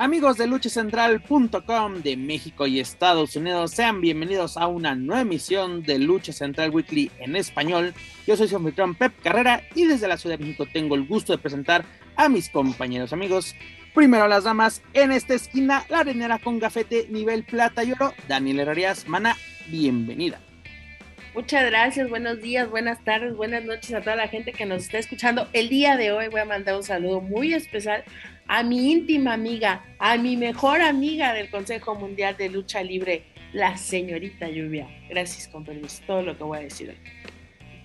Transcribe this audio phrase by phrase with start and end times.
[0.00, 5.98] Amigos de luchacentral.com de México y Estados Unidos, sean bienvenidos a una nueva emisión de
[5.98, 7.92] Lucha Central Weekly en español.
[8.24, 11.32] Yo soy su anfitrión Pep Carrera y desde la Ciudad de México tengo el gusto
[11.32, 13.56] de presentar a mis compañeros amigos.
[13.92, 18.60] Primero las damas, en esta esquina, la arenera con gafete nivel plata y oro, Daniel
[18.60, 20.40] Herrerías, Mana, bienvenida.
[21.34, 24.98] Muchas gracias, buenos días, buenas tardes, buenas noches a toda la gente que nos está
[24.98, 25.46] escuchando.
[25.52, 28.02] El día de hoy voy a mandar un saludo muy especial
[28.46, 33.76] a mi íntima amiga, a mi mejor amiga del Consejo Mundial de Lucha Libre, la
[33.76, 34.88] señorita Lluvia.
[35.10, 36.96] Gracias, con todo lo que voy a decir hoy.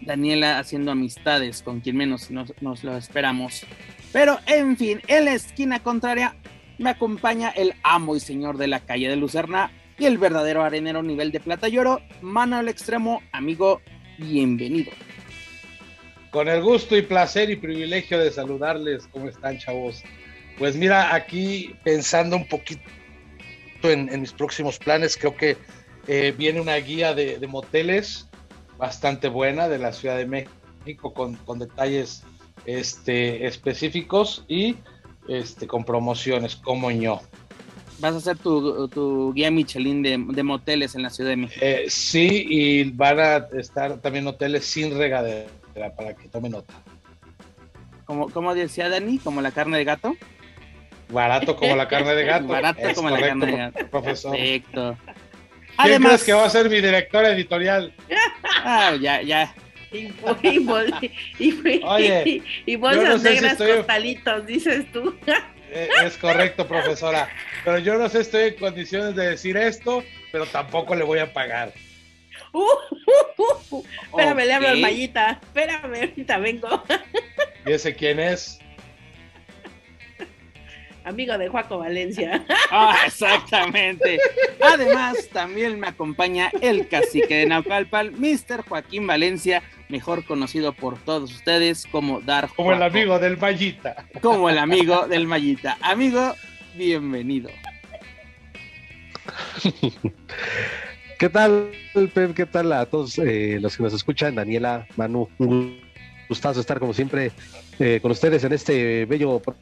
[0.01, 3.65] Daniela haciendo amistades con quien menos nos, nos lo esperamos.
[4.13, 6.35] Pero en fin, en la esquina contraria
[6.77, 11.03] me acompaña el amo y señor de la calle de Lucerna y el verdadero arenero
[11.03, 13.81] nivel de plata y oro, mano al extremo, amigo,
[14.17, 14.91] bienvenido.
[16.31, 20.01] Con el gusto y placer y privilegio de saludarles, ¿cómo están chavos?
[20.57, 22.81] Pues mira, aquí pensando un poquito
[23.83, 25.57] en, mis próximos planes, creo que
[26.07, 28.29] eh, viene una guía de, moteles
[28.77, 32.23] bastante buena de la Ciudad de México con, con detalles
[32.65, 34.77] este, específicos y
[35.27, 37.21] este, con promociones como yo.
[37.99, 41.59] ¿Vas a hacer tu, tu guía Michelin de, de, moteles en la Ciudad de México?
[41.63, 45.47] Eh, sí, y van a estar también hoteles sin regadera
[45.95, 46.73] para que tome nota.
[48.05, 50.15] Como, como decía Dani, como la carne de gato.
[51.09, 52.47] Barato como la carne de gato.
[52.47, 53.87] Barato es como correcto, la carne de gato.
[53.89, 54.31] Profesor.
[54.31, 54.97] Perfecto.
[55.05, 55.15] ¿Quién
[55.77, 57.93] Además, crees que va a ser mi director editorial?
[58.63, 59.55] ah, ya, ya.
[59.91, 59.97] Y,
[60.41, 60.93] y, bol-
[61.39, 65.15] y- Oye, y bolsas no sé si negras estoy- costalitos, dices tú.
[65.75, 67.27] Eh, Es correcto, profesora.
[67.65, 71.33] Pero yo no sé, estoy en condiciones de decir esto, pero tampoco le voy a
[71.33, 71.73] pagar.
[72.51, 73.83] Uh, uh, uh.
[74.03, 74.79] Espérame, le hablo al.
[74.79, 75.39] Mayita.
[75.41, 76.83] Espérame, ahorita vengo.
[77.65, 78.59] ¿Y ese quién es?
[81.05, 82.45] Amigo de Juaco Valencia.
[82.75, 84.17] Ah, exactamente.
[84.59, 88.63] Además, también me acompaña el cacique de Naucalpan, Mr.
[88.67, 94.05] Joaquín Valencia, mejor conocido por todos ustedes como Dar Como el amigo del Vallita.
[94.23, 95.77] Como el amigo del Mayita.
[95.81, 96.33] Amigo,
[96.75, 97.51] bienvenido.
[101.19, 101.69] ¿Qué tal,
[102.13, 102.33] Pep?
[102.33, 104.35] ¿Qué tal a todos eh, los que nos escuchan?
[104.35, 105.79] Daniela, Manu, un
[106.27, 107.31] gustazo estar como siempre
[107.79, 109.55] eh, con ustedes en este bello pro-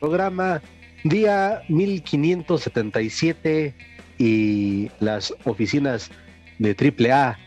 [0.00, 0.62] programa.
[1.04, 3.74] Día 1577
[4.18, 6.10] y las oficinas
[6.58, 7.38] de AAA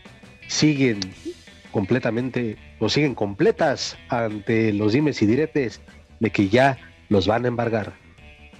[0.46, 1.00] siguen
[1.72, 5.80] completamente o siguen completas ante los dimes y diretes
[6.20, 7.92] de que ya los van a embargar.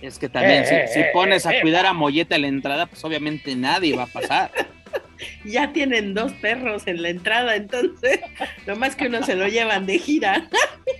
[0.02, 2.48] Es que también, Eh, si, si eh, pones a eh, cuidar a Molleta en la
[2.48, 4.50] entrada, pues obviamente nadie va a pasar.
[5.44, 8.20] Ya tienen dos perros en la entrada, entonces,
[8.66, 10.48] nomás que uno se lo llevan de gira.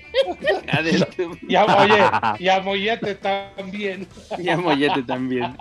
[0.73, 1.37] Adentro.
[1.49, 2.03] Y a, oye,
[2.41, 4.09] y a Mollete también.
[4.39, 5.57] Y a Mollete también.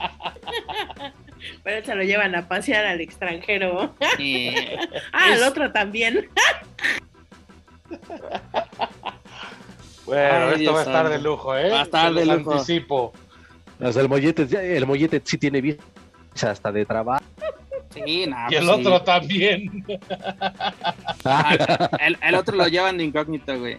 [1.63, 3.95] Pero se lo llevan a pasear al extranjero.
[4.17, 4.77] Eh,
[5.13, 6.27] Ah, Es- el otro también.
[10.05, 11.69] Bueno, Ay, esto Dios va a estar de lujo, ¿eh?
[11.69, 12.51] Va a estar Se de los lujo.
[12.53, 13.13] Anticipo.
[13.79, 15.81] O sea, el mollete, ya- el mollete sí tiene visa
[16.41, 17.23] hasta de trabajo.
[18.07, 18.69] Sí, Y el pues sí.
[18.69, 19.85] otro también.
[21.25, 23.77] Ah, el, el otro lo llevan de incógnito, güey.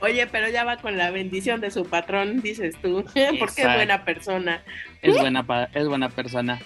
[0.00, 3.04] Oye, pero ya va con la bendición de su patrón, dices tú.
[3.38, 4.62] Porque es buena persona.
[5.02, 6.60] Es buena, es buena persona.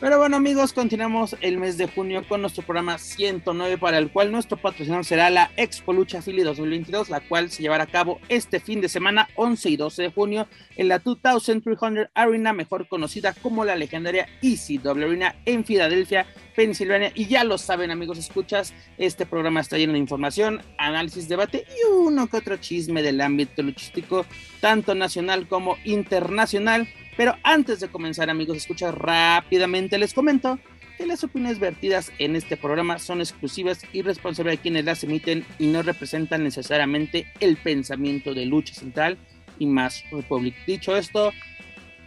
[0.00, 4.32] Pero bueno, amigos, continuamos el mes de junio con nuestro programa 109, para el cual
[4.32, 8.60] nuestro patrocinador será la Expo Lucha Philly 2022, la cual se llevará a cabo este
[8.60, 13.66] fin de semana, 11 y 12 de junio, en la 2300 Arena, mejor conocida como
[13.66, 17.12] la legendaria ECW Arena en Filadelfia, Pensilvania.
[17.14, 21.92] Y ya lo saben, amigos, escuchas, este programa está lleno de información, análisis, debate y
[21.92, 24.24] uno que otro chisme del ámbito luchístico,
[24.62, 26.88] tanto nacional como internacional.
[27.20, 30.58] Pero antes de comenzar, amigos, escucha rápidamente, les comento
[30.96, 35.44] que las opiniones vertidas en este programa son exclusivas y responsables de quienes las emiten
[35.58, 39.18] y no representan necesariamente el pensamiento de Lucha Central
[39.58, 40.54] y más Republic.
[40.66, 41.30] Dicho esto,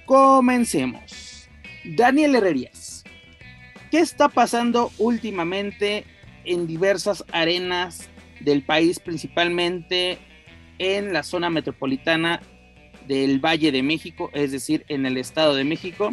[0.08, 1.48] comencemos.
[1.84, 3.04] Daniel Herrerías,
[3.92, 6.06] ¿qué está pasando últimamente
[6.44, 10.18] en diversas arenas del país, principalmente
[10.80, 12.42] en la zona metropolitana
[13.08, 16.12] del Valle de México, es decir, en el Estado de México.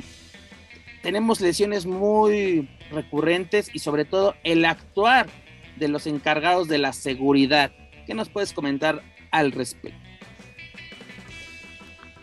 [1.03, 5.29] Tenemos lesiones muy recurrentes y sobre todo el actuar
[5.77, 7.73] de los encargados de la seguridad.
[8.07, 10.11] ¿Qué nos puedes comentar al respecto?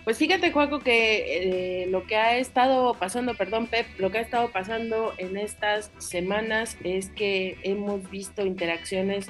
[0.08, 4.22] Pues fíjate, Juaco, que eh, lo que ha estado pasando, perdón, Pep, lo que ha
[4.22, 9.28] estado pasando en estas semanas es que hemos visto interacciones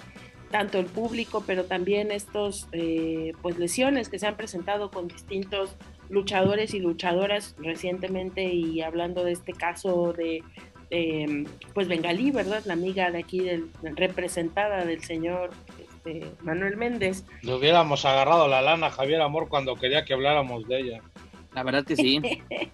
[0.51, 5.75] tanto el público, pero también estos eh, pues lesiones que se han presentado con distintos
[6.09, 10.43] luchadores y luchadoras recientemente y hablando de este caso de
[11.73, 12.63] pues Bengalí, ¿verdad?
[12.65, 15.49] La amiga de aquí del, representada del señor
[16.07, 17.25] este, Manuel Méndez.
[17.41, 21.01] Le hubiéramos agarrado la lana a Javier Amor cuando quería que habláramos de ella.
[21.53, 22.21] La verdad que sí.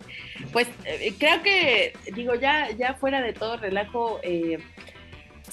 [0.52, 4.60] pues eh, creo que, digo, ya, ya fuera de todo relajo, eh,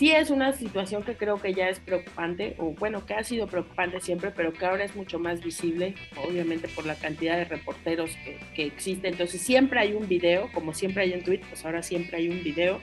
[0.00, 3.46] sí es una situación que creo que ya es preocupante, o bueno, que ha sido
[3.46, 5.94] preocupante siempre, pero que ahora es mucho más visible,
[6.26, 9.08] obviamente por la cantidad de reporteros que, que existe.
[9.08, 12.42] Entonces siempre hay un video, como siempre hay en Twitter, pues ahora siempre hay un
[12.42, 12.80] video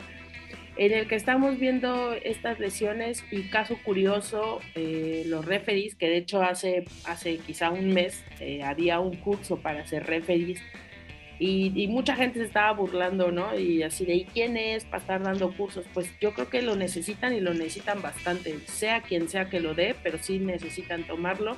[0.75, 6.17] en el que estamos viendo estas lesiones y caso curioso, eh, los referees, que de
[6.17, 10.61] hecho hace, hace quizá un mes eh, había un curso para ser referees
[11.39, 13.57] y, mucha gente se estaba burlando, ¿no?
[13.57, 15.85] Y así de, ¿y quién es para estar dando cursos?
[15.93, 19.73] Pues yo creo que lo necesitan y lo necesitan bastante, sea quien sea que lo
[19.73, 21.55] dé, pero sí necesitan tomarlo,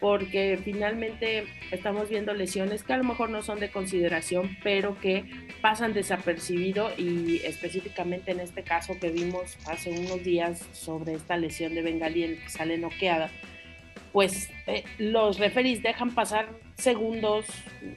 [0.00, 5.24] porque finalmente estamos viendo lesiones que a lo mejor no son de consideración, pero que
[5.60, 11.74] pasan desapercibido y específicamente en este caso que vimos hace unos días sobre esta lesión
[11.74, 13.30] de Bengali en que sale noqueada
[14.12, 17.46] pues eh, los referees dejan pasar segundos,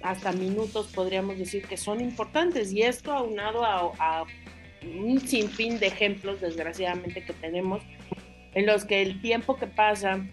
[0.02, 2.74] hasta minutos, podríamos decir, que son importantes.
[2.74, 4.24] Y esto aunado a, a
[4.84, 7.84] un sinfín de ejemplos, desgraciadamente, que tenemos,
[8.54, 10.26] en los que el tiempo que pasa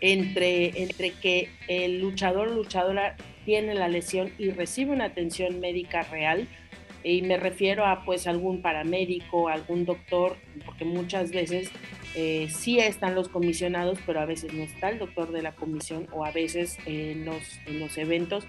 [0.00, 6.02] entre, entre que el luchador o luchadora tiene la lesión y recibe una atención médica
[6.02, 6.48] real,
[7.12, 11.70] y me refiero a pues algún paramédico, algún doctor, porque muchas veces
[12.16, 16.08] eh, sí están los comisionados, pero a veces no está el doctor de la comisión
[16.12, 18.44] o a veces en los, en los eventos.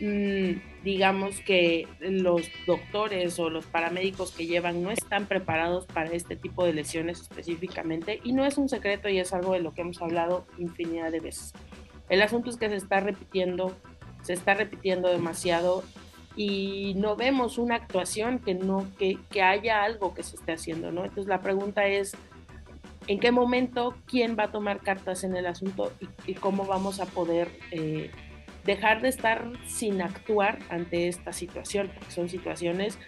[0.00, 6.36] Mm, digamos que los doctores o los paramédicos que llevan no están preparados para este
[6.36, 9.80] tipo de lesiones específicamente y no es un secreto y es algo de lo que
[9.80, 11.54] hemos hablado infinidad de veces.
[12.10, 13.74] El asunto es que se está repitiendo,
[14.22, 15.82] se está repitiendo demasiado
[16.38, 20.92] y no vemos una actuación que no que, que haya algo que se esté haciendo,
[20.92, 21.02] ¿no?
[21.02, 22.16] Entonces la pregunta es
[23.08, 25.92] en qué momento, quién va a tomar cartas en el asunto
[26.26, 28.12] y, cómo vamos a poder eh,
[28.64, 32.98] dejar de estar sin actuar ante esta situación, porque son situaciones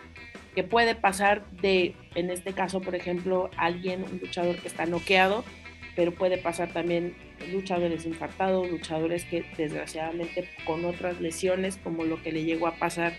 [0.57, 5.45] que puede pasar de, en este caso, por ejemplo, alguien, un luchador que está noqueado,
[5.97, 7.15] pero puede pasar también
[7.53, 13.15] luchadores infartados, luchadores que desgraciadamente con otras lesiones, como lo que le llegó a pasar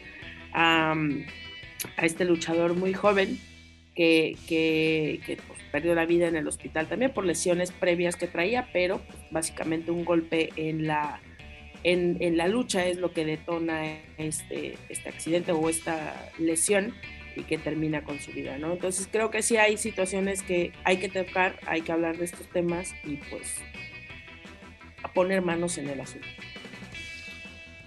[0.54, 0.96] a,
[1.98, 3.40] a este luchador muy joven,
[3.96, 8.70] que, que, pues, perdió la vida en el hospital también por lesiones previas que traía,
[8.74, 9.02] pero
[9.32, 11.22] básicamente un golpe en la,
[11.84, 16.94] en, en, la lucha es lo que detona este, este accidente o esta lesión
[17.36, 18.74] y que termina con su vida, ¿no?
[18.74, 22.48] Entonces creo que sí hay situaciones que hay que tocar, hay que hablar de estos
[22.50, 23.62] temas y pues
[25.14, 26.28] poner manos en el asunto.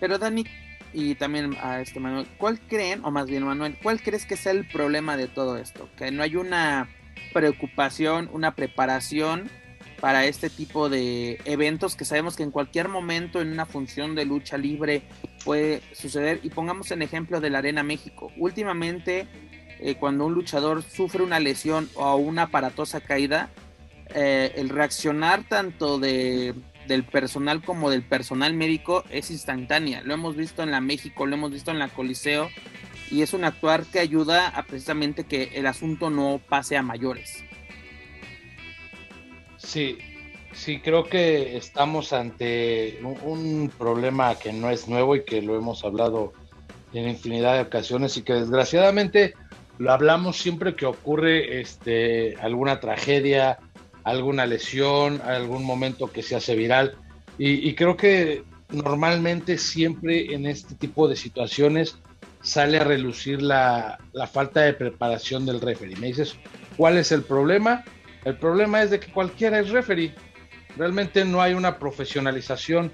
[0.00, 0.44] Pero Dani,
[0.92, 4.52] y también a este Manuel, ¿cuál creen, o más bien Manuel, cuál crees que sea
[4.52, 5.88] el problema de todo esto?
[5.96, 6.88] Que no hay una
[7.32, 9.50] preocupación, una preparación
[10.04, 14.26] para este tipo de eventos que sabemos que en cualquier momento en una función de
[14.26, 15.00] lucha libre
[15.46, 16.40] puede suceder.
[16.42, 18.30] Y pongamos en ejemplo de la Arena México.
[18.36, 19.26] Últimamente,
[19.80, 23.48] eh, cuando un luchador sufre una lesión o una aparatosa caída,
[24.14, 26.52] eh, el reaccionar tanto de,
[26.86, 30.02] del personal como del personal médico es instantánea.
[30.02, 32.50] Lo hemos visto en la México, lo hemos visto en la Coliseo
[33.10, 37.42] y es un actuar que ayuda a precisamente que el asunto no pase a mayores.
[39.64, 39.98] Sí,
[40.52, 45.84] sí, creo que estamos ante un, problema que no es nuevo y que lo hemos
[45.84, 46.32] hablado
[46.92, 49.34] en infinidad de ocasiones y que desgraciadamente
[49.78, 53.58] lo hablamos siempre que ocurre este, alguna tragedia,
[54.04, 56.96] alguna lesión, algún momento que se hace viral.
[57.36, 61.98] y creo que normalmente siempre en este tipo de situaciones
[62.44, 63.98] sale a relucir la,
[64.30, 65.96] falta de preparación del referee.
[65.96, 66.36] Me dices,
[66.76, 67.84] ¿cuál es el problema?
[68.24, 70.14] El problema es de que cualquiera es referee.
[70.76, 72.92] Realmente no hay una profesionalización.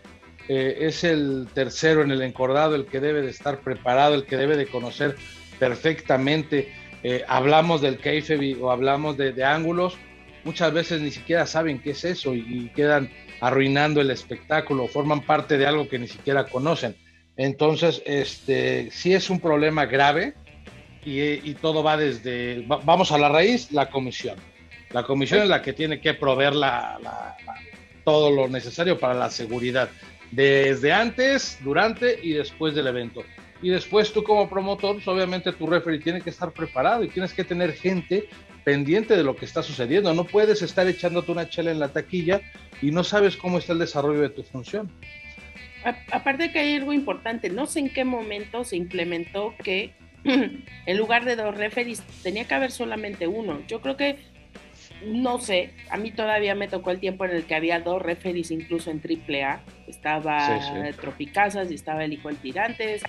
[0.48, 4.36] Eh, es el tercero en el encordado el que debe de estar preparado, el que
[4.36, 5.16] debe de conocer
[5.58, 6.72] perfectamente.
[7.02, 9.96] Eh, hablamos del kayfabe o hablamos de, ángulos,
[10.44, 13.10] muchas veces ni siquiera saben qué es eso y, y quedan
[13.40, 16.96] arruinando el espectáculo, forman parte de algo que ni siquiera conocen.
[17.36, 20.34] Entonces, este, sí es un problema grave
[21.04, 24.36] y, todo va desde, vamos a la raíz, la comisión.
[24.92, 27.36] La comisión es la que tiene que proveer la,
[28.04, 29.88] todo lo necesario para la seguridad,
[30.32, 33.22] desde antes, durante y después del evento.
[33.62, 37.32] Y después tú como promotor, pues, obviamente tu referee tiene que estar preparado y tienes
[37.34, 38.28] que tener gente
[38.64, 40.12] pendiente de lo que está sucediendo.
[40.14, 42.40] No puedes estar echándote una chela en la taquilla
[42.82, 44.90] y no sabes cómo está el desarrollo de tu función.
[46.10, 49.92] aparte de que hay algo importante, no sé en qué momento se implementó que
[50.24, 53.62] en lugar de dos referees tenía que haber solamente uno.
[53.68, 54.18] Yo creo que
[55.04, 58.50] no sé, a mí todavía me tocó el tiempo en el que había dos referees
[58.50, 59.60] incluso en AAA.
[59.86, 60.60] Estaba
[61.00, 63.02] Tropicazas y estaba el Hijo del Tirantes.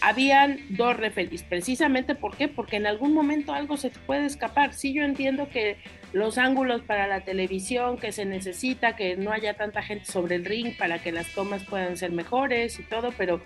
[0.00, 2.48] Habían dos referees, precisamente ¿por qué?
[2.48, 4.72] Porque en algún momento algo se te puede escapar.
[4.72, 5.76] Sí, yo entiendo que
[6.12, 10.44] los ángulos para la televisión, que se necesita, que no haya tanta gente sobre el
[10.44, 13.40] ring para que las tomas puedan ser mejores y todo, pero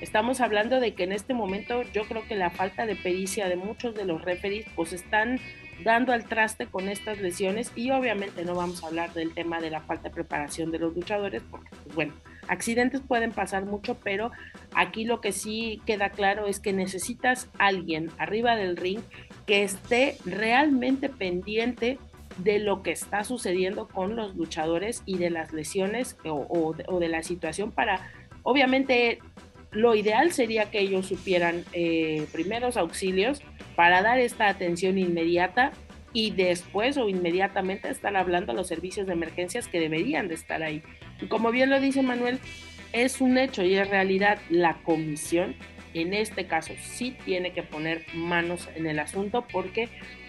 [0.00, 3.56] estamos hablando de que en este momento yo creo que la falta de pericia de
[3.56, 5.38] muchos de los referees pues están
[5.84, 7.72] dando al traste con estas lesiones.
[7.74, 10.94] Y obviamente no vamos a hablar del tema de la falta de preparación de los
[10.94, 12.12] luchadores porque pues, bueno,
[12.48, 14.30] accidentes pueden pasar mucho, pero
[14.74, 19.00] aquí lo que sí queda claro es que necesitas alguien arriba del ring
[19.46, 21.98] que esté realmente pendiente
[22.38, 27.22] de lo que está sucediendo con los luchadores y de las lesiones o, de la
[27.22, 28.10] situación para,
[28.42, 29.18] obviamente,
[29.70, 33.42] lo ideal sería que ellos supieran eh, primeros auxilios
[33.76, 35.72] para dar esta atención inmediata
[36.12, 40.62] y después o inmediatamente estar hablando a los servicios de emergencias que deberían de estar
[40.62, 40.82] ahí.
[41.20, 42.38] Y como bien lo dice Manuel,
[42.92, 45.54] es un hecho y es realidad la comisión
[45.94, 49.88] en este caso sí tiene que poner manos en el asunto porque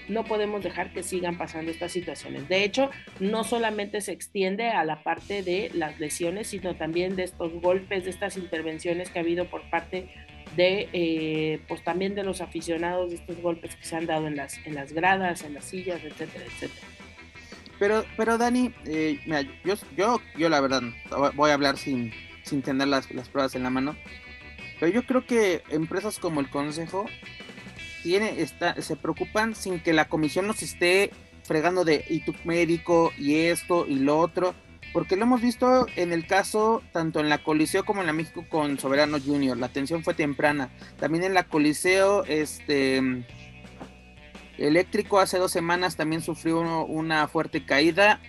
[0.10, 2.50] no podemos dejar que sigan pasando estas situaciones.
[2.50, 2.89] De hecho,
[3.20, 8.04] no solamente se extiende a la parte de las lesiones, sino también de estos golpes,
[8.04, 10.10] de estas intervenciones que ha habido por parte
[10.56, 14.36] de, eh, pues también de los aficionados, de estos golpes que se han dado en
[14.36, 16.88] las, en las gradas, en las sillas, etcétera, etcétera.
[17.78, 19.20] Pero, pero Dani, eh,
[19.63, 20.82] yo, yo, yo la verdad
[21.36, 22.12] voy a hablar sin,
[22.44, 23.96] sin tener las, las pruebas en la mano.
[24.80, 27.06] Pero yo creo que empresas como el Consejo
[28.03, 31.12] tiene, está, se preocupan sin que la comisión nos esté
[31.44, 34.53] fregando de y tu médico y esto y lo otro,
[34.94, 38.46] porque lo hemos visto en el caso tanto en la Coliseo como en la México
[38.50, 43.25] con Soberano Junior, la atención fue temprana, también en la Coliseo, este
[44.58, 48.22] eléctrico hace dos semanas también sufrió una fuerte caída,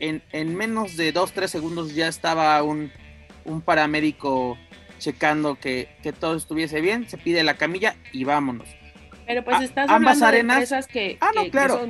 [0.00, 2.92] en, en menos de dos, tres segundos ya estaba un,
[3.64, 4.58] paramédico
[4.98, 5.88] checando que
[6.20, 8.77] todo estuviese bien, se pide la camilla y vámonos.
[9.28, 11.86] Pero pues estás ambas arenas, de que, ah, no, claro.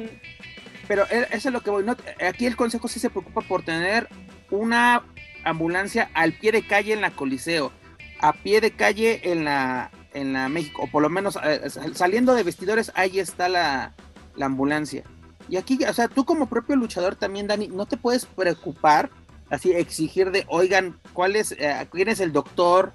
[0.89, 1.85] Pero e, eso es lo que voy.
[2.29, 4.09] aquí el consejo sí se preocupa por tener
[4.51, 5.05] una
[5.45, 7.71] ambulancia al pie de calle en la Coliseo,
[8.19, 11.61] a pie de calle en la, en la México, o por lo menos eh,
[11.95, 13.95] saliendo de vestidores, ahí está la,
[14.35, 15.05] la ambulancia.
[15.49, 19.11] Y aquí, o sea, tú como propio luchador también, Dani, no te puedes preocupar,
[19.49, 22.95] así exigir de, oigan, ¿cuál es, eh, quién es el doctor?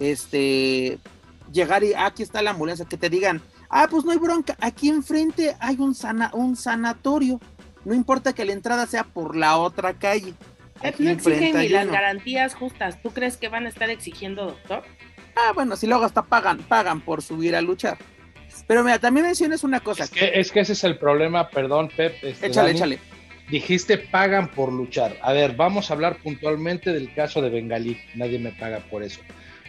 [0.00, 0.98] Este,
[1.52, 4.56] llegar y aquí está la ambulancia, que te digan, Ah, pues no hay bronca.
[4.60, 7.40] Aquí enfrente hay un, sana, un sanatorio.
[7.84, 10.34] No importa que la entrada sea por la otra calle.
[10.82, 13.00] Aquí no exigen ni las garantías justas.
[13.02, 14.82] ¿Tú crees que van a estar exigiendo, doctor?
[15.36, 17.98] Ah, bueno, si luego hasta pagan, pagan por subir a luchar.
[18.66, 20.04] Pero mira, también mencionas una cosa.
[20.04, 22.16] Es que, es que ese es el problema, perdón, Pep.
[22.22, 22.98] Este, échale, échale.
[23.50, 25.16] Dijiste pagan por luchar.
[25.22, 27.98] A ver, vamos a hablar puntualmente del caso de Bengalí.
[28.14, 29.20] Nadie me paga por eso.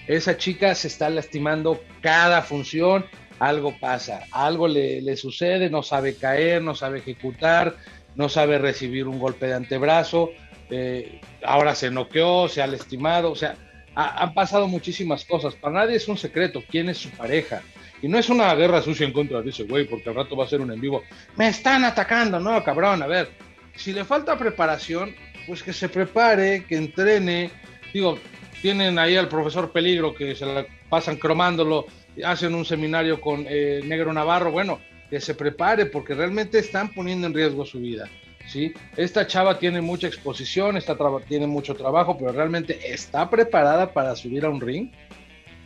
[0.08, 3.06] Esa chica se está lastimando cada función
[3.40, 7.76] algo pasa, algo le, sucede, no sabe caer, no sabe ejecutar,
[8.16, 10.32] no sabe recibir un golpe de antebrazo,
[10.70, 13.56] eh, ahora se noqueó, se ha lastimado, o sea,
[13.96, 15.56] han pasado muchísimas cosas.
[15.56, 17.64] Para nadie es un secreto quién es su pareja.
[18.00, 20.46] Y no es una guerra sucia en contra de ese güey, porque al rato va
[20.46, 21.02] a ser un en vivo.
[21.36, 23.02] Me están atacando, no, cabrón.
[23.02, 23.30] A ver,
[23.76, 25.16] si le falta preparación,
[25.48, 27.50] pues que se prepare, que entrene.
[27.92, 28.20] Digo,
[28.62, 31.88] tienen ahí al profesor Peligro que se la pasan cromándolo
[32.24, 37.28] hacen un seminario con eh, Negro Navarro, bueno, que se prepare porque realmente están poniendo
[37.28, 38.10] en riesgo su vida.
[38.48, 38.74] ¿sí?
[38.96, 40.98] Esta chava tiene mucha exposición, está
[41.28, 44.92] tiene mucho trabajo, pero realmente está preparada para subir a un ring.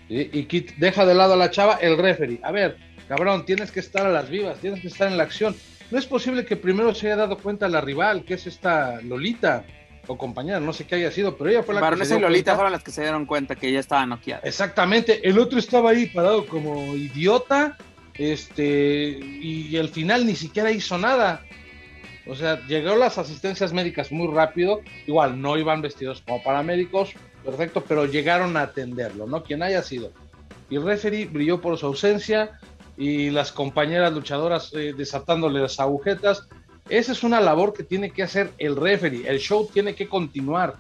[0.10, 2.42] Y Kit deja de lado a la chava el referee.
[2.44, 2.76] A ver,
[3.08, 5.56] cabrón, tienes que estar a las vivas, tienes que estar en la acción.
[5.90, 9.64] No es posible que primero se haya dado cuenta la rival, que es esta Lolita
[10.08, 12.56] o compañera, no sé qué haya sido, pero ella fue la que se y Lolita
[12.56, 14.42] fueron las que se dieron cuenta que ella estaba noqueada.
[14.44, 17.78] Exactamente, el otro estaba ahí parado como idiota,
[18.16, 21.42] este, y, al final ni siquiera hizo nada.
[22.28, 27.84] O sea, llegaron las asistencias médicas muy rápido, igual no iban vestidos como paramédicos, perfecto,
[27.88, 29.44] pero llegaron a atenderlo, ¿no?
[29.44, 30.12] Quien haya sido.
[30.70, 32.60] Y el referee brilló por su ausencia
[32.96, 36.48] y las compañeras luchadoras eh, desatándole las agujetas
[36.92, 39.26] Esa es una labor que tiene que hacer el referee.
[39.26, 40.76] El show tiene que continuar.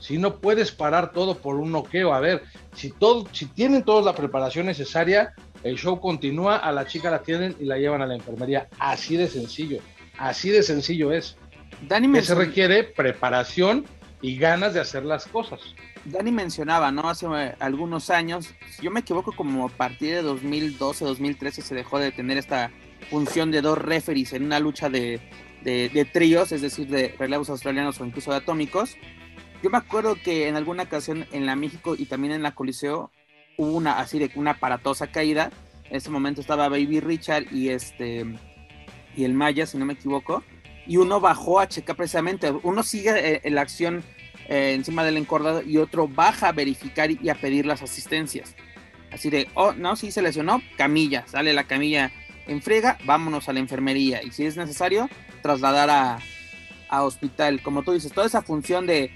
[0.00, 2.42] Si no puedes parar todo por un noqueo, a ver,
[2.74, 5.32] si todo, si tienen toda la preparación necesaria,
[5.62, 8.66] el show continúa, a la chica la tienen y la llevan a la enfermería.
[8.80, 9.78] Así de sencillo,
[10.18, 11.36] así de sencillo es.
[11.86, 13.84] Dani que se requiere preparación
[14.20, 15.60] y ganas de hacer las cosas.
[16.04, 17.08] Dani mencionaba, ¿no?
[17.08, 21.74] Hace eh, algunos años, si yo me equivoco, como a partir de 2012, 2013 se
[21.76, 22.72] dejó de tener esta
[23.08, 25.20] función de dos referees en una lucha de,
[25.64, 28.96] de tríos, es decir, de relevos australianos o incluso de atómicos.
[29.62, 33.10] Yo me acuerdo que en alguna ocasión en la México y también en la Coliseo
[33.56, 35.50] hubo una así de una aparatosa caída.
[35.88, 38.26] En ese momento estaba Baby Richard y este
[39.16, 40.42] y el Maya, si no me equivoco,
[40.86, 44.02] y uno bajó a checar precisamente, uno sigue eh, la acción
[44.48, 48.54] eh, encima del encordado y otro baja a verificar y a pedir las asistencias.
[49.10, 52.10] Así de, oh, no, si se lesionó, camilla, sale la camilla
[52.46, 55.08] en frega, vámonos a la enfermería y si es necesario,
[55.42, 56.18] trasladar a,
[56.88, 57.62] a hospital.
[57.62, 59.10] Como tú dices, toda esa función de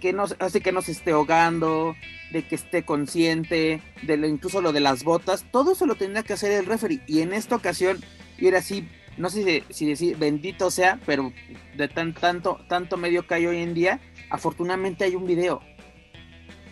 [0.00, 1.96] que, no, hace que no se esté ahogando,
[2.30, 6.34] de que esté consciente, de incluso lo de las botas, todo eso lo tendría que
[6.34, 7.02] hacer el referee.
[7.06, 8.00] Y en esta ocasión,
[8.38, 11.32] y era así, no sé si, decir bendito sea, pero
[11.76, 15.60] de tan, tanto, tanto medio que hay hoy en día, afortunadamente hay un video.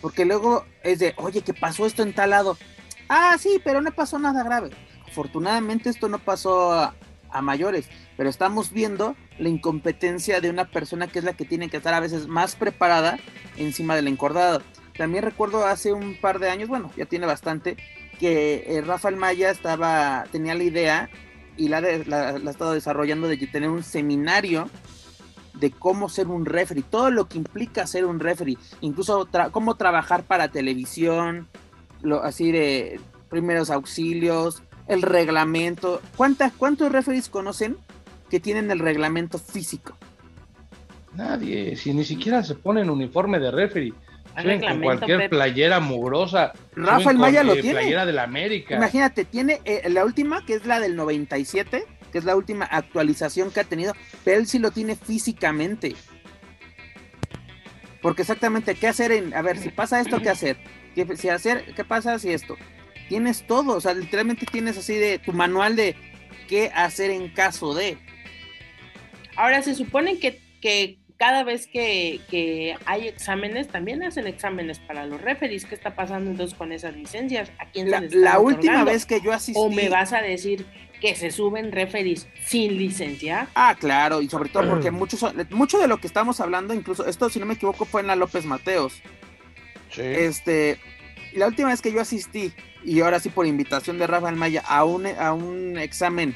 [0.01, 2.57] Porque luego es de, oye, ¿qué pasó esto en tal lado?
[3.09, 4.69] Ah, sí, pero no pasó nada grave.
[5.13, 11.19] Afortunadamente esto no pasó a mayores pero estamos viendo la incompetencia de una persona que
[11.19, 13.17] es la que tiene que estar a veces más preparada
[13.57, 14.61] encima del encordado.
[14.97, 17.77] También recuerdo hace un par de años, bueno, ya tiene bastante,
[18.19, 21.09] que eh, Rafael Maya estaba, tenía la idea
[21.57, 24.69] y la, ha estado desarrollando de tener un seminario
[25.55, 30.23] de cómo ser un referee, todo lo que implica ser un referee, incluso cómo trabajar
[30.23, 31.47] para televisión,
[32.01, 36.01] lo, así de primeros auxilios, el reglamento.
[36.15, 37.77] ¿Cuántas, ¿Cuántos referees conocen
[38.33, 39.95] que tienen el reglamento físico.
[41.15, 43.93] Nadie, si ni siquiera se ponen uniforme de referee.
[44.33, 46.51] con cualquier playera mugrosa.
[46.75, 47.73] Rafael Maya lo tiene.
[47.73, 48.75] Playera de la América.
[48.75, 53.51] Imagínate, tiene eh, la última, que es la del 97, que es la última actualización
[53.51, 53.93] que ha tenido,
[54.23, 55.95] pero él sí lo tiene físicamente.
[58.01, 60.57] Porque exactamente, ¿qué hacer en, a ver, si pasa esto, ¿qué hacer?
[60.95, 62.57] ¿Qué, si hacer, ¿qué pasa si esto?
[63.13, 65.95] Tienes todo, o sea, literalmente tienes así de tu manual de
[66.47, 67.99] qué hacer en caso de.
[69.35, 75.21] Ahora, se supone que, que cada vez que, hay exámenes, también hacen exámenes para los
[75.21, 75.63] referees.
[75.63, 77.51] ¿Qué está pasando entonces con esas licencias?
[77.59, 79.61] ¿A quién la, la última vez que yo asistí.
[79.61, 80.65] ¿O me vas a decir
[80.99, 83.47] que se suben referees sin licencia?
[83.53, 87.29] Ah, claro, y sobre todo porque muchos, mucho de lo que estamos hablando, incluso esto,
[87.29, 89.03] si no me equivoco, fue en la López Mateos.
[89.91, 90.01] Sí.
[90.01, 90.79] Este,
[91.33, 92.51] la última vez que yo asistí,
[92.83, 96.35] y ahora sí por invitación de Rafael Maya, a un, a un examen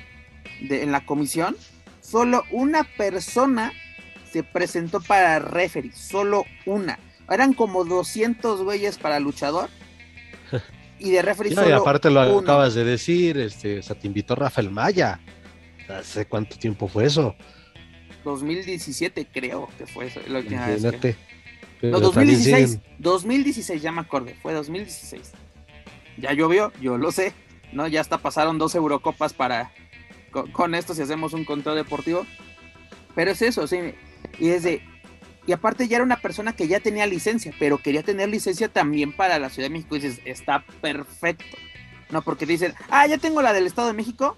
[0.62, 1.56] de, en la comisión
[2.02, 3.74] solo una persona
[4.32, 7.00] se presentó para referee, solo una.
[7.30, 9.70] Eran como 200 güeyes para luchador.
[11.00, 14.34] Y de referee solo y aparte lo acabas de decir, este, o sea, te invitó
[14.34, 15.20] Rafael Maya.
[15.88, 17.36] ¿Hace cuánto tiempo fue eso?
[18.24, 20.20] 2017 creo que fue eso.
[20.28, 20.82] La última vez
[21.84, 22.80] No, 2016.
[22.98, 25.34] 2016, ya me acordé, fue 2016.
[26.18, 27.34] Ya llovió, yo lo sé.
[27.72, 27.88] ¿no?
[27.88, 29.72] Ya hasta pasaron dos Eurocopas para,
[30.52, 32.26] con, esto si hacemos un control deportivo.
[33.16, 33.78] Pero es eso, sí.
[34.40, 34.82] Y es de,
[35.46, 39.16] y aparte ya era una persona que ya tenía licencia, pero quería tener licencia también
[39.16, 39.96] para la Ciudad de México.
[39.96, 41.58] Y dices, está perfecto.
[42.10, 44.38] No, porque dicen, ah, ya tengo la del Estado de México.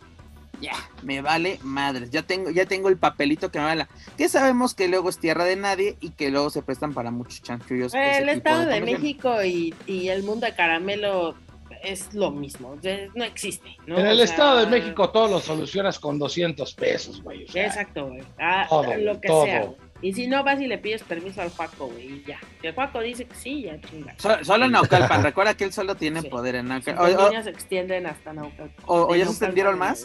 [0.62, 2.10] Ya, me vale madres.
[2.10, 3.88] Ya tengo, ya tengo el papelito que me vale.
[4.18, 7.42] Que sabemos que luego es tierra de nadie y que luego se prestan para muchos
[7.42, 7.94] chanchullos.
[7.94, 11.36] el Estado de, México y, y, el mundo de caramelo
[11.84, 12.78] es lo mismo,
[13.16, 13.78] no existe.
[13.86, 13.98] ¿no?
[13.98, 17.46] En el Estado de México todo lo solucionas con 200 pesos, güey.
[17.54, 18.24] exacto, güey.
[18.40, 18.68] Ah,
[19.00, 19.70] lo que sea.
[20.02, 22.40] Y si no vas y le pides permiso al Juaco, güey, y ya.
[22.62, 24.16] Si el Juaco dice que sí, ya chinga.
[24.44, 27.14] solo en Naucalpan, recuerda que él solo tiene poder en Naucalpan.
[27.14, 28.86] Los niños se extienden hasta Naucalpan.
[28.86, 30.04] ¿O, ya se extendieron más?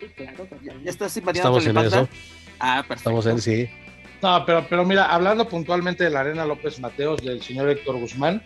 [0.00, 0.46] Sí, claro.
[0.62, 2.08] ¿Ya, estás invadiendo Estamos en eso.
[2.58, 3.10] Ah, perfecto.
[3.10, 3.68] Estamos en sí.
[4.22, 8.42] No, pero, pero mira, hablando puntualmente de la Arena López Mateos, del señor Héctor Guzmán,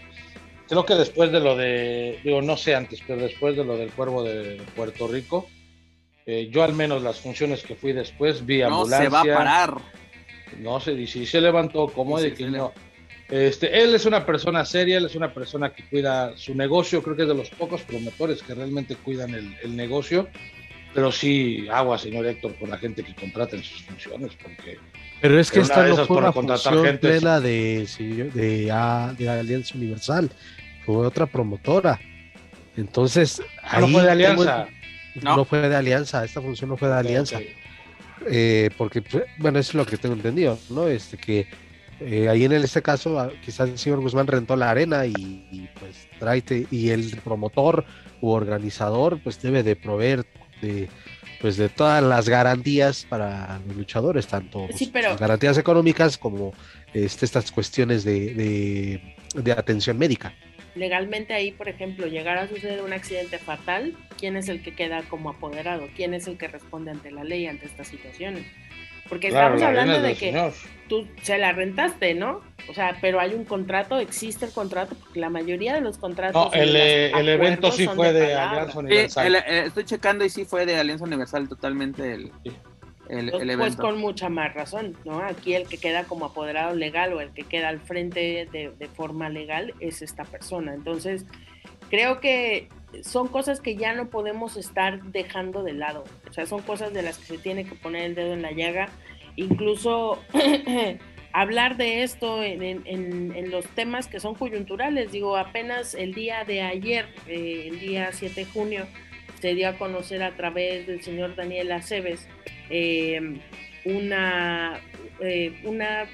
[0.68, 3.90] creo que después de lo de, digo, no sé antes, pero después de lo del
[3.90, 5.48] cuervo de Puerto Rico,
[6.26, 9.08] eh, yo al menos las funciones que fui después vi ambulancia.
[9.08, 9.74] No se va a parar.
[10.58, 12.72] No sé, y si se levantó como de que no.
[13.30, 17.16] Este, él es una persona seria, él es una persona que cuida su negocio, creo
[17.16, 20.28] que es de los pocos promotores que realmente cuidan el, negocio,
[20.94, 24.78] pero sí, agua, señor Héctor, por la gente que contrata en sus funciones, porque...
[25.20, 27.86] Pero es que esta no fue una función plena de,
[28.32, 28.72] de,
[29.18, 30.30] de Alianza Universal
[30.94, 32.00] fue otra promotora.
[32.74, 34.68] Entonces, ah, no fue de alianza.
[35.22, 35.44] No.
[35.44, 37.40] fue de alianza, esta función no fue de alianza.
[38.26, 40.88] eh, porque, pues, bueno, eso es lo que tengo entendido, ¿no?
[40.88, 41.46] Este que
[42.00, 46.08] eh, ahí en este caso, ah, quizás el señor Guzmán rentó la arena y, pues
[46.18, 47.84] tráete, y el promotor
[48.22, 50.24] u organizador, pues debe de proveer
[50.62, 50.88] de
[51.40, 56.52] pues de todas las garantías para los luchadores, tanto pues, garantías económicas como
[56.92, 59.00] este, estas cuestiones de,
[59.34, 60.34] de atención médica
[60.78, 65.02] legalmente ahí, por ejemplo, llegara a suceder un accidente fatal, ¿quién es el que queda
[65.02, 65.88] como apoderado?
[65.94, 68.46] ¿Quién es el que responde ante la ley ante estas situaciones?
[69.08, 70.52] Porque estamos hablando de que
[70.88, 72.42] tú se la rentaste, ¿no?
[72.68, 76.52] O sea, pero hay un contrato, existe el contrato, porque la mayoría de los contratos.
[76.52, 79.34] No, el, eh, el evento sí fue de, Alianza Universal.
[79.36, 82.32] Eh, estoy checando y sí fue de Alianza Universal totalmente el,
[83.08, 85.20] el, pues, pues, con mucha más razón, ¿no?
[85.20, 89.30] Aquí el que queda como apoderado legal o el que queda al frente de, forma
[89.30, 90.74] legal es esta persona.
[90.74, 91.24] Entonces,
[91.88, 92.68] creo que
[93.02, 96.04] son cosas que ya no podemos estar dejando de lado.
[96.28, 98.52] O sea, son cosas de las que se tiene que poner el dedo en la
[98.52, 98.88] llaga.
[99.36, 100.22] Incluso
[101.32, 105.12] hablar de esto en, los temas que son coyunturales.
[105.12, 108.86] Digo, apenas el día de ayer, eh, el día 7 de junio,
[109.40, 112.28] se dio a conocer a través del señor Daniel Aceves
[112.70, 113.40] eh,
[113.84, 114.80] una,
[115.20, 116.06] eh, una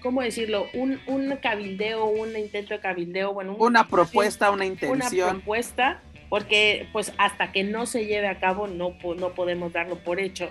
[0.00, 0.66] ¿cómo decirlo?
[0.74, 5.28] Un, un, cabildeo, un intento de cabildeo, bueno, una propuesta, una intención.
[5.28, 9.96] Una propuesta, porque pues hasta que no se lleve a cabo no, no podemos darlo
[9.96, 10.50] por hecho,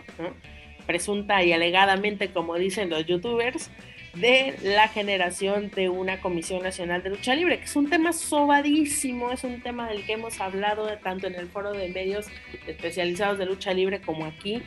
[0.85, 3.69] presunta y alegadamente, como dicen los youtubers,
[4.15, 9.31] de la generación de una Comisión Nacional de Lucha Libre, que es un tema sobadísimo,
[9.31, 12.27] es un tema del que hemos hablado tanto en el foro de medios
[12.67, 14.61] especializados de lucha libre como aquí.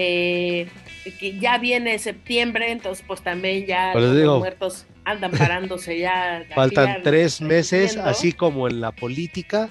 [0.00, 0.68] Eh,
[1.18, 6.44] que ya viene septiembre, entonces pues también ya pues los muertos andan parándose ya.
[6.54, 9.68] Faltan tres meses, así como en la política,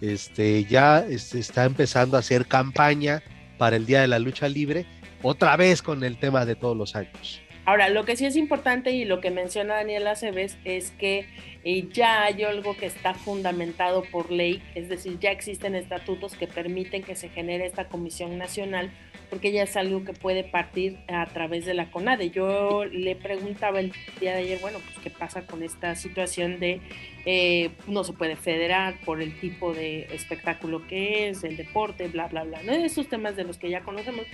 [0.00, 3.22] este ya este, está empezando a hacer campaña
[3.58, 4.86] para el Día de la Lucha Libre,
[5.22, 7.42] otra vez con el tema de todos los años.
[7.68, 11.26] Ahora, lo que sí es importante y lo que menciona Daniela Aceves es que
[11.64, 16.46] eh, ya hay algo que está fundamentado por ley, es decir, ya existen estatutos que
[16.46, 18.90] permiten que se genere esta comisión nacional,
[19.28, 22.30] porque ya es algo que puede partir a través de la CONADE.
[22.30, 26.80] Yo le preguntaba el día de ayer, bueno, pues qué pasa con esta situación de
[27.26, 32.28] eh, no se puede federar por el tipo de espectáculo que es, el deporte, bla,
[32.28, 32.72] bla, bla, ¿no?
[32.72, 34.24] Esos temas de los que ya conocemos.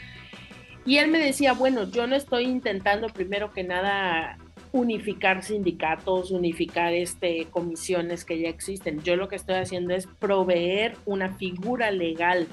[0.86, 4.38] Y él me decía, bueno, yo no estoy intentando primero que nada
[4.74, 9.00] unificar sindicatos, unificar este, comisiones que ya existen.
[9.02, 12.48] Yo lo que estoy haciendo es proveer una figura legal,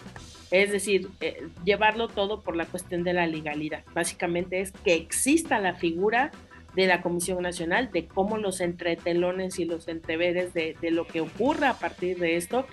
[0.51, 3.83] es decir, eh, llevarlo todo por la cuestión de la legalidad.
[3.95, 6.31] Básicamente es que exista la figura
[6.75, 11.21] de la Comisión Nacional, de cómo los entretelones y los entreveres de, de lo que
[11.21, 12.67] ocurra a partir de esto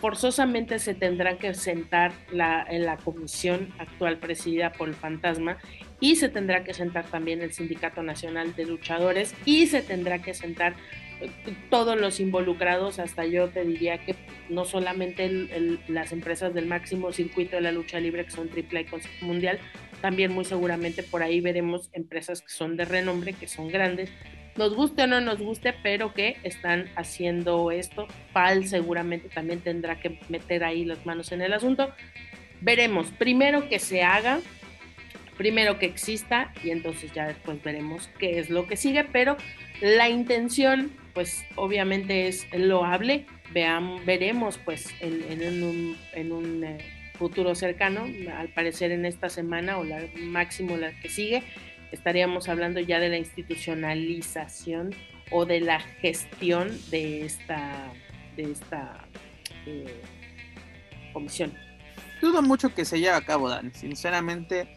[0.00, 5.58] forzosamente se tendrán que sentar la, en la comisión actual presidida por el fantasma
[6.00, 10.34] y se tendrá que sentar también el Sindicato Nacional de Luchadores y se tendrá que
[10.34, 10.74] sentar
[11.20, 11.30] eh,
[11.70, 14.14] todos los involucrados, hasta yo te diría que
[14.48, 15.28] no solamente
[15.88, 19.58] las empresas del máximo circuito de la lucha libre que son triple y Consejo Mundial,
[20.00, 24.10] también muy seguramente por ahí veremos empresas que son de renombre, que son grandes,
[24.58, 28.06] nos guste o no nos guste, pero que están haciendo esto.
[28.32, 31.92] PAL seguramente también tendrá que meter ahí las manos en el asunto.
[32.60, 34.40] Veremos, primero que se haga,
[35.36, 39.36] primero que exista y entonces ya después veremos qué es lo que sigue, pero
[39.80, 46.78] la intención pues obviamente es loable, Veamos, veremos pues en, un, en un eh,
[47.14, 51.42] futuro cercano, al parecer en esta semana o la máximo la que sigue,
[51.92, 54.94] estaríamos hablando ya de la institucionalización
[55.30, 57.92] o de la gestión de esta,
[58.36, 59.04] de esta
[59.66, 60.02] eh,
[61.12, 61.52] comisión.
[62.20, 63.70] Dudo mucho que se lleve a cabo, Dani.
[63.72, 64.68] Sinceramente,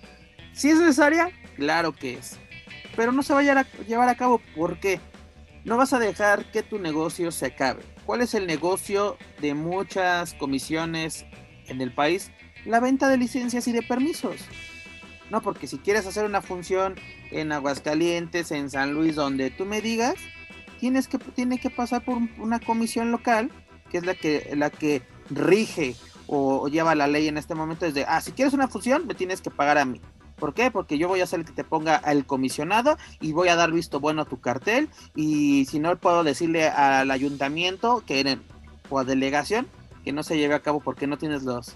[0.53, 2.39] si es necesaria, claro que es.
[2.95, 4.99] Pero no se vaya a llevar a cabo porque
[5.63, 7.83] no vas a dejar que tu negocio se acabe.
[8.05, 11.25] ¿Cuál es el negocio de muchas comisiones
[11.67, 12.31] en el país?
[12.65, 14.35] La venta de licencias y de permisos.
[15.31, 16.95] No, porque si quieres hacer una función
[17.31, 20.15] en Aguascalientes, en San Luis, donde tú me digas,
[20.81, 23.49] tienes que, tiene que pasar por una comisión local,
[23.89, 25.95] que es la que, la que rige
[26.27, 29.15] o, lleva la ley en este momento, es de, ah, si quieres una función, me
[29.15, 30.01] tienes que pagar a mí.
[30.35, 30.69] ¿Por qué?
[30.69, 33.71] Porque yo voy a ser el que te ponga al comisionado y voy a dar
[33.71, 38.37] visto bueno a tu cartel y si no puedo decirle al ayuntamiento que
[38.89, 39.67] o a delegación
[40.03, 41.75] que no se lleve a cabo porque no tienes los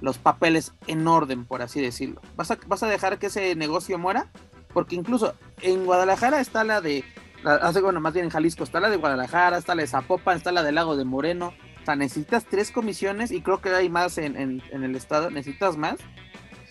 [0.00, 2.20] los papeles en orden, por así decirlo.
[2.36, 4.28] ¿Vas a, vas a dejar que ese negocio muera?
[4.72, 7.04] Porque incluso en Guadalajara está la de,
[7.44, 10.52] hace bueno, más bien en Jalisco está la de Guadalajara, está la de Zapopan, está
[10.52, 11.54] la del Lago de Moreno.
[11.82, 15.96] O sea, necesitas tres comisiones y creo que hay más en, el estado, necesitas más.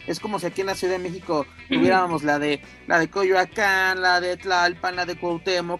[0.07, 4.01] Es como si aquí en la Ciudad de México tuviéramos la de la de Coyoacán,
[4.01, 5.79] la de Tlalpan, la de Cuauhtémoc.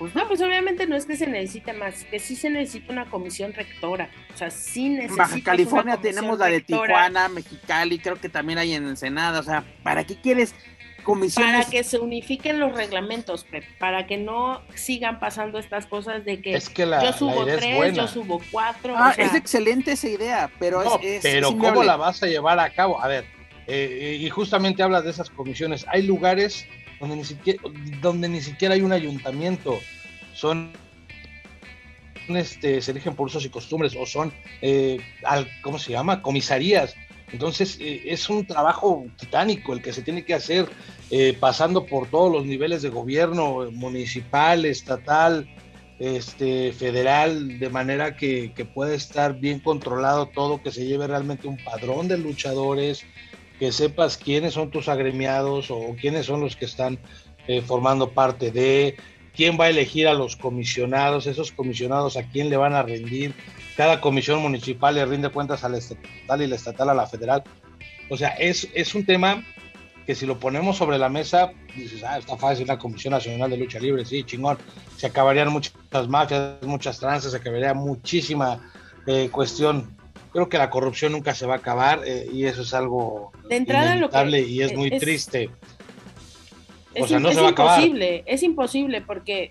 [0.00, 3.10] Pues no, pues obviamente no es que se necesite más, que sí se necesita una
[3.10, 4.08] comisión rectora.
[4.32, 5.24] O sea, sí necesita.
[5.24, 9.40] Baja California tenemos la de Tijuana, Mexicali, creo que también hay en Ensenada.
[9.40, 10.54] O sea, ¿para qué quieres
[11.02, 11.52] comisiones?
[11.52, 13.44] Para que se unifiquen los reglamentos,
[13.78, 17.94] para que no sigan pasando estas cosas de que, es que la, yo subo tres,
[17.94, 18.94] yo subo cuatro.
[18.96, 23.02] Ah, es excelente esa idea, pero es, Pero ¿cómo la vas a llevar a cabo?
[23.02, 23.26] A ver,
[23.66, 25.84] eh, y justamente hablas de esas comisiones.
[25.88, 26.66] Hay lugares
[27.00, 27.62] donde ni siquiera,
[28.00, 29.80] donde ni siquiera hay un ayuntamiento,
[30.34, 30.72] son
[32.28, 34.32] este, se eligen por usos y costumbres o son,
[34.62, 36.22] eh, al, ¿cómo se llama?
[36.22, 36.94] Comisarías.
[37.32, 40.68] Entonces eh, es un trabajo titánico el que se tiene que hacer
[41.10, 45.48] eh, pasando por todos los niveles de gobierno, municipal, estatal,
[45.98, 51.46] este, federal, de manera que, que pueda estar bien controlado todo, que se lleve realmente
[51.46, 53.04] un padrón de luchadores,
[53.60, 56.98] que sepas quiénes son tus agremiados o quiénes son los que están
[57.46, 58.96] eh, formando parte de,
[59.36, 63.34] quién va a elegir a los comisionados, esos comisionados a quién le van a rendir.
[63.76, 67.44] Cada comisión municipal le rinde cuentas a la estatal y la estatal a la federal.
[68.08, 69.44] O sea, es, es un tema
[70.06, 73.58] que si lo ponemos sobre la mesa, dices, ah, está fácil la Comisión Nacional de
[73.58, 74.56] Lucha Libre, sí, chingón.
[74.96, 75.74] Se acabarían muchas
[76.08, 78.58] mafias, muchas tranzas, se acabaría muchísima
[79.06, 79.99] eh, cuestión
[80.32, 83.56] creo que la corrupción nunca se va a acabar eh, y eso es algo de
[83.56, 83.96] entrada
[84.38, 85.50] y es muy triste.
[86.98, 87.80] O sea, no se va a acabar.
[87.80, 89.50] Imposible, es imposible porque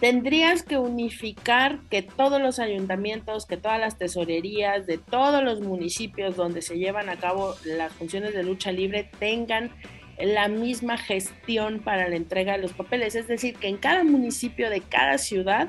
[0.00, 6.34] tendrías que unificar que todos los ayuntamientos, que todas las tesorerías de todos los municipios
[6.34, 9.70] donde se llevan a cabo las funciones de lucha libre tengan
[10.18, 14.70] la misma gestión para la entrega de los papeles, es decir, que en cada municipio
[14.70, 15.68] de cada ciudad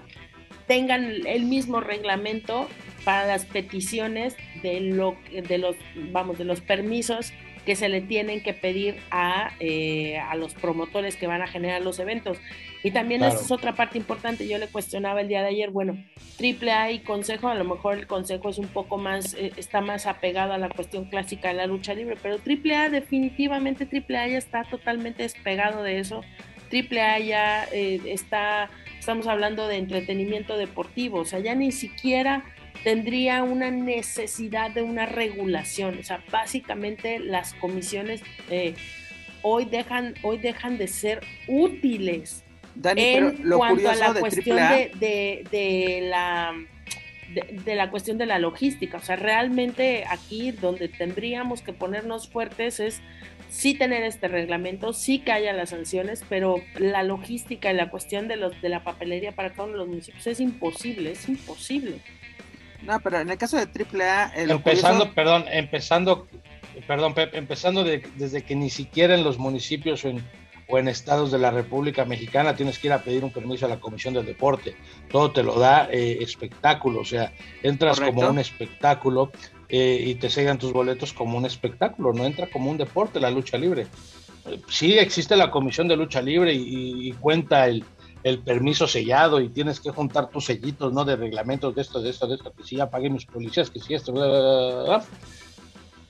[0.67, 2.67] tengan el mismo reglamento
[3.03, 5.75] para las peticiones de lo de los
[6.11, 7.33] vamos de los permisos
[7.65, 11.81] que se le tienen que pedir a, eh, a los promotores que van a generar
[11.81, 12.37] los eventos.
[12.83, 15.97] Y también esta es otra parte importante, yo le cuestionaba el día de ayer, bueno,
[16.37, 20.05] AAA y Consejo, a lo mejor el Consejo es un poco más, eh, está más
[20.05, 24.65] apegado a la cuestión clásica de la lucha libre, pero AAA definitivamente, AAA ya está
[24.65, 26.21] totalmente despegado de eso,
[26.73, 28.69] AAA ya eh, está,
[29.03, 32.45] estamos hablando de entretenimiento deportivo, o sea, ya ni siquiera
[32.85, 35.99] tendría una necesidad de una regulación.
[35.99, 38.75] O sea, básicamente las comisiones eh,
[39.41, 42.45] hoy, dejan, hoy dejan de ser útiles
[42.81, 46.53] en cuanto a la cuestión de, de, la...
[47.65, 48.99] De, la cuestión de la logística.
[48.99, 53.01] O sea, realmente aquí donde tendríamos que ponernos fuertes es
[53.53, 58.27] sí tener este reglamento, sí que haya las sanciones, pero la logística y la cuestión
[58.27, 61.99] de, los, de la papelería para todos los municipios es imposible, es imposible.
[62.81, 64.33] No, pero en el caso de AAA.
[64.35, 66.27] empezando, perdón, empezando,
[66.87, 70.23] perdón, empezando desde que ni siquiera en los municipios o en,
[70.67, 73.69] o en estados de la República Mexicana tienes que ir a pedir un permiso a
[73.69, 74.75] la Comisión del Deporte.
[75.09, 79.31] Todo te lo da eh, espectáculo, o sea, entras como un espectáculo
[79.75, 83.31] eh, y te sellan tus boletos como un espectáculo, no entra como un deporte la
[83.31, 83.87] lucha libre.
[84.67, 87.83] Sí existe la Comisión de Lucha Libre y cuenta el,
[88.23, 91.03] el permiso sellado y tienes que juntar tus sellitos, ¿no?
[91.03, 93.79] De reglamentos de esto, de esto, de esto, que si ya pagué mis policías, que
[93.79, 94.13] si esto,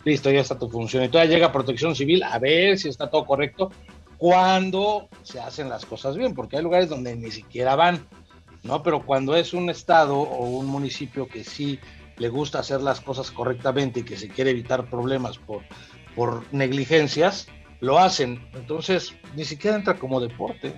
[0.06, 1.04] listo, ya está tu función.
[1.04, 3.72] Y todavía llega protección civil a ver si está todo correcto
[4.18, 8.06] cuando se hacen las cosas bien, porque hay lugares donde ni siquiera van,
[8.62, 8.84] ¿no?
[8.84, 11.80] Pero cuando es un estado o un municipio que sí
[12.24, 15.62] le gusta hacer las cosas correctamente y que se quiere evitar problemas por,
[16.16, 17.50] por negligencias,
[17.82, 18.48] lo hacen.
[18.54, 20.74] Entonces, ni siquiera entra como deporte.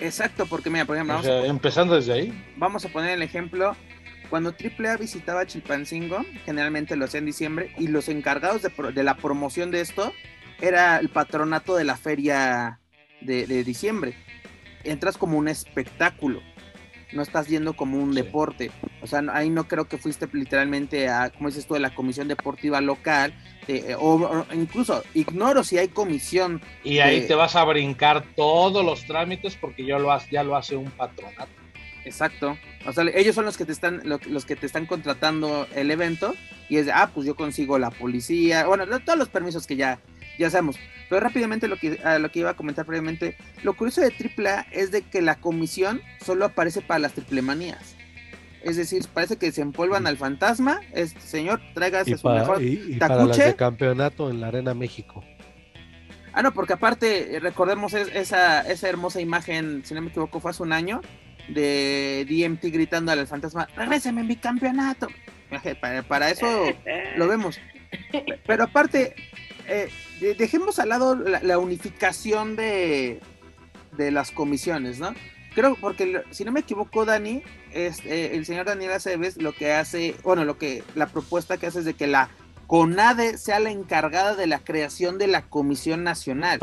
[0.00, 2.54] Exacto, porque mira, por ejemplo, empezando desde ahí.
[2.56, 3.76] Vamos a poner el ejemplo.
[4.30, 9.70] Cuando AAA visitaba Chilpancingo, generalmente lo hacía en diciembre, y los encargados de, la promoción
[9.70, 10.14] de esto
[10.58, 12.80] era el patronato de la feria
[13.20, 14.14] de, de diciembre.
[14.84, 16.40] Entras como un espectáculo
[17.12, 18.70] no estás yendo como un deporte.
[19.00, 22.28] O sea, ahí no creo que fuiste literalmente a, como dices tú, de la comisión
[22.28, 23.34] deportiva local,
[23.66, 26.60] eh, o, incluso ignoro si hay comisión.
[26.84, 30.76] Y ahí te vas a brincar todos los trámites porque ya lo, ya lo hace
[30.76, 31.52] un patronato.
[32.04, 32.56] Exacto.
[32.86, 36.34] O sea, ellos son los que te están, los que te están contratando el evento
[36.68, 39.98] y es de, ah, pues yo consigo la policía, bueno, todos los permisos que ya,
[40.38, 40.76] ya sabemos.
[41.08, 44.90] Pero rápidamente lo que, lo que iba a comentar previamente, lo curioso de AAA es
[44.90, 47.96] de que la comisión solo aparece para las triplemanías.
[48.62, 50.80] Es decir, parece que se empolvan al fantasma.
[50.92, 55.24] Este señor, tráigase su mejor y, para las de campeonato en la Arena México.
[56.32, 60.62] Ah, no, porque aparte, recordemos esa, esa hermosa imagen, si no me equivoco, fue hace
[60.62, 61.00] un año,
[61.48, 65.08] de DMT gritando al fantasma, regréseme mi campeonato.
[65.80, 66.46] Para, para eso
[67.16, 67.58] lo vemos.
[68.46, 69.14] Pero aparte,
[69.66, 69.88] eh,
[70.20, 73.20] dejemos al lado la, unificación de,
[73.96, 75.14] de las comisiones, ¿no?
[75.54, 80.14] Creo, porque si no me equivoco, Dani, este, el señor Daniel Aceves lo que hace,
[80.22, 82.30] bueno, lo que la propuesta que hace es de que la
[82.68, 86.60] CONADE sea la encargada de la creación de la Comisión Nacional.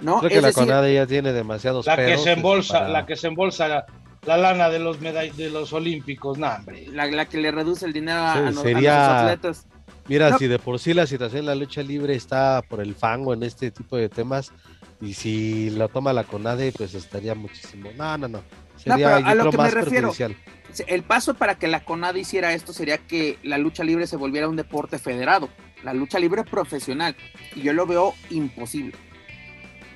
[0.00, 0.18] ¿no?
[0.18, 3.86] Creo que la CONADE ya tiene demasiados la que se embolsa, la que se embolsa
[4.26, 6.88] la, lana de los de los olímpicos, no, hombre.
[6.88, 9.66] La, que le reduce el dinero a, los atletas.
[10.08, 13.34] Mira, si de por sí la situación en la lucha libre está por el fango
[13.34, 14.52] en este tipo de temas,
[15.00, 17.90] y si lo toma la CONADE, pues estaría muchísimo.
[17.96, 18.42] No, no, no.
[18.76, 20.12] Sería, a lo que me refiero,
[20.86, 24.48] el paso para que la CONADE hiciera esto sería que la lucha libre se volviera
[24.48, 25.48] un deporte federado,
[25.84, 27.14] la lucha libre profesional,
[27.54, 28.96] y yo lo veo imposible.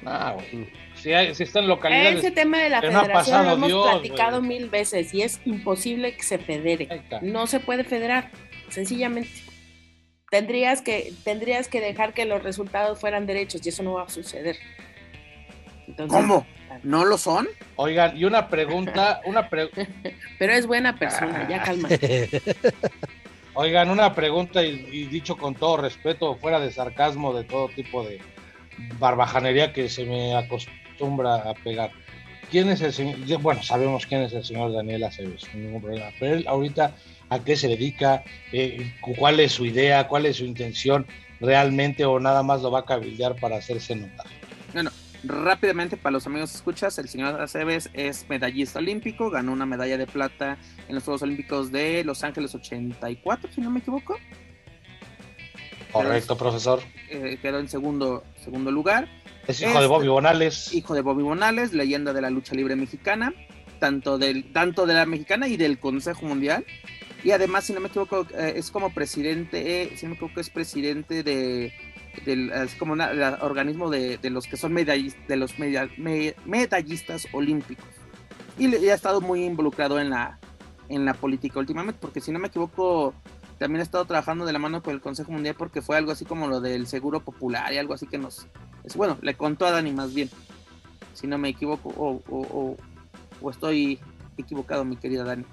[0.05, 0.67] Ah, bueno.
[0.95, 2.19] Si, si están localidades.
[2.19, 6.39] Ese tema de la federación lo hemos platicado mil veces y es imposible que se
[6.39, 7.03] federe.
[7.23, 8.31] No se puede federar,
[8.69, 9.46] sencillamente.
[10.37, 14.09] Tendrías que, tendrías que dejar que los resultados fueran derechos y eso no va a
[14.11, 14.59] suceder.
[16.09, 16.47] ¿Cómo?
[16.83, 17.49] ¿No lo son?
[17.77, 19.49] Oigan, y una pregunta, una
[20.39, 21.89] Pero es buena persona, ya calma.
[23.55, 28.21] Oigan, una pregunta y, dicho con todo respeto, fuera de sarcasmo, de todo tipo de
[28.99, 31.93] barbajanería que se me acostumbra a pegar.
[32.51, 33.41] ¿Quién es el señor?
[33.41, 36.11] Bueno, sabemos quién es el señor Daniel Aceves, ningún problema.
[36.21, 36.95] Pero él ahorita,
[37.29, 38.25] ¿a qué se dedica?
[38.53, 40.09] Eh, ¿Cuál es su idea?
[40.09, 41.07] ¿Cuál es su intención
[41.41, 42.05] realmente?
[42.05, 44.27] ¿O nada más lo va a cabildear para hacerse notar?
[44.73, 44.91] Bueno,
[45.25, 50.07] rápidamente para los amigos escuchas, el señor Aceves es medallista olímpico, ganó una medalla de
[50.07, 50.59] plata
[50.89, 54.17] en los Juegos Olímpicos de Los Ángeles 84, si no me equivoco.
[55.93, 56.81] Correcto, profesor.
[57.11, 59.09] Eh, quedó en segundo, segundo lugar.
[59.47, 60.75] Es hijo de Bobby Bonales.
[60.75, 63.33] Hijo de Bobby Bonales, leyenda de la lucha libre mexicana,
[63.79, 66.67] tanto, del, tanto de la mexicana y del Consejo Mundial.
[67.27, 70.39] Y además, si no me equivoco, eh, es como presidente, eh, si no me equivoco,
[70.39, 71.73] es presidente de
[72.25, 77.85] del, es como un organismo de, los que son medallistas, de los medallistas olímpicos.
[78.57, 80.39] Y, ha estado muy involucrado en la,
[80.89, 83.13] en la política últimamente, porque si no me equivoco,
[83.59, 86.25] también ha estado trabajando de la mano con el Consejo Mundial porque fue algo así
[86.25, 88.47] como lo del Seguro Popular y algo así que nos...
[88.85, 90.31] Es, bueno, le contó a Dani más bien,
[91.13, 92.77] si no me equivoco, o,
[93.43, 93.99] o estoy
[94.39, 95.45] equivocado, mi querida Dani.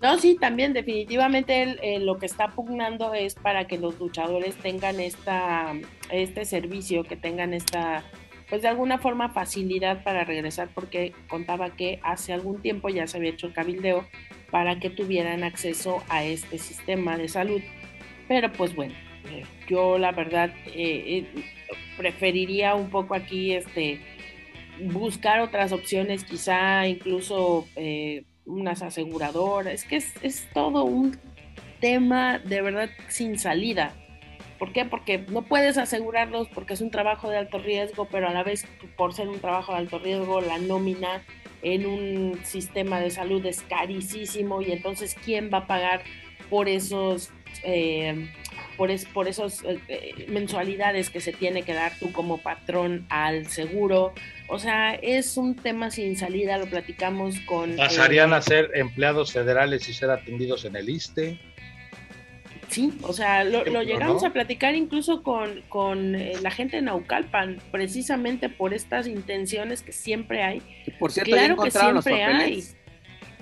[0.00, 4.54] No, sí, también definitivamente él, eh, lo que está pugnando es para que los luchadores
[4.56, 5.74] tengan esta,
[6.10, 8.04] este servicio, que tengan esta,
[8.48, 13.16] pues de alguna forma facilidad para regresar, porque contaba que hace algún tiempo ya se
[13.16, 14.06] había hecho el cabildeo
[14.52, 17.60] para que tuvieran acceso a este sistema de salud.
[18.28, 18.94] Pero pues bueno,
[19.32, 21.26] eh, yo la verdad eh,
[21.96, 24.00] preferiría un poco aquí este
[24.80, 27.66] buscar otras opciones, quizá incluso
[28.48, 31.18] unas aseguradoras, es que es, todo un
[31.80, 33.94] tema de verdad sin salida.
[34.58, 34.84] ¿Por qué?
[34.84, 38.66] Porque no puedes asegurarlos porque es un trabajo de alto riesgo, pero a la vez
[38.96, 41.22] por ser un trabajo de alto riesgo, la nómina
[41.62, 46.02] en un sistema de salud es carísimo y entonces ¿quién va a pagar
[46.50, 47.30] por esos
[47.62, 48.30] eh,
[48.76, 53.06] por, es, por esos eh, eh, mensualidades que se tiene que dar tú como patrón
[53.08, 54.14] al seguro.
[54.48, 57.76] O sea, es un tema sin salida, lo platicamos con...
[57.76, 61.38] ¿Pasarían a ser empleados federales y ser atendidos en el ISTE?
[62.68, 68.48] Sí, o sea, lo, llegamos a platicar incluso con, con la gente de Naucalpan, precisamente
[68.48, 70.62] por estas intenciones que siempre hay.
[70.98, 72.64] por cierto, claro que siempre hay.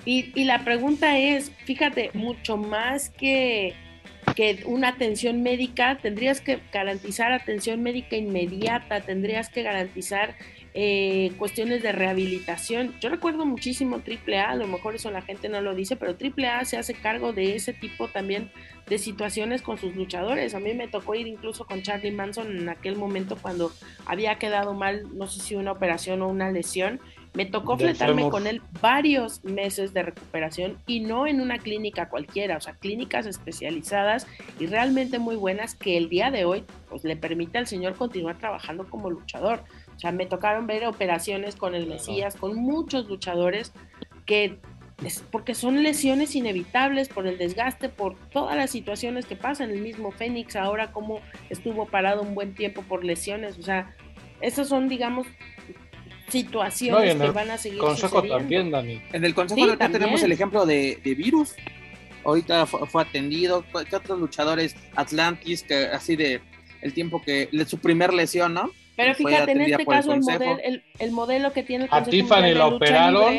[0.05, 3.75] Y, y la pregunta es, fíjate, mucho más que
[4.35, 10.35] que una atención médica, tendrías que garantizar atención médica inmediata, tendrías que garantizar
[10.79, 12.93] eh, cuestiones de rehabilitación.
[12.99, 16.65] Yo recuerdo muchísimo AAA, a lo mejor eso la gente no lo dice, pero AAA
[16.65, 18.51] se hace cargo de ese tipo también
[18.85, 20.53] de situaciones con sus luchadores.
[20.53, 23.71] A mí me tocó ir incluso con Charlie Manson en aquel momento cuando
[24.05, 26.99] había quedado mal, no sé si una operación o una lesión,
[27.33, 32.57] me tocó fletarme con él varios meses de recuperación y no en una clínica cualquiera,
[32.57, 34.27] o sea, clínicas especializadas
[34.59, 38.37] y realmente muy buenas que el día de hoy pues, le permite al señor continuar
[38.37, 39.63] trabajando como luchador.
[39.97, 43.73] O sea, me tocaron ver operaciones con el Mesías, con muchos luchadores
[44.27, 44.59] que
[45.31, 49.71] porque son lesiones inevitables por el desgaste, por todas las situaciones que pasan.
[49.71, 53.95] El mismo Fénix ahora como estuvo parado un buen tiempo por lesiones, o sea,
[54.39, 55.25] esas son, digamos,
[56.29, 59.01] situaciones que van a seguir consejo también, Dani.
[59.13, 61.55] En el consejo tenemos el ejemplo de, Virus.
[62.23, 63.65] Ahorita fue, atendido.
[63.89, 64.75] ¿Qué otros luchadores?
[64.95, 66.41] Atlantis, que así de
[66.81, 68.71] el tiempo que su primer lesión, ¿no?
[68.97, 70.57] Pero fíjate, en este caso el, modelo,
[70.99, 73.33] el, modelo que tiene el Consejo A Tiffany la operaron.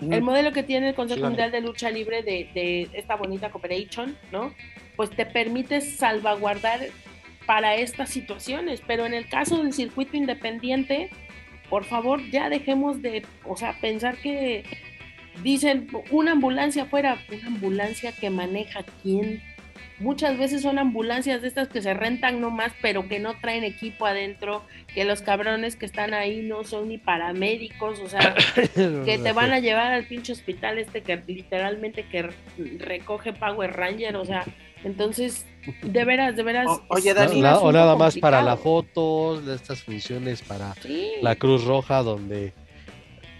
[0.00, 4.16] el modelo que tiene el Consejo Mundial de Lucha Libre de, de, esta bonita cooperation,
[4.30, 4.54] ¿no?
[4.94, 6.80] Pues te permite salvaguardar
[7.46, 11.10] para estas situaciones, pero en el caso del circuito independiente,
[11.68, 14.64] por favor, ya dejemos de, o sea, pensar que
[15.42, 19.42] dicen una ambulancia afuera, una ambulancia que maneja quién.
[19.98, 24.04] Muchas veces son ambulancias de estas que se rentan nomás, pero que no traen equipo
[24.04, 24.62] adentro,
[24.94, 29.52] que los cabrones que están ahí no son ni paramédicos, o sea, que te van
[29.52, 32.28] a llevar al pinche hospital este que literalmente que
[32.78, 34.44] recoge Power Ranger, o sea,
[34.84, 35.46] entonces,
[35.82, 36.68] de veras, de veras.
[36.88, 40.74] oye, Dani, o nada más para la foto, estas funciones para
[41.22, 42.52] la Cruz Roja, donde,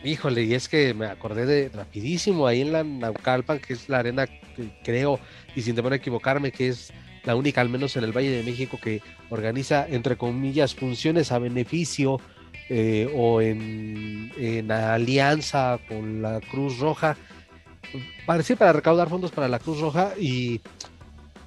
[0.03, 3.99] híjole, y es que me acordé de rapidísimo ahí en la Naucalpan, que es la
[3.99, 5.21] arena, que creo,
[5.57, 6.93] y sin temor a equivocarme, que es
[7.25, 11.41] la única, al menos en el Valle de México, que organiza, entre comillas, funciones a
[11.41, 12.21] beneficio
[12.69, 17.17] eh, o en, en alianza con la Cruz Roja,
[18.27, 20.61] parecía para recaudar fondos para la Cruz Roja y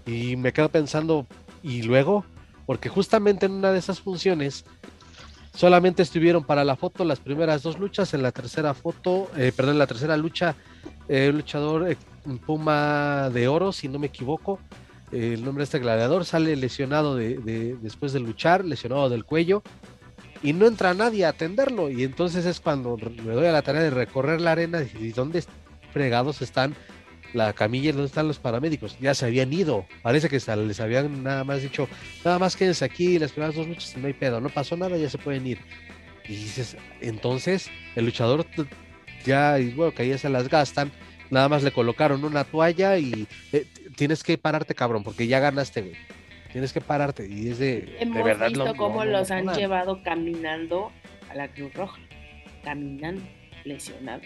[0.10, 1.28] y me quedo pensando,
[1.64, 2.26] ¿y luego?
[2.66, 4.66] Porque justamente en una de esas funciones
[5.54, 9.76] solamente estuvieron para la foto las primeras dos luchas, en la tercera foto, eh, perdón,
[9.76, 10.56] en la tercera lucha,
[11.08, 11.98] eh, un luchador eh,
[12.46, 14.60] Puma de Oro, si no me equivoco,
[15.12, 19.64] el nombre de este gladiador sale lesionado de, después de luchar, lesionado del cuello,
[20.42, 23.82] y no entra nadie a atenderlo, y entonces es cuando me doy a la tarea
[23.82, 25.44] de recorrer la arena y dónde
[25.92, 26.76] fregados están
[27.34, 28.98] la camilla donde están los paramédicos.
[29.00, 29.86] Ya se habían ido.
[30.02, 31.88] Parece que les habían nada más dicho,
[32.26, 34.42] nada más quédense aquí las primeras dos noches y no hay pedo.
[34.42, 35.60] No pasó nada, ya se pueden ir.
[36.26, 38.46] Y dices, entonces el luchador
[39.26, 40.92] ya, y bueno, que ya se las gastan.
[41.30, 43.66] Nada más le colocaron una toalla y eh,
[43.96, 45.96] tienes que pararte, cabrón, porque ya ganaste, güey.
[46.52, 47.28] Tienes que pararte.
[47.28, 47.98] Y es de.
[48.00, 50.92] Hemos verdad, visto cómo los han llevado caminando
[51.30, 52.00] a la Cruz Roja.
[52.64, 53.22] Caminando,
[53.64, 54.22] lesionado.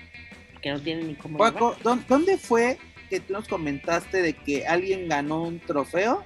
[0.62, 1.38] Que no tienen ni cómo.
[2.08, 2.78] ¿dónde fue
[3.10, 6.24] que tú nos comentaste de que alguien ganó un trofeo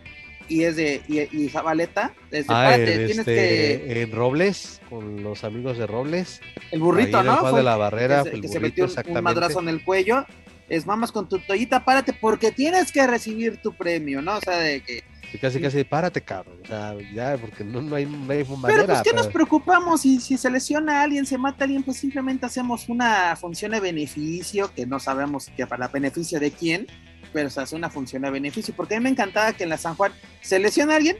[0.47, 5.77] y es de y, Zabaleta desde ah, tienes este, que en Robles con los amigos
[5.77, 9.83] de Robles el burrito no de la barrera que, se, metió un, madrazo en el
[9.83, 10.25] cuello
[10.69, 14.57] es mamas con tu toallita párate porque tienes que recibir tu premio no o sea
[14.57, 15.03] de que
[15.41, 16.57] casi, casi, párate, cabrón.
[16.63, 20.01] O sea, ya, porque no, no hay, no hay Pero, pues, ¿qué nos preocupamos?
[20.01, 23.71] Si, si se lesiona a alguien, se mata a alguien, pues simplemente hacemos una función
[23.71, 26.87] de beneficio, que no sabemos que para beneficio de quién,
[27.33, 28.73] pero se hace una función de beneficio.
[28.75, 31.17] Porque a mí me encantaba que en la San Juan se lesiona a alguien,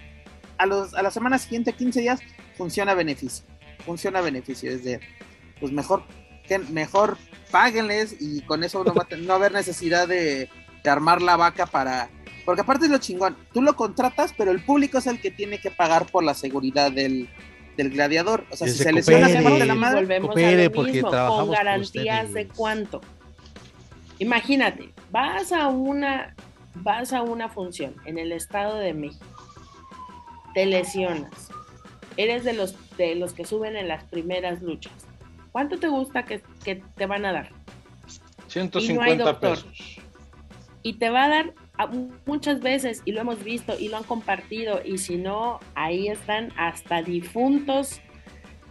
[0.57, 2.19] a, los, a la semana siguiente, 15 días,
[2.57, 3.45] funciona beneficio.
[3.85, 4.71] Funciona beneficio.
[4.71, 4.99] Es de,
[5.59, 6.03] pues mejor,
[6.47, 7.17] que, mejor
[7.51, 10.49] páguenles y con eso no va a, no haber necesidad de,
[10.83, 12.09] de armar la vaca para
[12.47, 15.59] porque aparte es lo chingón, tú lo contratas, pero el público es el que tiene
[15.59, 17.27] que pagar por la seguridad del,
[17.75, 18.45] gladiador.
[18.49, 22.31] O sea, si se lesiona se parte la madre, volvemos a lo mismo, con garantías
[22.31, 23.01] de cuánto.
[24.19, 26.35] Imagínate, vas a una
[26.75, 29.25] vas a una función en el Estado de México.
[30.53, 31.49] Te lesionas.
[32.15, 34.93] Eres de los de los que suben en las primeras luchas.
[35.51, 36.41] ¿Cuánto te gusta que,
[36.95, 37.49] te van a dar?
[38.47, 39.67] 150 pesos.
[40.83, 41.53] Y te va a dar
[42.25, 46.51] muchas veces, y lo hemos visto y lo han compartido, y si no, ahí están
[46.55, 48.01] hasta difuntos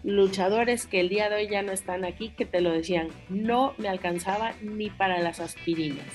[0.03, 3.75] luchadores que el día de hoy ya no están aquí, que te lo decían, no
[3.77, 6.07] me alcanzaba ni para las aspirinas.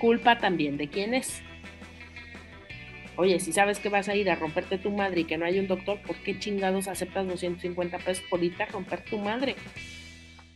[0.00, 1.42] Culpa también de quién es.
[3.16, 5.58] Oye, si sabes que vas a ir a romperte tu madre y que no hay
[5.58, 9.56] un doctor, ¿por qué chingados aceptas 250 pesos por irte a romper tu madre?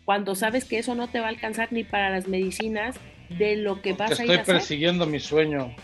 [0.05, 2.97] Cuando sabes que eso no te va a alcanzar ni para las medicinas
[3.31, 5.75] de lo que vas a ir a Estoy persiguiendo mi sueño.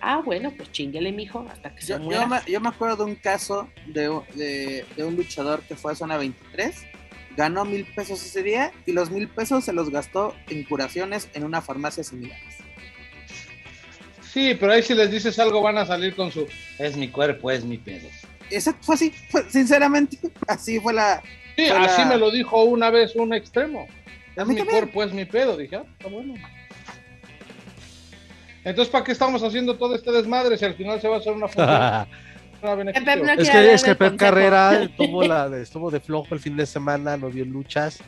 [0.00, 2.42] Ah, bueno, pues chinguele, mijo, hasta que se yo, muera.
[2.46, 6.86] Yo me, acuerdo de un caso de, de, un luchador que fue a zona 23,
[7.36, 11.44] ganó mil pesos ese día y los mil pesos se los gastó en curaciones en
[11.44, 12.38] una farmacia similar.
[14.32, 16.46] Sí, pero ahí si les dices algo van a salir con su
[16.78, 18.08] es mi cuerpo, es mi pedo.
[18.50, 19.12] Exacto, fue así,
[19.48, 21.22] sinceramente, así fue la...
[21.56, 23.86] Sí, así me lo dijo una vez un extremo.
[24.36, 25.56] Es mi cuerpo, es mi pedo.
[25.56, 26.34] Dije, ah, está bueno.
[28.64, 31.32] Entonces, ¿para qué estamos haciendo todo este desmadre si al final se va a hacer
[31.32, 32.08] una función?
[33.38, 37.16] es que, es que Pep Carrera estuvo, la, estuvo de flojo el fin de semana,
[37.16, 37.98] no vio luchas.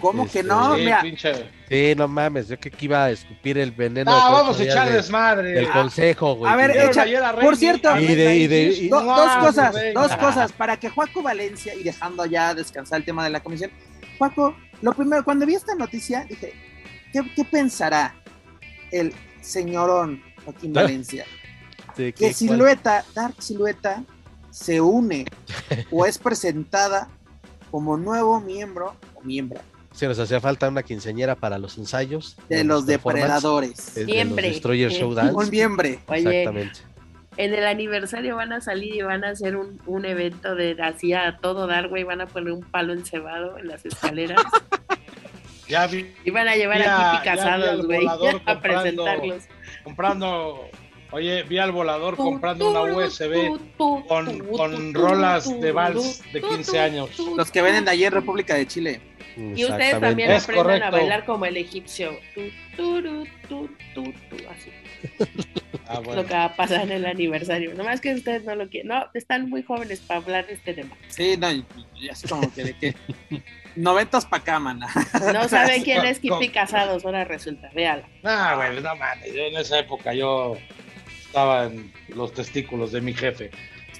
[0.00, 0.74] ¿Cómo que no?
[0.74, 1.02] Sí, Mira.
[1.68, 4.10] sí, no mames, yo que iba a escupir el veneno.
[4.10, 5.58] Ah, vamos a echar desmadre.
[5.58, 6.52] El consejo, güey.
[6.52, 7.04] A ver, echa,
[7.40, 11.82] por cierto, y de, y de, dos cosas, dos cosas, para que Juaco Valencia, y
[11.82, 13.70] dejando ya descansar el tema de la comisión,
[14.18, 16.52] Juaco, lo primero, cuando vi esta noticia, dije,
[17.12, 18.14] ¿qué, pensará
[18.90, 21.24] el señorón Joaquín Valencia?
[21.96, 24.02] que Silueta, Dark Silueta,
[24.50, 25.26] se une
[25.90, 27.08] o es presentada
[27.70, 29.60] como nuevo miembro o miembro.
[29.92, 32.36] Sí, nos hacía falta una quinceñera para los ensayos.
[32.48, 33.94] De, los depredadores.
[33.94, 35.34] De, Destroyer Showdown.
[35.34, 35.88] Un miembro.
[35.88, 36.80] Exactamente.
[37.36, 41.12] en el aniversario van a salir y van a hacer un, un evento de así
[41.12, 44.40] a todo dar, güey, van a poner un palo encebado en las escaleras.
[45.68, 49.44] Ya vi, y van a llevar Ya- a vi casados, al güey, a comprando- presentarlos.
[49.84, 50.68] comprando,
[51.12, 53.56] oye, vi al volador comprando una USB
[54.08, 57.10] con, con rolas de vals de tu, 15 tu, años.
[57.36, 59.00] Los que venden de ayer República de Chile.
[59.36, 60.96] Y ustedes también Es aprendan a correcto.
[60.96, 62.18] bailar como el egipcio.
[62.34, 62.42] Tu,
[62.76, 64.02] tu, tu, tu,
[64.50, 64.70] así.
[65.86, 66.24] Ah, Lo bueno.
[66.26, 67.74] que va a pasar en el aniversario.
[67.74, 68.88] Nomás que ustedes no lo quieren.
[68.88, 70.96] No, están muy jóvenes para hablar de este tema.
[71.08, 71.64] Sí, no, y-
[71.96, 72.94] y es como que de que.
[73.76, 74.88] Noventas pa' acá, mana.
[75.32, 77.70] No saben quién es Kipi Casados, ahora resulta.
[77.74, 78.08] Véala.
[78.24, 80.56] Ah, güey, no mames, yo en esa época yo
[81.26, 83.50] estaba en los testículos de mi jefe.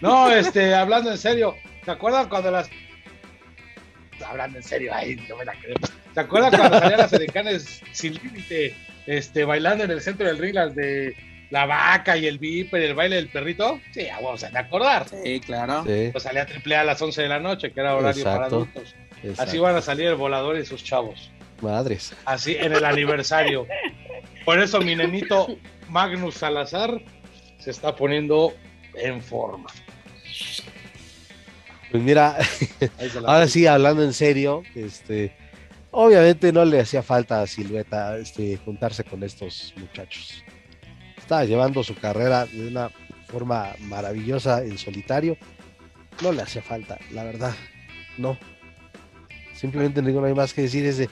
[0.00, 1.54] No, este, hablando en serio,
[1.84, 2.68] ¿te acuerdas cuando las
[4.22, 5.76] hablando en serio, ay, no me la creo.
[6.14, 8.74] ¿Te acuerdas cuando salían las edecanes sin límite,
[9.06, 11.16] este, bailando en el centro del ring las de
[11.50, 13.80] la vaca y el viper, el baile del perrito?
[13.92, 15.06] Sí, a vos, de acordar.
[15.08, 15.84] Sí, claro.
[15.86, 18.46] Sí, Pues salía triple A a las 11 de la noche, que era horario para
[18.46, 18.94] adultos.
[19.22, 19.42] exacto.
[19.42, 21.30] Así van a salir el volador y sus chavos.
[21.60, 22.14] Madres.
[22.24, 23.66] Así en el aniversario.
[24.44, 25.46] Por eso mi nenito
[25.88, 27.00] Magnus Salazar
[27.58, 28.54] se está poniendo
[28.94, 29.68] en forma.
[31.90, 32.38] Pues mira,
[33.26, 35.36] ahora sí, hablando en serio, este,
[35.90, 40.44] obviamente no le hacía falta a Silueta este, juntarse con estos muchachos.
[41.16, 42.90] Estaba llevando su carrera de una
[43.26, 45.36] forma maravillosa en solitario.
[46.22, 47.54] No le hacía falta, la verdad.
[48.18, 48.36] No.
[49.54, 51.08] Simplemente no hay más que decir es de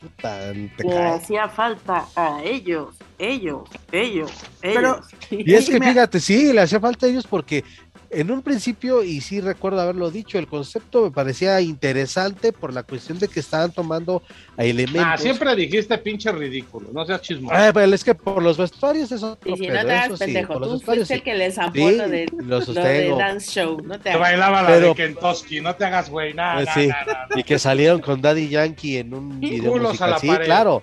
[0.00, 5.46] puta, te Le hacía falta a ellos, ellos, ellos, Pero- ellos.
[5.46, 7.64] Y es que fíjate, sí, le hacía falta a ellos porque
[8.12, 12.82] en un principio, y sí recuerdo haberlo dicho, el concepto me parecía interesante por la
[12.82, 14.22] cuestión de que estaban tomando
[14.56, 15.02] a elementos.
[15.06, 17.54] Ah, siempre dijiste pinche ridículo, no seas chismoso.
[17.56, 20.16] Ah, pero es que por los vestuarios es otro Y si no te hagas eso
[20.18, 21.24] sí, pendejo, los tú vestuarios fuiste el sí.
[21.24, 23.08] que les zampó Sí, lo de, lo lo de.
[23.08, 23.82] Dance Show.
[23.82, 27.28] No te bailaba la Pero- de Kentucky, no te hagas güey, nada, nada.
[27.34, 30.16] Y que salieron con Daddy Yankee en un video musical.
[30.20, 30.44] Sí, pared.
[30.44, 30.82] claro.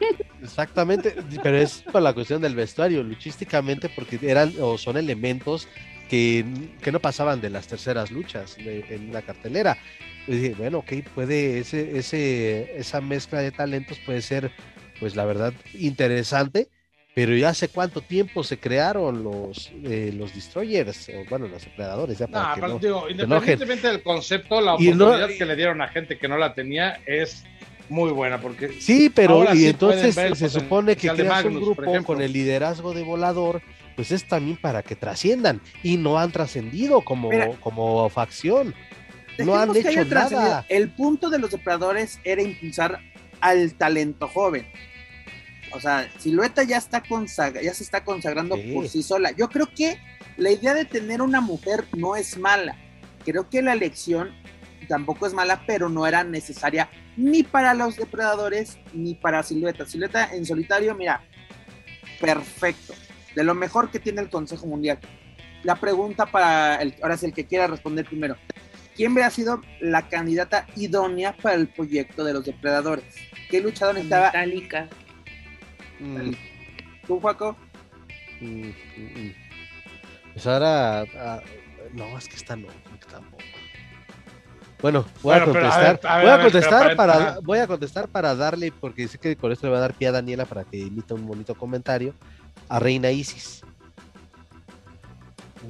[0.42, 5.66] Exactamente, pero es por la cuestión del vestuario, luchísticamente, porque eran o son elementos
[6.08, 6.44] que,
[6.82, 9.78] que no pasaban de las terceras luchas de- en la cartelera.
[10.26, 14.50] Y dije, bueno, ok, puede, ese, ese, esa mezcla de talentos puede ser,
[15.00, 16.68] pues la verdad, interesante,
[17.14, 22.18] pero ya hace cuánto tiempo se crearon los, eh, los destroyers, o bueno, los depredadores,
[22.18, 25.44] ya para No, que pero no- digo, independientemente del concepto, la Y no- oportunidad que
[25.46, 27.44] le dieron a gente que no la tenía es
[27.88, 31.84] muy buena, porque Sí, pero y sí entonces se supone que creas un Magnus, por
[31.84, 33.60] grupo con el liderazgo de volador,
[33.96, 37.50] pues es también para que trasciendan y no han trascendido como, Mira.
[37.60, 38.74] como facción.
[39.38, 40.64] No han hecho nada.
[40.68, 43.00] El punto de los depredadores era impulsar
[43.40, 44.66] al talento joven.
[45.72, 48.72] O sea, Silueta ya está consagra- ya se está consagrando Sí.
[48.72, 49.32] por sí sola.
[49.32, 49.98] Yo creo que
[50.36, 52.76] la idea de tener una mujer no es mala.
[53.24, 54.30] Creo que la elección
[54.86, 59.84] tampoco es mala, pero no era necesaria ni para los depredadores ni para Silueta.
[59.86, 61.22] Silueta en solitario, mira,
[62.20, 62.94] perfecto.
[63.34, 64.98] De lo mejor que tiene el Consejo Mundial.
[65.62, 68.36] La pregunta para el, ahora sí el que quiera responder primero.
[68.94, 73.04] ¿Quién hubiera sido la candidata idónea para el proyecto de los depredadores?
[73.50, 74.26] ¿Qué luchador estaba?
[74.26, 74.88] Metallica.
[75.98, 76.32] Mm,
[77.06, 77.56] ¿Tú, Juaco?
[78.40, 79.34] mm, mm, mm.
[80.34, 81.40] Pues ahora, ah,
[81.92, 82.58] no, es que creo
[83.00, 83.42] que tampoco.
[84.82, 87.66] Bueno, voy Bueno, a contestar, ver, a ver, voy a ver, contestar para- voy a
[87.66, 90.44] contestar para darle, porque sé que con esto le va a dar pie a Daniela
[90.44, 92.14] para que emita un bonito comentario
[92.68, 93.62] a Reina Isis.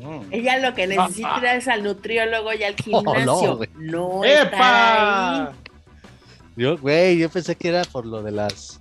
[0.01, 0.32] Mm.
[0.32, 3.57] Ella lo que necesita es al nutriólogo y al gimnasio.
[3.57, 3.68] güey.
[3.74, 5.40] no, está ahí.
[5.42, 5.53] ¡Epa!
[6.57, 8.80] Yo, güey, yo pensé que era por lo de las,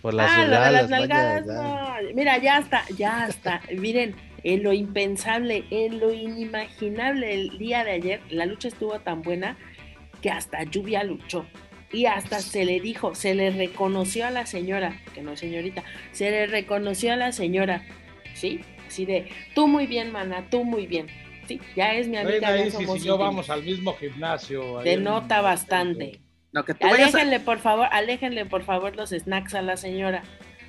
[0.00, 2.14] por las, ah, lo de las nalgadas, no.
[2.14, 3.60] Mira, ya está, ya está.
[3.76, 9.22] Miren, en lo impensable, en lo inimaginable, el día de ayer, la lucha estuvo tan
[9.22, 9.56] buena
[10.20, 11.46] que hasta Lluvia luchó.
[11.92, 15.84] Y hasta se le dijo, se le reconoció a la señora, que no es señorita,
[16.12, 17.84] se le reconoció a la señora,
[18.34, 18.60] ¿sí?
[18.86, 21.06] Así de, tú muy bien, mana, tú muy bien.
[21.46, 24.78] Sí, ya es mi amiga, Reina ya somos y yo vamos al mismo gimnasio.
[24.78, 26.20] ahí Denota en- bastante.
[26.52, 30.22] No, que tú a- Aléjenle, por favor, aléjenle, por favor, los snacks a la señora.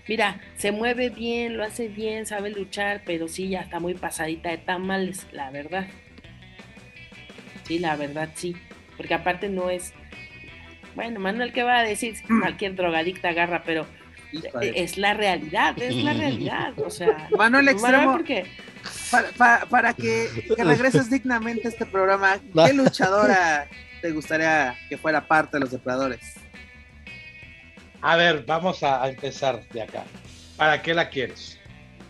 [0.07, 4.49] Mira, se mueve bien, lo hace bien, sabe luchar, pero sí, ya está muy pasadita
[4.49, 5.87] de tamales, la verdad.
[7.63, 8.55] Sí, la verdad, sí.
[8.97, 9.93] Porque aparte no es.
[10.95, 12.15] Bueno, Manuel, ¿qué va a decir?
[12.39, 13.85] Cualquier drogadicta agarra, pero
[14.61, 16.73] es la realidad, es la realidad.
[16.79, 18.45] O sea, Manuel Extremo, porque
[19.11, 23.67] para, para- para que, que regreses dignamente a este programa, ¿qué luchadora
[24.01, 26.33] te gustaría que fuera parte de los depredadores?
[28.01, 30.03] A ver, vamos a, a empezar de acá.
[30.57, 31.59] ¿Para qué la quieres?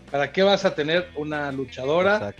[0.09, 2.33] ¿Para qué vas a tener una luchadora?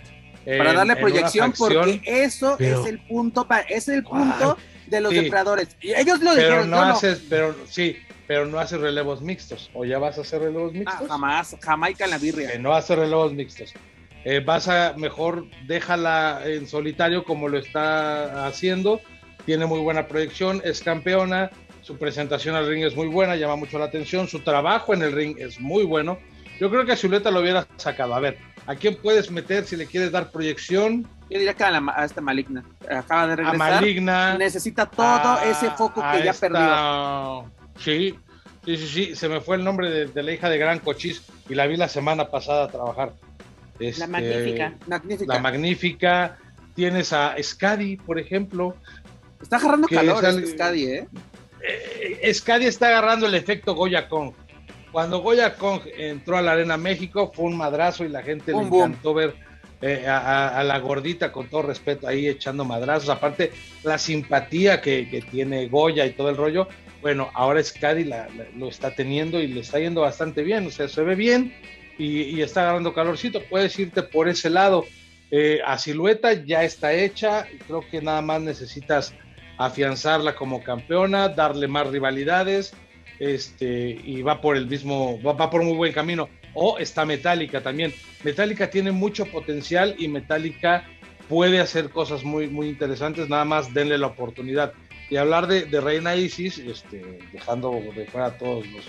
[0.58, 4.58] para darle proyección, porque eso es el punto, es el punto
[4.94, 5.76] de los depredadores.
[5.80, 6.70] Y ellos lo pero dijeron.
[6.70, 9.70] No haces, pero sí, pero no haces relevos mixtos.
[9.74, 11.08] ¿O ya vas a hacer relevos ah, mixtos?
[11.08, 12.52] jamás, Jamaica en la birria.
[12.52, 13.72] Que no hace relevos mixtos.
[14.24, 19.00] Eh, vas a mejor déjala en solitario como lo está haciendo.
[19.44, 21.50] Tiene muy buena proyección, es campeona,
[21.82, 25.12] su presentación al ring es muy buena, llama mucho la atención, su trabajo en el
[25.12, 26.18] ring es muy bueno.
[26.58, 28.14] Yo creo que a Zuleta lo hubiera sacado.
[28.14, 31.06] A ver, ¿a quién puedes meter si le quieres dar proyección?
[31.34, 32.64] Yo diría que a, esta maligna.
[32.88, 33.72] Acaba de regresar.
[33.72, 34.38] A maligna.
[34.38, 37.50] Necesita todo ese foco que ya perdió.
[37.76, 38.16] Sí,
[38.64, 39.16] sí, sí, sí.
[39.16, 41.88] Se me fue el nombre de, la hija de Gran Cochis y la vi la
[41.88, 43.14] semana pasada a trabajar.
[43.80, 44.74] la este, magnífica.
[45.26, 46.38] La magnífica.
[46.76, 48.76] Tienes a Scadi, por ejemplo.
[49.42, 51.08] Está agarrando calor es Scadi, ¿eh?
[51.60, 54.34] eh Scadi está agarrando el efecto Goya Kong.
[54.92, 58.60] Cuando Goya Kong entró a la Arena México fue un madrazo y la gente le
[58.60, 59.34] encantó ver
[59.86, 63.10] eh, a, la gordita con todo respeto ahí echando madrazos.
[63.10, 66.68] Aparte, la simpatía que, tiene Goya y todo el rollo.
[67.02, 68.10] Bueno, ahora Scadi
[68.56, 70.66] lo está teniendo y le está yendo bastante bien.
[70.66, 71.54] O sea, se ve bien
[71.98, 73.42] y, está agarrando calorcito.
[73.42, 74.86] Puedes irte por ese lado.
[75.30, 77.46] Eh, a silueta ya está hecha.
[77.66, 79.12] Creo que nada más necesitas
[79.58, 82.72] afianzarla como campeona, darle más rivalidades
[83.18, 86.30] este, y va por el mismo, va, por muy buen camino.
[86.54, 87.92] O está Metallica también.
[88.22, 90.84] Metallica tiene mucho potencial y Metallica
[91.28, 94.72] puede hacer cosas muy, muy interesantes, nada más denle la oportunidad.
[95.10, 98.84] Y hablar de, Reina Isis, este, dejando de fuera todos los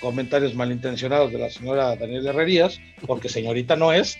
[0.00, 4.18] comentarios malintencionados de la señora Daniela Herrerías, porque señorita no es.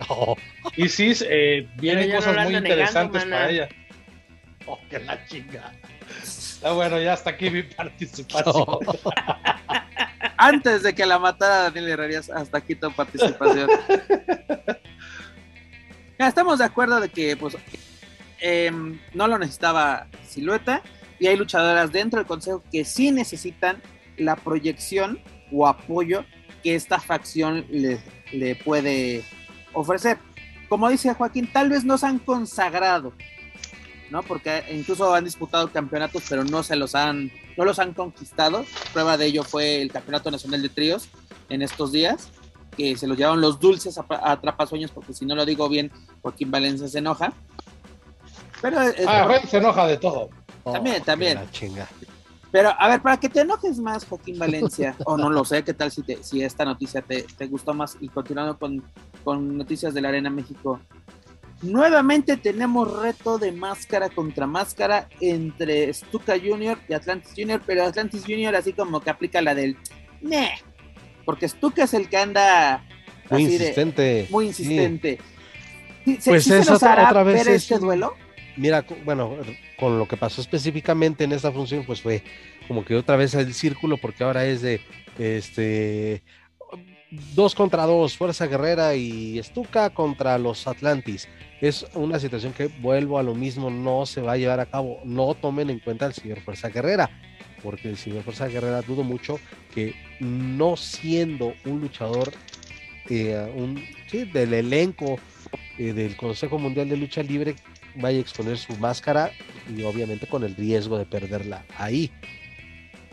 [0.76, 3.68] Isis, eh, vienen cosas muy interesantes para ella.
[4.66, 5.72] Oh, que la chinga.
[6.22, 8.78] Está bueno, ya hasta aquí mi participación.
[10.40, 13.68] Antes de que la matara Daniel Herrerías, hasta aquí tu participación.
[16.18, 17.56] ya, estamos de acuerdo de que pues
[18.40, 20.80] em, no lo necesitaba Silueta
[21.18, 23.82] y hay luchadoras dentro del consejo que sí necesitan
[24.16, 25.20] la proyección
[25.50, 26.24] o apoyo
[26.62, 27.98] que esta facción le,
[28.32, 29.24] le puede
[29.72, 30.18] ofrecer.
[30.68, 33.12] Como dice Joaquín, tal vez no se han consagrado,
[34.10, 34.22] ¿no?
[34.22, 38.64] Porque incluso han disputado campeonatos, pero no se los han, no los han conquistado.
[38.92, 41.08] Prueba de ello fue el Campeonato Nacional de Tríos
[41.48, 42.30] en estos días,
[42.76, 45.90] que se los llevaron los dulces a, atrapasueños, porque si no lo digo bien,
[46.22, 47.32] Joaquín Valencia se enoja.
[48.60, 50.30] Pero ah, se enoja de todo.
[50.64, 51.38] También, oh, también.
[52.50, 55.74] Pero a ver, para que te enojes más, Joaquín Valencia, o no lo sé, qué
[55.74, 58.82] tal si, te, si esta noticia te, te gustó más y continuando con,
[59.22, 60.80] con noticias de la Arena México,
[61.62, 68.22] Nuevamente tenemos reto de máscara contra máscara entre Stuka Junior y Atlantis Junior, pero Atlantis
[68.24, 69.76] Junior así como que aplica la del
[70.20, 70.54] Meh,
[71.24, 72.84] porque Stuka es el que anda
[73.28, 74.26] muy insistente.
[74.30, 75.18] muy insistente.
[76.24, 78.14] pues es otra vez ver este duelo?
[78.56, 79.36] Mira, bueno,
[79.78, 82.22] con lo que pasó específicamente en esta función, pues fue
[82.68, 84.80] como que otra vez el círculo, porque ahora es de
[85.18, 86.22] este
[87.34, 91.28] dos contra dos, Fuerza Guerrera y Stuka contra los Atlantis
[91.60, 95.00] es una situación que vuelvo a lo mismo, no se va a llevar a cabo.
[95.04, 97.10] No tomen en cuenta al señor Fuerza Guerrera,
[97.62, 99.40] porque el señor Fuerza Guerrera dudo mucho
[99.74, 102.32] que no siendo un luchador
[103.10, 103.86] eh,
[104.32, 105.18] del elenco
[105.78, 107.56] eh, del Consejo Mundial de Lucha Libre
[107.96, 109.32] vaya a exponer su máscara
[109.74, 112.10] y obviamente con el riesgo de perderla ahí.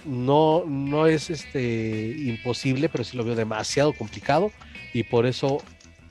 [0.05, 4.51] No, no es este imposible, pero sí lo veo demasiado complicado
[4.93, 5.63] y por eso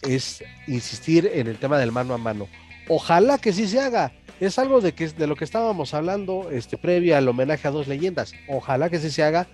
[0.06, 2.48] es insistir en el tema del mano a mano.
[2.88, 4.12] Ojalá que sí se haga.
[4.40, 7.88] Es algo de, que, de lo que estábamos hablando este, previo al homenaje a dos
[7.88, 8.34] leyendas.
[8.48, 9.46] Ojalá que sí se haga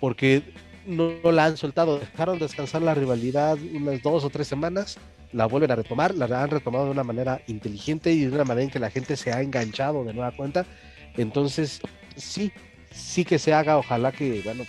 [0.00, 0.42] porque
[0.86, 1.98] no, la han soltado.
[1.98, 4.98] Dejaron descansar la rivalidad unas dos o tres semanas.
[5.32, 6.14] La vuelven a retomar.
[6.14, 9.16] La han retomado de una manera inteligente y de una manera en que la gente
[9.16, 10.66] se ha enganchado de nueva cuenta.
[11.16, 11.80] Entonces,
[12.16, 12.52] sí,
[12.90, 13.78] sí que se haga.
[13.78, 14.64] Ojalá que, bueno,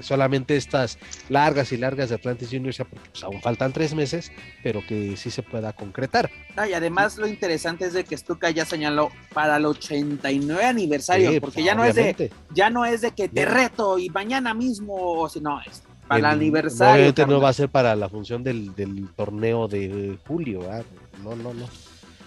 [0.00, 4.32] solamente estas largas y largas de Atlantis Junior, porque pues, aún faltan tres meses,
[4.62, 6.30] pero que sí se pueda concretar.
[6.68, 11.54] y además lo interesante es de que Stuka ya señaló para el 89 aniversario, porque
[11.56, 14.94] pues, ya no es de ya no es de que te reto y mañana mismo,
[14.94, 17.12] o si no, es para el, aniversario.
[17.26, 18.72] no va a ser para la función del,
[19.16, 20.60] torneo de julio,
[21.22, 21.66] no, no, no.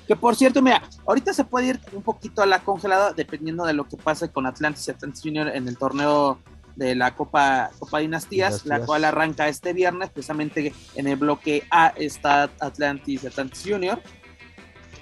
[0.08, 3.74] Que por cierto, mira, ahorita se puede ir un poquito a la congelada dependiendo de
[3.74, 6.38] lo que pase con Atlantis y Atlantis Junior en el torneo
[6.76, 11.94] de la Copa, Copa Dinastías, la cual arranca este viernes, precisamente en el bloque A
[11.96, 14.02] está Atlantis Atlantis Junior.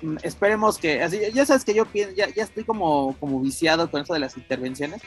[0.02, 4.02] Mm, esperemos que, así, ya sabes que yo ya, ya estoy como, como viciado con
[4.02, 5.02] eso de las intervenciones.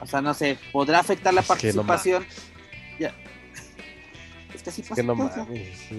[0.00, 2.24] O sea, no sé, podrá afectar la participación.
[4.54, 4.94] Es que así pasa.
[4.94, 5.16] Que no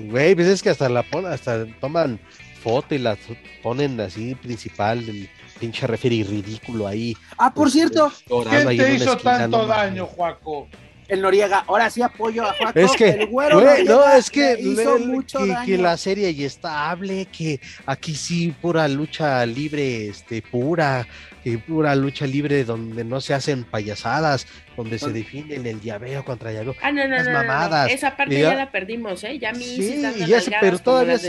[0.09, 2.19] güey, pues es que hasta la hasta toman
[2.63, 3.17] foto y la
[3.63, 5.29] ponen así principal del
[5.59, 7.15] pinche referi ridículo ahí.
[7.37, 8.11] Ah, por pues, cierto,
[8.49, 10.67] ¿Quién te hizo esquina, tanto daño, Juaco?
[11.07, 12.77] el Noriega, ahora sí apoyo a Juaco.
[12.79, 15.65] Es que, el güero güey, no, es que, hizo le- mucho que, daño.
[15.65, 21.07] que la serie y estable, que aquí sí pura lucha libre, este, pura,
[21.43, 24.45] que pura lucha libre donde no se hacen payasadas,
[24.77, 26.75] donde se definen el llaveo contra llaveo.
[26.79, 27.47] Ah, no, no, Las no, no, no.
[27.47, 27.91] mamadas.
[27.91, 29.39] Esa parte ya ya- la perdimos, ¿eh?
[29.39, 31.23] Ya mí Sí, ya pero todavía las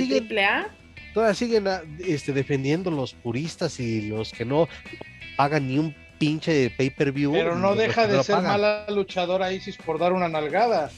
[1.13, 4.69] Todavía siguen ah, este, defendiendo los puristas y los que no
[5.37, 7.33] pagan ni un pinche pay-per-view.
[7.33, 8.53] Pero no deja de ser pagan.
[8.53, 10.91] mala luchadora Isis por dar una nalgada.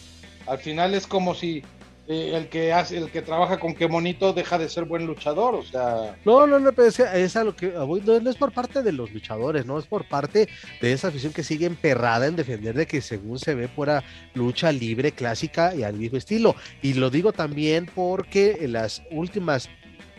[0.47, 1.63] Al final es como si
[2.09, 5.55] eh, el que hace, el que trabaja con qué monito deja de ser buen luchador,
[5.55, 8.29] o sea, No, no, no, pero es, que es a lo que voy, no, no
[8.29, 10.49] es por parte de los luchadores, no es por parte
[10.81, 14.03] de esa afición que sigue emperrada en defender de que según se ve fuera
[14.35, 16.57] lucha libre clásica y al viejo estilo.
[16.83, 19.71] Y lo digo también porque en las últimas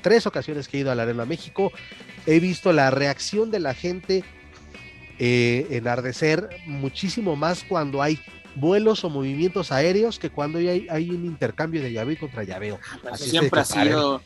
[0.04, 1.72] tres ocasiones que he ido a la Arena México
[2.28, 4.24] he visto la reacción de la gente
[5.20, 8.20] eh, enardecer muchísimo más cuando hay
[8.56, 12.80] vuelos o movimientos aéreos que cuando hay, hay un intercambio de llaveo contra llaveo.
[13.02, 14.22] Pues Así siempre ha sido.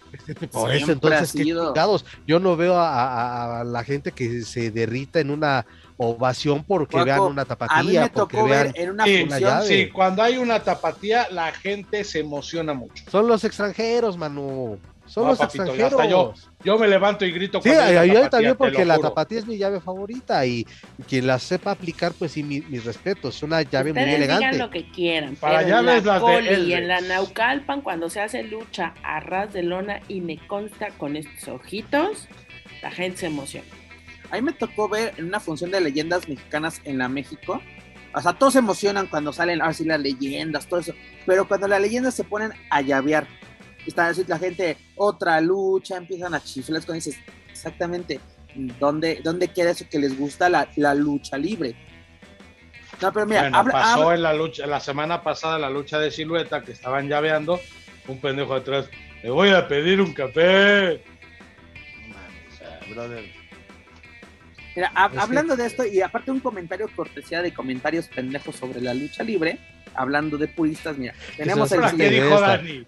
[0.51, 1.67] Por eso, Siempre entonces, ha qué sido.
[1.67, 2.05] chingados.
[2.25, 5.65] Yo no veo a, a- a la gente que se derrita en una
[5.95, 8.63] ovación porque vean una A mí tapatía, me porque tocó vean.
[8.73, 9.39] ver en una Sí, una función.
[9.49, 9.67] llave.
[9.67, 13.03] sí, cuando hay una tapatía, la gente se emociona mucho.
[13.09, 14.77] Son los extranjeros, Manu.
[15.07, 16.09] Son No, los papito, extranjeros.
[16.09, 16.33] yo.
[16.63, 17.61] Yo me levanto y grito.
[17.61, 20.65] Sí, yo tapatía, también porque la tapatía es mi llave favorita y
[21.07, 23.37] quien la sepa aplicar, pues sí, mi, mis respetos.
[23.37, 24.57] Es una llave muy Ustedes digan elegante.
[24.57, 25.35] lo que quieran.
[25.37, 28.93] Para pero llaves en la las de y en la Naucalpan, cuando se hace lucha
[29.03, 32.27] a ras de lona y me consta con estos ojitos,
[32.81, 33.67] la gente se emociona.
[34.29, 37.61] A mí me tocó ver en una función de leyendas mexicanas en la México.
[38.13, 40.93] O sea, todos se emocionan cuando salen así las leyendas, todo eso.
[41.25, 43.27] Pero cuando las leyendas se ponen a llavear,
[43.87, 47.17] está así la gente, otra lucha, empiezan a chiflar, cuando dices,
[47.49, 48.19] exactamente,
[48.79, 51.75] ¿dónde, dónde queda eso que les gusta la, la lucha libre?
[53.01, 55.99] No, pero mira, Bueno, habla- pasó habla- en la lucha, la semana pasada la lucha
[55.99, 57.59] de silueta que estaban llaveando,
[58.07, 58.89] un pendejo atrás,
[59.23, 61.03] me voy a pedir un café.
[62.07, 63.36] No mames, brother.
[64.77, 68.55] Mira, hab- Es que- hablando de esto, y aparte un comentario cortesía de comentarios pendejos
[68.55, 69.57] sobre la lucha libre,
[69.95, 72.33] hablando de puristas, mira, tenemos el ¿Para sí, qué siguiente.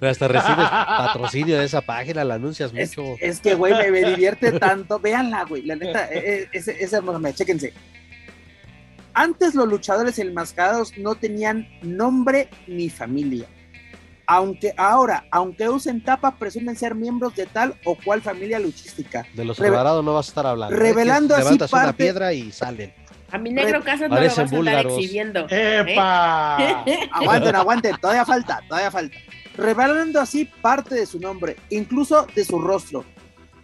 [0.08, 3.16] hasta recibes patrocinio de esa página, la anuncias Es, mucho.
[3.20, 5.00] es que, güey, me, me divierte tanto.
[5.00, 7.74] Véanla, güey, la neta, es, es hermosa, mira, chéquense.
[9.14, 13.48] Antes los luchadores enmascarados no tenían nombre ni familia.
[14.32, 19.26] Aunque ahora, aunque usen tapa, presumen ser miembros de tal o cual familia luchística.
[19.34, 20.76] De los Alvarado no vas a estar hablando.
[20.76, 20.78] ¿eh?
[20.80, 22.94] revelando así levantas una parte- piedra y salen.
[23.32, 24.94] A mi negro Casas no lo vas a búlgaros.
[24.94, 25.48] exhibiendo.
[25.50, 26.58] ¡Epa!
[27.12, 29.18] Aguanten, aguanten, todavía falta, todavía falta.
[29.58, 33.06] Revelando así parte de su nombre, incluso de su rostro.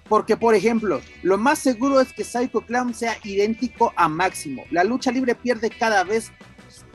[0.10, 4.64] Porque, por ejemplo, lo más seguro es que Psycho Clown sea idéntico a Máximo.
[4.72, 6.32] La lucha libre pierde cada vez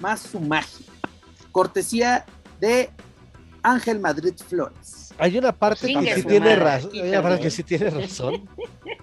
[0.00, 0.86] más su magia.
[1.52, 2.24] Cortesía
[2.60, 2.90] de
[3.62, 5.12] Ángel Madrid Flores.
[5.18, 6.88] Hay una parte que sí tiene razón.
[6.90, 7.42] aquí Hay una parte también.
[7.42, 8.48] que sí tiene razón.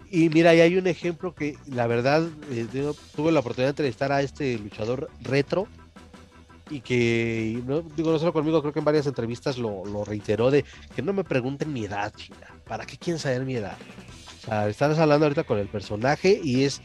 [0.10, 3.72] Y mira, y hay un ejemplo que la verdad eh, yo tuve la oportunidad de
[3.72, 5.68] entrevistar a este luchador retro
[6.70, 10.50] y que no digo no solo conmigo, creo que en varias entrevistas lo, lo reiteró
[10.52, 12.48] de que no me pregunten mi edad, chinga.
[12.68, 13.78] ¿Para qué quieren saber mi edad?
[14.44, 16.82] O sea, estás hablando ahorita con el personaje y es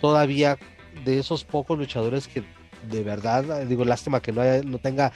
[0.00, 0.58] todavía
[1.04, 2.42] de esos pocos luchadores que
[2.90, 5.12] de verdad, digo, lástima que no, haya- no tenga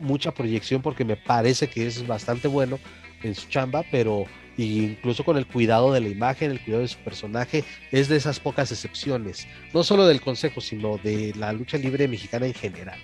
[0.00, 2.78] mucha proyección porque me parece que es bastante bueno
[3.22, 4.24] en su chamba, pero
[4.56, 8.38] incluso con el cuidado de la imagen, el cuidado de su personaje, es de esas
[8.40, 12.98] pocas excepciones, no solo del consejo, sino de la lucha libre mexicana en general.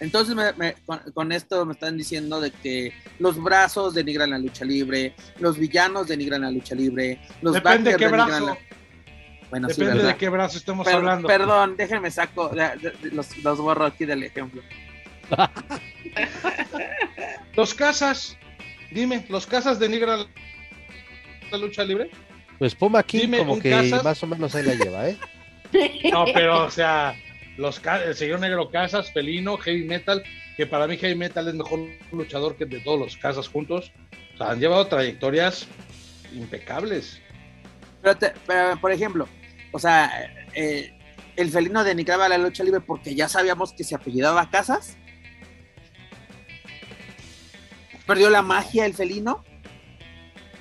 [0.00, 4.38] Entonces, me- me- con, con esto me están diciendo de que los brazos denigran la
[4.38, 8.46] lucha libre, los villanos denigran la lucha libre, los Depende backers qué denigran brazo.
[8.46, 8.58] la-
[9.50, 11.28] Bueno, Depende de qué brazo estemos Per- hablando.
[11.28, 14.60] Perdón, déjenme saco, de- de- de- los, los borro aquí del ejemplo.
[17.56, 18.36] Los casas,
[18.90, 20.26] dime, ¿los casas denigran
[21.50, 22.10] la lucha libre?
[22.58, 24.04] Pues Puma King Dime, como que Casas.
[24.04, 25.16] más o menos ahí la lleva, ¿eh?
[26.12, 27.14] No, pero, o sea,
[27.56, 30.22] los el señor negro casas, felino, heavy metal,
[30.56, 31.80] que para mí heavy metal es mejor
[32.12, 33.92] luchador que de todos los casas juntos.
[34.34, 35.66] O sea, han llevado trayectorias
[36.34, 37.20] impecables.
[38.02, 39.28] Pero, te- pero, por ejemplo,
[39.72, 40.92] o sea, eh,
[41.36, 44.96] el felino denigraba la lucha libre porque ya sabíamos que se apellidaba Casas.
[48.06, 49.44] Perdió la magia el felino.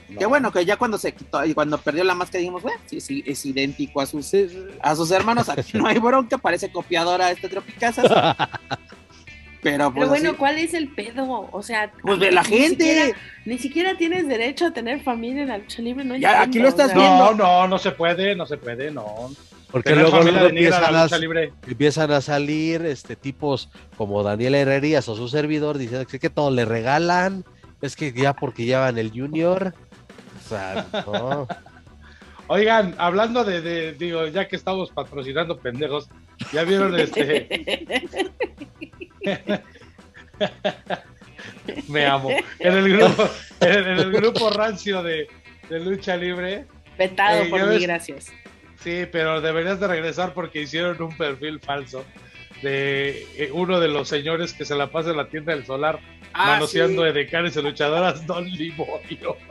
[0.07, 0.29] Que No.
[0.29, 3.23] bueno, que ya cuando se quitó y cuando perdió la máscara dijimos, bueno, sí, sí,
[3.25, 4.31] es idéntico a sus,
[4.81, 5.47] a sus hermanos.
[5.47, 8.11] Aquí no hay bronca, parece copiadora este Tropicasas.
[9.61, 11.47] Pero, pues, bueno, ¿cuál es el pedo?
[11.51, 13.13] O sea, pues de la gente.
[13.45, 16.03] ni siquiera tienes derecho a tener familia en la lucha libre.
[16.03, 17.33] No ya, aquí lo estás viendo.
[17.33, 19.29] No, no, no se puede, no se puede, no.
[19.71, 21.07] Porque luego, empiezan, a,
[21.65, 26.51] empiezan, a, salir este tipos como Daniel Herrerías o su servidor diciendo que, que todo
[26.51, 27.45] le regalan,
[27.81, 29.73] es que ya porque llevan el junior.
[30.45, 31.47] O sea, no.
[32.47, 36.09] Oigan, hablando de, digo, ya que estamos patrocinando pendejos,
[36.51, 37.47] ya vieron este.
[41.87, 42.29] Me amo.
[42.59, 43.29] En el grupo,
[43.61, 45.29] en el grupo rancio de,
[45.69, 46.65] lucha libre.
[46.97, 48.33] Vetado eh, por mí, gracias.
[48.83, 52.03] Sí, pero deberías de regresar porque hicieron un perfil falso
[52.61, 55.99] de eh, uno de los señores que se la pasa en la tienda del solar
[56.33, 59.37] ah, manoseando de decanes y luchadoras, Don Liborio.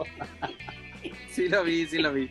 [1.31, 2.29] Sí lo vi, sí lo vi.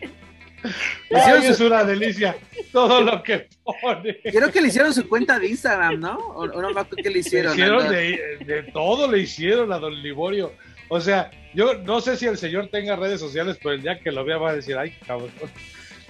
[1.16, 2.36] Ay, es una delicia
[2.72, 4.20] todo lo que pone.
[4.22, 6.18] Creo que le hicieron su cuenta de Instagram, ¿no?
[6.18, 7.56] O, no me acuerdo qué le hicieron.
[7.56, 10.54] Le hicieron de, todo le hicieron a Don Liborio.
[10.90, 14.12] O sea, yo no sé si el señor tenga redes sociales, pero el día que
[14.12, 15.32] lo vea va a decir, ay, cabrón,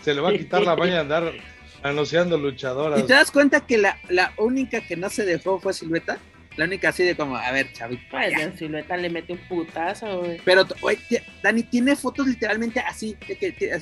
[0.01, 1.33] se le va a quitar la maña de andar
[1.83, 2.99] anunciando luchadoras.
[2.99, 6.17] ¿Y te das cuenta que la, la única que no se dejó fue Silueta?
[6.59, 8.03] La única así de como, a ver, chavito.
[8.11, 10.41] Pues en silueta le mete un putazo, güey.
[10.43, 13.79] Pero, oye, Dani tiene fotos literalmente así, de que,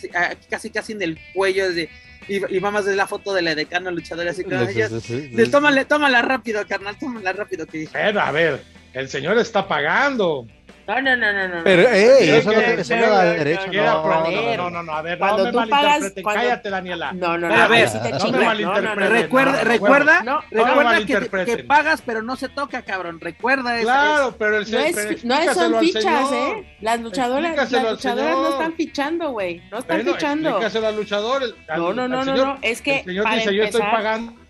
[0.47, 1.89] casi casi en el cuello de.
[2.27, 6.21] Y, y vamos a la foto de la decano luchadora así como de, tómale, tómala
[6.21, 7.91] rápido, carnal, tómala rápido que dije.
[7.93, 8.61] Pero, a ver,
[8.93, 10.45] el señor está pagando.
[10.87, 11.63] No, no, no, no, no.
[11.65, 13.67] Pero, ey, eso, no, eso no da derecho.
[13.73, 16.23] No, no, no, no, a ver, cuando no me malinterpreten.
[16.23, 17.11] Cállate, Daniela.
[17.11, 17.53] No, no, no.
[17.53, 19.11] A ver, no me malinterpreten.
[19.11, 23.19] Recuerda, recuerda, recuerda que, que, pagas, pero no se toca, cabrón.
[23.19, 23.83] Recuerda eso.
[23.85, 26.77] Claro, pero el No, es, no son fichas, ¿eh?
[26.79, 29.61] Las luchadoras, las luchadoras no están fichando, güey.
[29.69, 30.49] No están fichando.
[30.49, 31.55] Explícaselo al luchador.
[31.75, 32.57] No, no, no, no.
[32.61, 32.99] Es que.
[32.99, 34.47] El señor dice, yo estoy pagando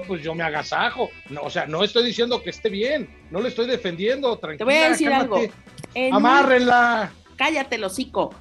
[0.00, 1.10] pues yo me agasajo.
[1.28, 4.58] No, o sea, no estoy diciendo que esté bien, no le estoy defendiendo, tranquila.
[4.58, 5.40] Te voy a decir algo.
[6.12, 7.12] Amárrenla.
[7.36, 8.34] Cállate, el hocico.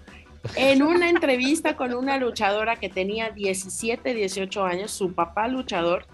[0.56, 6.06] En una entrevista con una luchadora que tenía 17, 18 años, su papá luchador,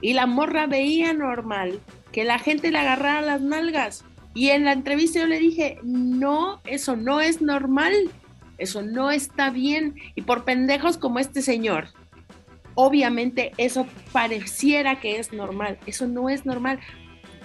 [0.00, 1.80] y la morra veía normal
[2.12, 4.04] que la gente le agarrara las nalgas.
[4.32, 7.92] Y en la entrevista yo le dije, no, eso no es normal,
[8.58, 9.96] eso no está bien.
[10.14, 11.88] Y por pendejos como este señor,
[12.74, 16.80] obviamente eso pareciera que es normal, eso no es normal.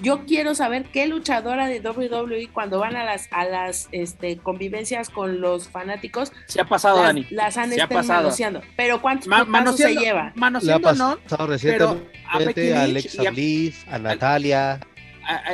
[0.01, 5.09] Yo quiero saber qué luchadora de WWE cuando van a las a las este, convivencias
[5.09, 7.27] con los fanáticos se ha pasado las, Dani.
[7.29, 8.61] las han estado manoseando.
[8.75, 11.17] Pero cuántos Ma se lleva manoseando no
[11.61, 14.79] pero a, a Alexa Bliss a Natalia.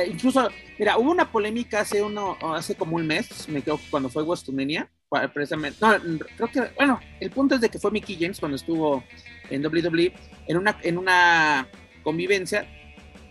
[0.08, 4.22] incluso mira hubo una polémica hace uno hace como un mes me quedo cuando fue
[4.22, 4.88] WrestleMania
[5.32, 5.98] precisamente no
[6.36, 9.02] creo que bueno el punto es de que fue Mickey James cuando estuvo
[9.50, 10.12] en WWE,
[10.48, 11.68] en una, en una
[12.02, 12.66] convivencia,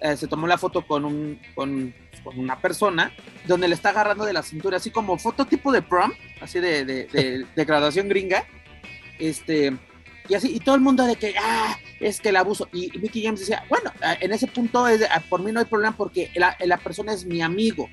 [0.05, 1.91] eh, se tomó la foto con, un, con,
[2.23, 3.11] con, una persona
[3.47, 6.85] donde le está agarrando de la cintura, así como foto tipo de prom, así de,
[6.85, 7.07] de,
[7.55, 8.45] de, graduación gringa,
[9.17, 9.75] este,
[10.29, 13.23] y así, y todo el mundo de que, ah, es que el abuso, y, Mickey
[13.23, 13.91] James decía, bueno,
[14.21, 17.41] en ese punto es, por mí no hay problema porque la, la persona es mi
[17.41, 17.89] amigo,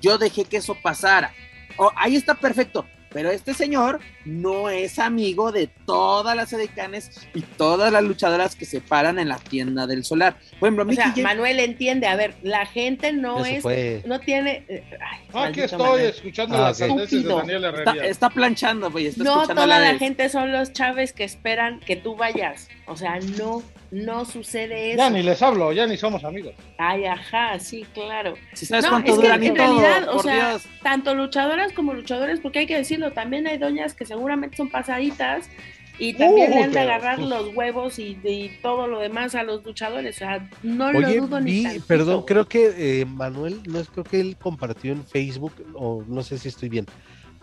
[0.00, 1.32] yo dejé que eso pasara,
[1.76, 7.42] oh, ahí está perfecto, pero este señor no es amigo de todas las edecanes y
[7.42, 10.36] todas las luchadoras que se paran en la tienda del solar.
[10.60, 13.64] Bueno, o sea, Manuel entiende, a ver, la gente no es,
[14.06, 14.64] no tiene.
[14.68, 14.84] Eh,
[15.32, 19.12] Aquí estoy escuchando ah, las de Daniel está, está, planchando, güey.
[19.16, 22.68] no toda la, gente son los chaves que esperan que tú vayas.
[22.86, 24.98] O sea, no, no sucede eso.
[24.98, 26.54] Ya ni les hablo, ya ni somos amigos.
[26.78, 28.34] Ay, ajá, sí, claro.
[28.54, 32.66] Si sabes no, es que en realidad, o sea, tanto luchadoras como luchadores, porque hay
[32.66, 35.50] que decirlo, también hay doñas que seguramente son pasaditas
[35.98, 40.16] y también le han de agarrar los huevos y, todo lo demás a los luchadores.
[40.16, 44.04] O sea, no lo dudo ni vi, Perdón, creo que eh, Manuel, no es creo
[44.04, 46.86] que él compartió en Facebook, o no sé si estoy bien,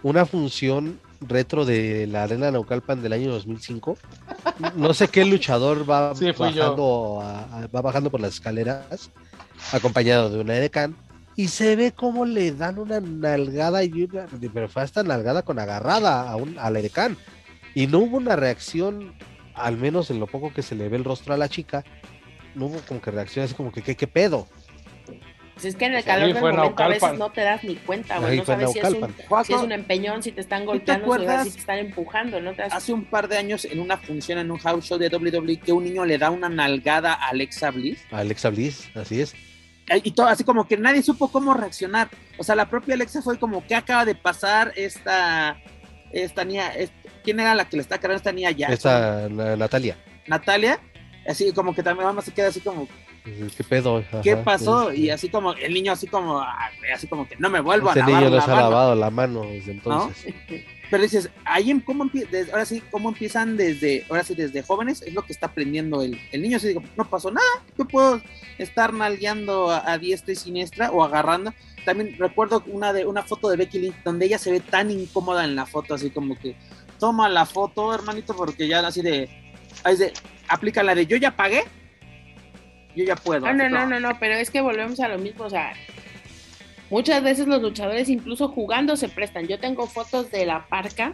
[0.02, 3.98] una función retro de la Arena Naucalpan del año 2005.
[4.76, 7.24] No sé qué luchador va, bajando,
[7.74, 9.12] va bajando por las escaleras,
[9.72, 10.96] acompañado de una edecán,
[11.36, 15.60] y se ve cómo le dan una nalgada, y una, pero fue hasta nalgada con
[15.60, 17.18] agarrada a, un, a la edecán.
[17.74, 19.14] Y no hubo una reacción,
[19.54, 21.84] al menos en lo poco que se le ve el rostro a la chica,
[22.56, 24.48] no hubo como que reacción así como que, ¿qué, qué pedo?
[25.60, 28.18] Pues es que en el calor del momento a veces no te das ni cuenta,
[28.18, 28.38] güey.
[28.38, 31.60] No sabes si es, un, si es, un, empeñón, si te están golpeando, si te
[31.60, 32.54] están empujando, ¿no?
[32.72, 35.74] Hace un par de años en una función en un house show de WWE que
[35.74, 38.06] un niño le da una nalgada a Alexa Bliss.
[38.10, 39.36] A Alexa Bliss, así es.
[40.02, 42.08] Y todo, así como que nadie supo cómo reaccionar.
[42.38, 45.60] O sea, la propia Alexa fue como, ¿qué acaba de pasar esta,
[46.14, 46.72] esta niña?
[47.22, 48.68] ¿Quién era la que le está cargando esta niña ya?
[48.68, 49.98] Esta, Natalia.
[50.26, 50.80] Natalia,
[51.28, 52.88] así como que también mamá se queda así como,
[53.24, 54.04] ¿Qué pedo?
[54.24, 54.94] ¿Qué pasó?
[54.94, 56.42] Y así como, el niño así como,
[56.94, 58.70] así como que no me vuelvo Ese a lavar niño no la se ha mano",
[58.70, 60.34] lavado la mano desde entonces.
[60.90, 65.04] Pero dices, ahí en cómo desde- ahora sí, cómo empiezan desde, ahora sí, desde jóvenes,
[65.04, 66.58] es lo que está aprendiendo el, el niño.
[66.58, 67.46] Así digo, no pasó nada,
[67.78, 68.20] yo puedo
[68.58, 71.54] estar nalgueando a, a diestra y siniestra o agarrando.
[71.86, 75.44] También recuerdo una de una foto de Becky Lynch donde ella se ve tan incómoda
[75.46, 76.56] en la foto, así como que
[77.00, 79.30] toma la foto, hermanito, porque ya así de,
[79.86, 80.12] es de
[80.48, 81.66] aplica la de yo ya pagué,
[83.00, 83.46] yo ya puedo.
[83.46, 85.74] Ah, No, no, no, no, no, pero es que volvemos a lo mismo, o sea,
[86.90, 89.48] muchas veces los luchadores incluso jugando se prestan.
[89.48, 91.14] Yo tengo fotos de la parca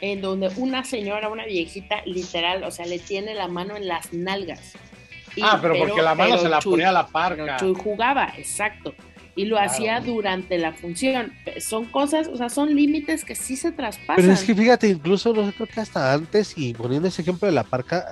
[0.00, 4.12] en donde una señora, una viejita, literal, o sea, le tiene la mano en las
[4.12, 4.74] nalgas.
[5.34, 7.56] Y- Ah, pero, porque la mano pero se la Chuy- ponía a la parca.
[7.56, 8.94] Chuy jugaba, exacto.
[9.36, 9.70] Y lo Claro.
[9.70, 11.32] hacía durante la función.
[11.60, 14.16] Son cosas, o sea, son límites que sí se traspasan.
[14.16, 17.46] Pero es que fíjate, incluso no sé, creo que hasta antes, y poniendo ese ejemplo
[17.46, 18.06] de la parca,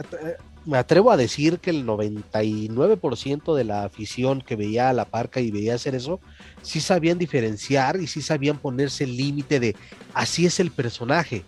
[0.66, 5.40] me atrevo a decir que el 99% de la afición que veía a la parca
[5.40, 6.20] y veía hacer eso,
[6.62, 9.76] sí sabían diferenciar y sí sabían ponerse el límite de
[10.12, 11.44] así es el personaje.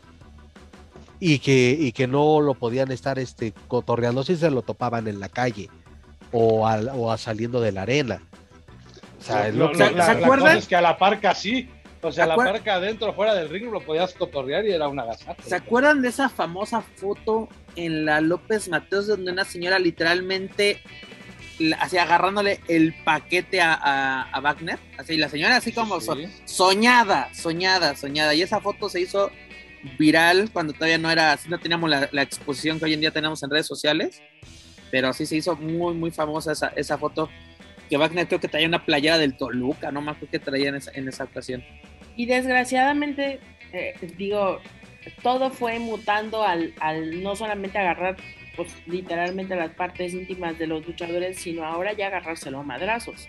[1.19, 5.19] Y que, y que no lo podían estar este, cotorreando si se lo topaban en
[5.19, 5.71] la calle
[6.33, 8.23] o, al- o a saliendo de la arena.
[9.19, 10.47] O sea, es lo Lo- que- ¿Se- la- se la acuerdan?
[10.49, 11.69] cosa es que a la parca sí.
[12.03, 14.87] O sea, ¿Se la parca adentro o fuera del ring lo podías cotorrear y era
[14.87, 15.35] una agasajo.
[15.45, 20.81] ¿Se acuerdan de esa famosa foto en la López Mateos donde una señora literalmente
[21.81, 24.79] así agarrándole el paquete a, a, a Wagner?
[24.99, 26.29] Así, la señora así como Sí.
[26.45, 28.35] soñada, soñada, soñada.
[28.35, 29.33] Y esa foto se hizo
[29.99, 33.11] viral cuando todavía no era, así no teníamos la, la exposición que hoy en día
[33.11, 34.23] tenemos en redes sociales.
[34.93, 37.29] Pero sí se hizo muy, muy famosa esa, esa foto.
[37.89, 40.77] Que Wagner creo que traía una playera del Toluca, no más creo que traía en
[40.77, 41.65] esa, en esa ocasión.
[42.17, 43.41] Y desgraciadamente,
[43.73, 44.61] eh, digo,
[45.23, 48.17] todo fue mutando al, al no solamente agarrar,
[48.57, 53.29] pues literalmente las partes íntimas de los luchadores, sino ahora ya agarrárselo a madrazos.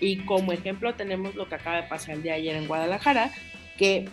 [0.00, 3.30] Y como ejemplo tenemos lo que acaba de pasar el día de ayer en Guadalajara,
[3.78, 4.08] que,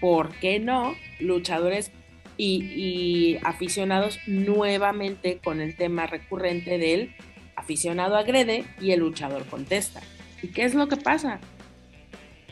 [0.00, 0.94] ¿por qué no?
[1.20, 1.92] Luchadores
[2.36, 7.14] y, y aficionados nuevamente con el tema recurrente del
[7.62, 10.00] aficionado agrede y el luchador contesta.
[10.42, 11.40] ¿Y qué es lo que pasa?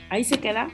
[0.08, 0.68] Ahí se queda,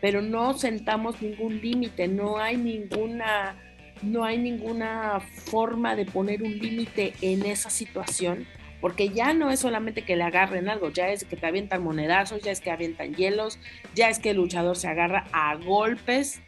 [0.00, 3.56] pero no sentamos ningún límite, no hay ninguna
[4.02, 8.46] no hay ninguna forma de poner un límite en esa situación,
[8.80, 12.40] porque ya no es solamente que le agarren algo, ya es que te avientan monedazos,
[12.40, 13.58] ya es que avientan hielos,
[13.94, 16.40] ya es que el luchador se agarra a golpes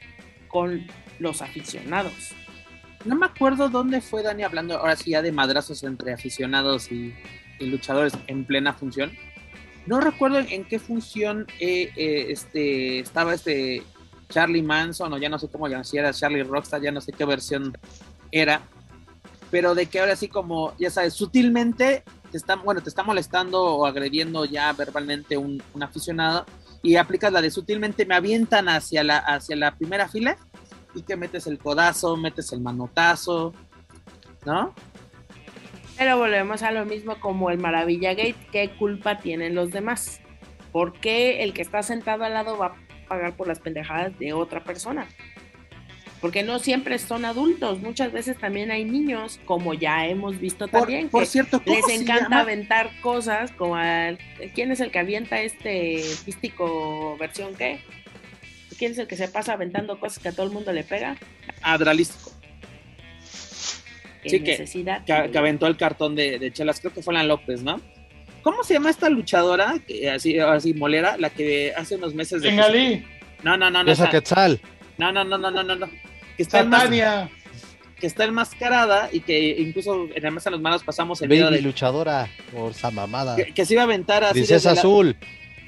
[0.48, 0.86] con
[1.18, 2.34] los aficionados.
[3.04, 7.14] No me acuerdo dónde fue Dani hablando ahora sí ya de madrazos entre aficionados y,
[7.58, 9.10] y luchadores en plena función.
[9.86, 13.82] No recuerdo en, qué función eh, eh, este, estaba este
[14.28, 17.12] Charlie Manson o ya no sé cómo llamar, si era Charlie Rockstar, ya no sé
[17.12, 17.76] qué versión
[18.30, 18.62] era,
[19.50, 23.62] pero de que ahora sí como, ya sabes, sutilmente te está, bueno, te está molestando
[23.62, 26.46] o agrediendo ya verbalmente un, un aficionado
[26.82, 30.38] y aplicas la de sutilmente me avientan hacia la, hacia la primera fila
[30.94, 33.54] y que metes el codazo, metes el manotazo,
[34.44, 34.74] ¿no?
[35.98, 40.20] Pero volvemos a lo mismo como el Maravilla Gate, ¿qué culpa tienen los demás?
[40.72, 44.32] ¿Por qué el que está sentado al lado va a pagar por las pendejadas de
[44.32, 45.06] otra persona?
[46.20, 50.80] Porque no siempre son adultos, muchas veces también hay niños, como ya hemos visto Por,
[50.82, 52.40] también, por que cierto, ¿cómo les se encanta llama?
[52.40, 54.18] aventar cosas, como al-
[54.54, 57.80] ¿quién es el que avienta este fístico versión qué?
[58.82, 61.16] ¿Quién es el que se pasa aventando cosas que a todo el mundo le pega?
[61.62, 62.32] Adralístico,
[64.24, 65.04] ¿Qué Sí, que- necesidad?
[65.04, 67.80] que, que aventó el cartón de, de chelas, creo que fue la López, ¿no?
[68.42, 69.76] ¿Cómo se llama esta luchadora?
[69.86, 72.48] Que, así, así, molera, la que hace unos meses de...
[72.48, 73.06] Bengalí,
[73.44, 74.60] No, no, no, no, Esa Quetzal.
[74.98, 75.86] no, no, no, no, no, no, no.
[76.36, 77.30] Que está, Satania.
[78.00, 81.44] que está enmascarada y que incluso en la mesa de los manos pasamos el video
[81.46, 83.36] Baby de luchadora, por esa mamada.
[83.36, 84.34] que, que se iba a aventar así.
[84.40, 85.16] Princesa la- Azul,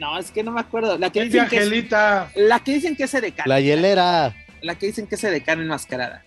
[0.05, 0.99] No, es que no me acuerdo.
[0.99, 2.31] La que dicen que es, Angelita.
[2.37, 3.45] la que dicen que es edecán.
[3.49, 4.35] la hielera.
[4.61, 6.25] La que dicen que es edecán enmascarada.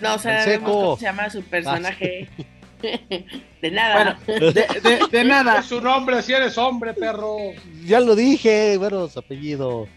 [0.00, 0.64] No sabemos seco.
[0.72, 2.28] cómo se llama su personaje.
[3.62, 4.18] de nada.
[4.26, 5.62] Bueno, de, de- de nada.
[5.62, 7.36] Su nombre, si eres hombre, perro.
[7.84, 9.88] Ya lo dije, bueno, su apellido.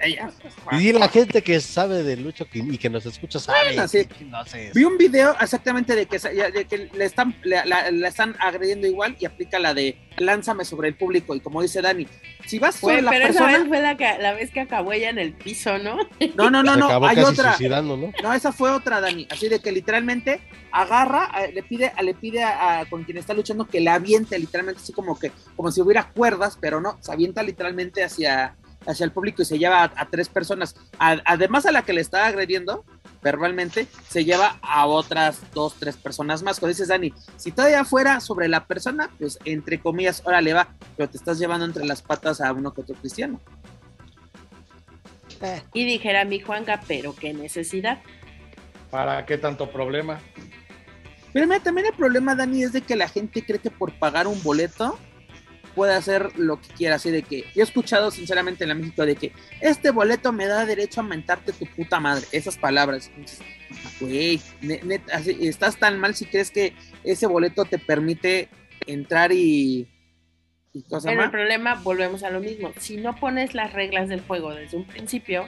[0.00, 0.30] Ella.
[0.72, 3.58] Y la gente que sabe de lucha que- y que nos escucha sabe.
[3.74, 4.06] Bueno, sí.
[4.26, 4.70] No sé.
[4.74, 8.86] Vi un video exactamente de que, de que le, están, le, la- la están agrediendo
[8.86, 11.34] igual y aplica la de lánzame sobre el público.
[11.34, 12.06] Y como dice Dani,
[12.46, 13.68] si vas sobre la pero esa vez persona.
[13.68, 15.96] fue la, que, la vez que acabó ella en el piso, ¿no?
[16.36, 16.86] No, no, no, Se no.
[16.86, 17.54] acabó Hay casi otra.
[17.56, 18.12] suicidando, ¿no?
[18.22, 19.26] No, esa fue otra, Dani.
[19.30, 20.40] Así de que literalmente
[20.70, 24.80] agarra, le pide, le pide a, a- con quien está luchando que le aviente literalmente,
[24.82, 28.56] así como que, como si hubiera cuerdas, pero no, se avienta literalmente hacia,
[28.86, 30.74] hacia el público y se lleva a, a tres personas.
[30.98, 32.84] A- además a la que le está agrediendo,
[33.22, 36.58] verbalmente, se lleva a otras dos, tres personas más.
[36.58, 40.68] Como dices, Dani, si todavía fuera sobre la persona, pues entre comillas, ahora le va,
[40.96, 43.40] pero te estás llevando entre las patas a uno que otro cristiano.
[45.72, 48.00] Y dijera mi Juanga, pero qué necesidad.
[48.90, 50.20] ¿Para qué tanto problema?
[51.32, 54.26] Pero mira, también el problema, Dani, es de que la gente cree que por pagar
[54.26, 54.98] un boleto
[55.74, 56.96] puede hacer lo que quiera.
[56.96, 60.46] Así de que yo he escuchado sinceramente en la México de que este boleto me
[60.46, 62.26] da derecho a mentarte tu puta madre.
[62.32, 63.10] Esas palabras.
[64.00, 64.40] Güey,
[65.40, 68.48] estás tan mal si crees que ese boleto te permite
[68.86, 69.88] entrar y.
[70.72, 72.72] y cosa Pero el problema, volvemos a lo mismo.
[72.78, 75.46] Si no pones las reglas del juego desde un principio,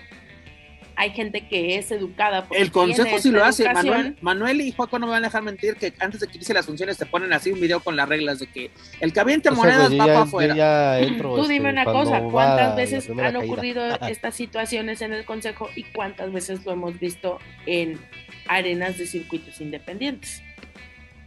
[0.97, 2.47] hay gente que es educada.
[2.51, 3.72] El consejo sí lo hace.
[3.72, 6.55] Manuel, Manuel y Juaco no me van a dejar mentir que antes de que inicie
[6.55, 8.70] las funciones te ponen así un video con las reglas de que
[9.01, 10.99] el que aviente monedas va para afuera.
[11.18, 15.84] Tú dime este, una cosa, ¿cuántas veces han ocurrido estas situaciones en el consejo y
[15.84, 17.99] cuántas veces lo hemos visto en
[18.47, 20.42] arenas de circuitos independientes?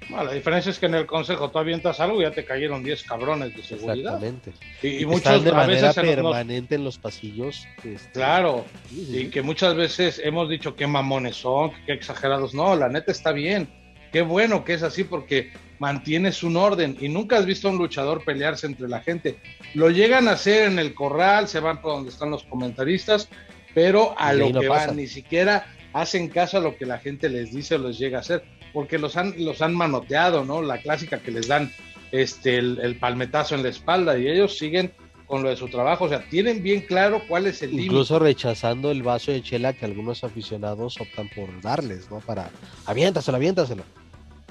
[0.09, 3.03] La diferencia es que en el consejo tú avientas algo y ya te cayeron 10
[3.03, 4.23] cabrones de seguridad.
[4.23, 4.53] Exactamente.
[4.81, 7.67] Y, muchas de manera permanente en los pasillos.
[7.83, 12.53] Este, claro, y que muchas veces hemos dicho qué mamones son, qué exagerados.
[12.53, 13.67] No, la neta está bien.
[14.11, 17.77] Qué bueno que es así porque mantienes un orden y nunca has visto a un
[17.77, 19.37] luchador pelearse entre la gente.
[19.73, 23.29] Lo llegan a hacer en el corral, se van por donde están los comentaristas,
[23.73, 27.53] pero a lo que van, ni siquiera hacen caso a lo que la gente les
[27.53, 28.43] dice o les llega a hacer
[28.73, 30.61] porque los han, los han manoteado, ¿no?
[30.61, 31.71] La clásica que les dan
[32.11, 34.91] este, el, palmetazo en la espalda y ellos siguen
[35.25, 37.87] con lo de su trabajo, o sea, tienen bien claro cuál es el límite.
[37.87, 42.19] Incluso rechazando el vaso de chela que algunos aficionados optan por darles, ¿no?
[42.19, 42.49] Para,
[42.85, 43.83] aviéntaselo, aviéntaselo.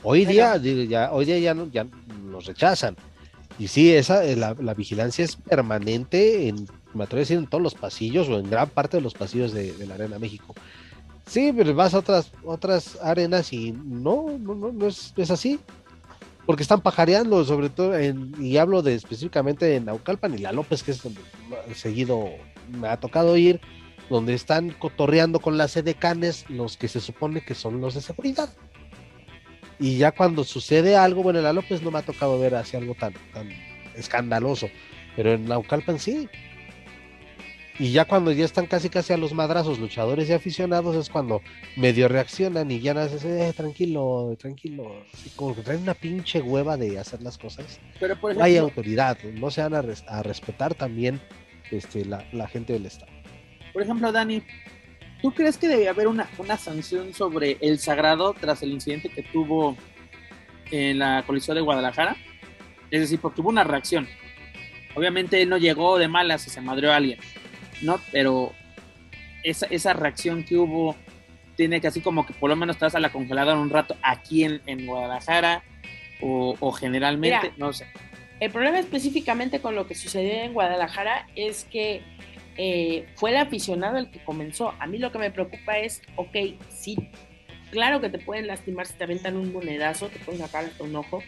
[0.03, 1.87] Hoy día, ya, hoy día ya, no, ya
[2.31, 2.95] los rechazan.
[3.59, 7.75] Y sí, esa, la, vigilancia es permanente en, me atrevo a decir, en todos los
[7.75, 10.55] pasillos o en gran parte de los pasillos de, de la Arena México.
[11.27, 15.59] Sí, pero vas a otras, otras arenas y no, no, no, es, así.
[16.47, 20.85] Porque están pajareando, sobre todo, en, y hablo de específicamente en Naucalpan y La López,
[20.85, 21.21] que es donde
[21.75, 22.29] seguido
[22.71, 23.61] me ha tocado ir,
[24.09, 28.49] donde están cotorreando con las edecanes los que se supone que son los de seguridad.
[29.81, 32.77] Y ya cuando sucede algo, bueno, en La López no me ha tocado ver así
[32.77, 33.49] algo tan, tan
[33.97, 34.69] escandaloso,
[35.17, 36.29] pero en Naucalpan sí,
[37.79, 41.43] y ya cuando ya están casi casi a los madrazos, luchadores y aficionados, es cuando
[41.77, 45.03] medio reaccionan y ya naces, eh, tranquilo, tranquilo.
[45.13, 47.79] Así como que traen una pinche hueva de hacer las cosas.
[48.01, 51.21] Pero por hay autoridad, no se van a, respetar también
[51.71, 53.13] este, la, gente del Estado.
[53.75, 54.43] Por ejemplo, Dani,
[55.21, 59.23] ¿tú crees que debe haber una, una sanción sobre el sagrado tras el incidente que
[59.23, 59.77] tuvo
[60.71, 62.17] en la colisión de Guadalajara?
[62.91, 64.09] Es decir, porque hubo una reacción.
[64.95, 67.19] Obviamente no llegó de malas y se madrió a alguien
[67.83, 68.01] ¿no?
[68.13, 68.53] Pero
[69.43, 70.97] esa, esa reacción que hubo
[71.57, 74.45] tiene que así como que por lo menos estás a la congeladora un rato aquí
[74.45, 75.63] en, en Guadalajara
[76.21, 77.87] o, generalmente, no sé.
[78.41, 82.03] El problema específicamente con lo que sucedió en Guadalajara es que
[82.57, 84.75] eh, fue el aficionado el que comenzó.
[84.79, 86.37] A mí lo que me preocupa es, ok,
[86.71, 86.97] sí,
[87.71, 90.97] claro que te pueden lastimar si te avientan un monedazo, te pueden sacar hasta un
[90.97, 91.23] ojo.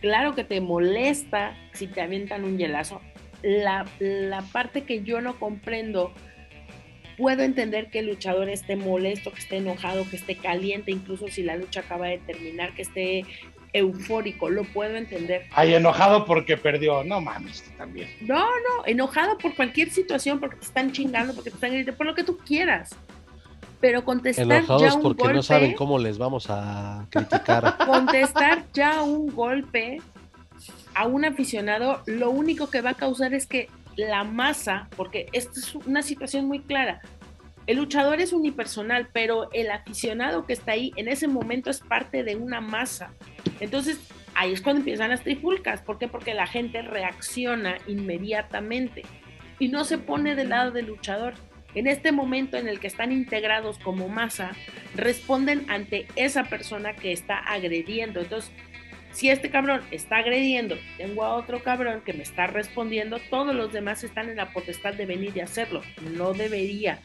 [0.00, 3.00] Claro que te molesta si te avientan un hielazo
[3.42, 3.86] la,
[4.52, 6.12] parte que yo no comprendo,
[7.16, 11.42] puedo entender que el luchador esté molesto, que esté enojado, que esté caliente, incluso si
[11.42, 13.24] la lucha acaba de terminar, que esté
[13.72, 15.46] eufórico, lo puedo entender.
[15.52, 18.08] Ay, enojado porque perdió, no mames, también.
[18.20, 22.06] No, no, enojado por cualquier situación, porque te están chingando, porque te están gritando, por
[22.06, 22.94] lo que tú quieras.
[23.80, 27.78] Pero contestar Enojados ya un porque no saben cómo les vamos a criticar.
[27.86, 30.00] Contestar ya un golpe
[30.94, 35.58] a un aficionado lo único que va a causar es que la masa, porque esta
[35.58, 37.00] es una situación muy clara,
[37.66, 42.24] el luchador es unipersonal, pero el aficionado que está ahí en ese momento es parte
[42.24, 43.12] de una masa.
[43.60, 44.00] Entonces,
[44.34, 45.80] ahí es cuando empiezan las trifulcas.
[45.80, 46.08] ¿Por qué?
[46.08, 49.02] Porque la gente reacciona inmediatamente
[49.60, 51.34] y no se pone del lado del luchador.
[51.74, 54.50] En este momento en el que están integrados como masa,
[54.94, 58.20] responden ante esa persona que está agrediendo.
[58.20, 58.52] Entonces,
[59.12, 63.72] si este cabrón está agrediendo, tengo a otro cabrón que me está respondiendo, todos los
[63.72, 65.82] demás están en la potestad de venir y hacerlo.
[66.16, 67.00] No debería,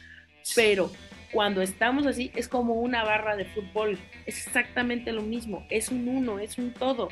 [0.56, 0.90] pero
[1.32, 6.08] cuando estamos así es como una barra de fútbol, es exactamente lo mismo, es un
[6.08, 7.10] uno, es un todo.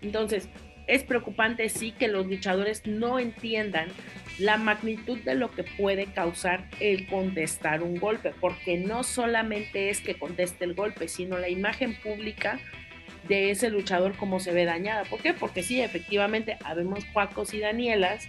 [0.00, 0.48] Entonces,
[0.86, 3.88] es preocupante sí que los luchadores no entiendan
[4.38, 10.00] la magnitud de lo que puede causar el contestar un golpe, porque no solamente es
[10.00, 12.60] que conteste el golpe, sino la imagen pública
[13.28, 15.04] de ese luchador como se ve dañada.
[15.04, 15.34] ¿Por qué?
[15.34, 18.28] Porque sí, efectivamente, habemos Juacos y Danielas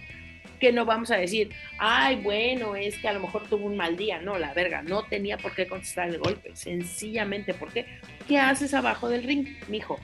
[0.58, 3.96] que no vamos a decir, ay, bueno, es que a lo mejor tuvo un mal
[3.96, 4.20] día.
[4.20, 6.54] No, la verga, no tenía por qué contestar el golpe.
[6.54, 7.86] Sencillamente, ¿por qué?
[8.26, 9.98] ¿Qué haces abajo del ring, mijo?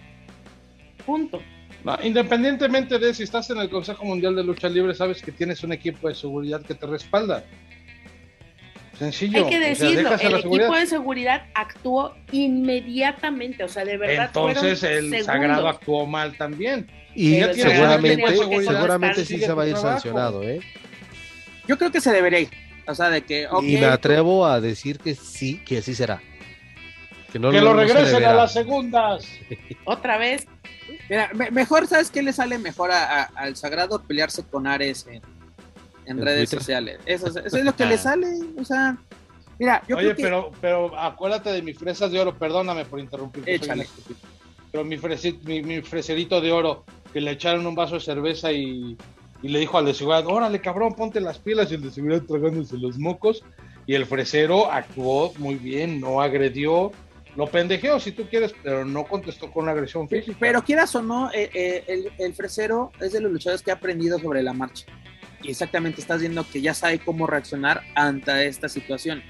[1.05, 1.43] Punto.
[2.03, 5.73] independientemente de si estás en el Consejo Mundial de Lucha Libre, sabes que tienes un
[5.73, 7.45] equipo de seguridad que te respalda.
[8.99, 9.45] Sencillo.
[9.45, 14.27] Hay que decirlo, el equipo de seguridad actuó inmediatamente, o sea, de verdad.
[14.27, 16.91] Entonces el Sagrado actuó mal también.
[17.15, 20.61] Y seguramente, seguramente sí se va a ir sancionado, ¿eh?
[21.67, 22.51] Yo creo que se debería ir.
[22.87, 23.49] O sea, de que.
[23.63, 26.21] y me atrevo a decir que sí, que sí será.
[27.33, 29.27] Que, no, lo regresen a las segundas.
[29.85, 30.47] Otra vez.
[31.09, 35.23] Mira, mejor, ¿sabes qué le sale mejor al Sagrado pelearse con Ares en,
[36.07, 37.01] redes sociales?
[37.07, 38.27] Eso, es lo que le sale.
[38.59, 38.97] O sea,
[39.59, 43.45] mira, yo Oye, pero, pero acuérdate de mis fresas de oro, perdóname por interrumpir.
[44.73, 44.99] Pero mi,
[45.45, 48.99] mi, mi freserito de oro que le echaron un vaso de cerveza y,
[49.41, 52.77] le dijo al de seguridad, órale cabrón, ponte las pilas y el de seguridad tragándose
[52.79, 53.45] los mocos
[53.87, 56.91] y el fresero actuó muy bien, no agredió,
[57.37, 60.37] lo pendejeó si tú quieres, pero no contestó con agresión física.
[60.41, 63.75] Pero quieras o no, eh, eh, el, el, fresero es de los luchadores que ha
[63.75, 64.87] aprendido sobre la marcha.
[65.45, 69.23] Y exactamente estás viendo que ya sabe cómo reaccionar ante esta situación.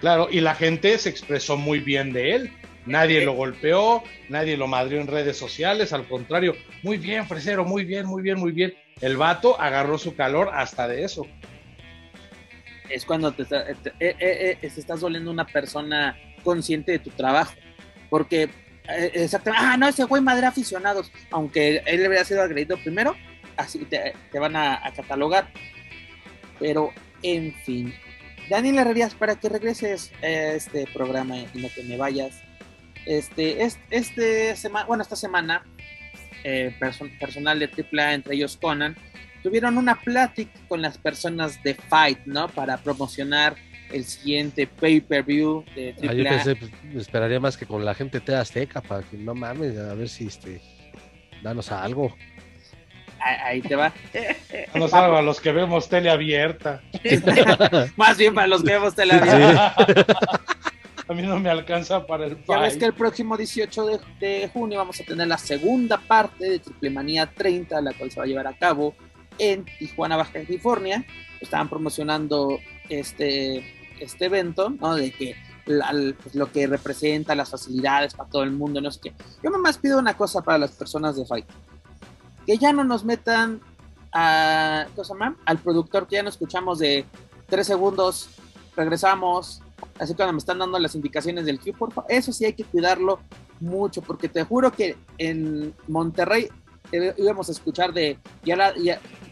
[0.00, 2.52] Claro, y la gente se expresó muy bien de él.
[2.86, 7.84] Nadie lo golpeó, nadie lo madrió en redes sociales, al contrario, muy bien, Fresero, muy
[7.84, 8.74] bien, muy bien, muy bien.
[9.00, 11.26] El vato agarró su calor hasta de eso.
[12.88, 17.54] Es cuando te, eh, eh, eh, estás doliendo una persona consciente de tu trabajo,
[18.08, 18.48] porque
[19.12, 23.14] exactamente, ah, no, ese güey madre aficionados, aunque él habría sido agredido primero,
[23.58, 25.48] así te, van a, catalogar.
[26.58, 27.94] Pero, en fin,
[28.48, 32.42] Daniel Herrerías, para que regreses a este programa y no te me vayas,
[33.06, 35.64] este, este, semana, bueno, esta semana,
[36.44, 36.74] eh,
[37.20, 38.96] personal de AAA, entre ellos Conan,
[39.42, 42.48] tuvieron una plática con las personas de Fight, ¿no?
[42.48, 43.56] Para promocionar
[43.92, 46.10] el siguiente pay-per-view de AAA.
[46.10, 49.34] Ah, yo pensé, pues, esperaría más que con la gente de Azteca, para que no
[49.34, 50.60] mames, a ver si este,
[51.42, 52.14] danos algo.
[53.44, 53.92] Ahí te va.
[54.74, 56.82] No a los que vemos tele abierta.
[57.96, 59.74] más bien para los que vemos tele abierta.
[61.08, 64.78] A mí no me alcanza para el Ya ves que el próximo 18 de, junio
[64.78, 68.26] vamos a tener la segunda parte de Triple Manía 30, la cual se va a
[68.26, 68.94] llevar a cabo
[69.38, 71.06] en Tijuana, Baja California.
[71.40, 72.58] Estaban promocionando
[72.90, 73.64] este,
[74.00, 74.96] este evento, ¿no?
[74.96, 75.34] De que
[75.64, 79.14] pues, lo que representa las facilidades para todo el mundo, no sé qué.
[79.42, 81.46] Yo nomás pido una cosa para las personas de Fight.
[82.48, 83.60] Que ya no nos metan
[84.10, 85.02] a, ¿qué
[85.44, 87.04] al productor que ya no escuchamos de
[87.46, 88.30] tres segundos,
[88.74, 89.60] regresamos,
[89.98, 92.64] así cuando me están dando las indicaciones del Q, por favor, eso sí hay que
[92.64, 93.20] cuidarlo
[93.60, 96.48] mucho, porque te juro que en Monterrey
[96.90, 98.72] eh, íbamos a escuchar de ya,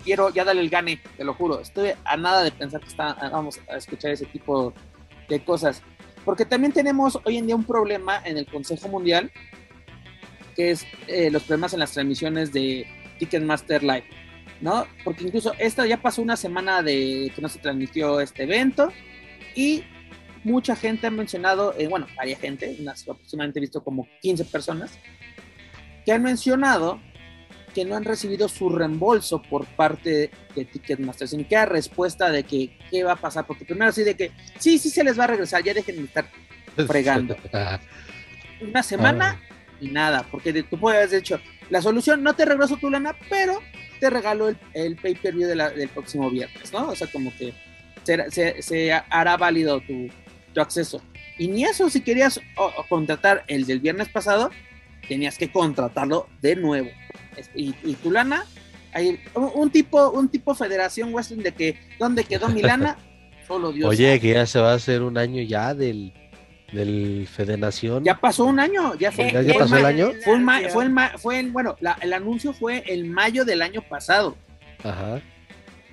[0.04, 3.14] quiero ya dale el gane, te lo juro, estoy a nada de pensar que está,
[3.32, 4.74] vamos a escuchar ese tipo
[5.30, 5.80] de cosas,
[6.22, 9.32] porque también tenemos hoy en día un problema en el Consejo Mundial,
[10.54, 12.86] que es eh, los problemas en las transmisiones de
[13.18, 14.04] Ticketmaster Live,
[14.60, 14.86] ¿no?
[15.04, 18.92] Porque incluso esta ya pasó una semana de que no se transmitió este evento
[19.54, 19.84] y
[20.44, 24.98] mucha gente ha mencionado, eh, bueno, varias gente, unas aproximadamente visto como 15 personas,
[26.04, 27.00] que han mencionado
[27.76, 32.42] que no han recibido su reembolso por parte de Ticketmaster, sin que haya respuesta de
[32.42, 35.24] que qué va a pasar, porque primero sí de que sí, sí se les va
[35.24, 36.26] a regresar, ya dejen de estar
[36.86, 37.36] fregando.
[38.62, 39.76] Una semana ah.
[39.78, 41.38] y nada, porque tú puedes haber dicho,
[41.70, 43.60] la solución no te regreso tu lana, pero
[44.00, 46.88] te regalo el, el pay-per-view del próximo viernes, ¿no?
[46.88, 47.52] O sea, como que
[48.30, 50.08] se, se hará válido tu,
[50.60, 51.02] acceso.
[51.38, 52.40] Y ni eso, si querías
[52.88, 54.50] contratar el del viernes pasado,
[55.06, 56.88] tenías que contratarlo de nuevo.
[57.54, 58.46] Y, tu lana,
[58.94, 62.96] hay un, tipo, un tipo Federación Western de que, ¿dónde quedó mi lana?
[63.46, 63.90] Solo Dios.
[63.90, 66.14] Oye, que ya se va a hacer un año ya del,
[66.72, 68.04] del Federación.
[68.04, 69.30] Ya pasó un año, ya fue.
[69.30, 70.12] ¿Ya, pasó el, año?
[70.24, 70.38] Fue,
[70.70, 70.88] fue,
[71.18, 74.36] fue bueno, el anuncio fue el mayo del año pasado.
[74.82, 75.20] Ajá.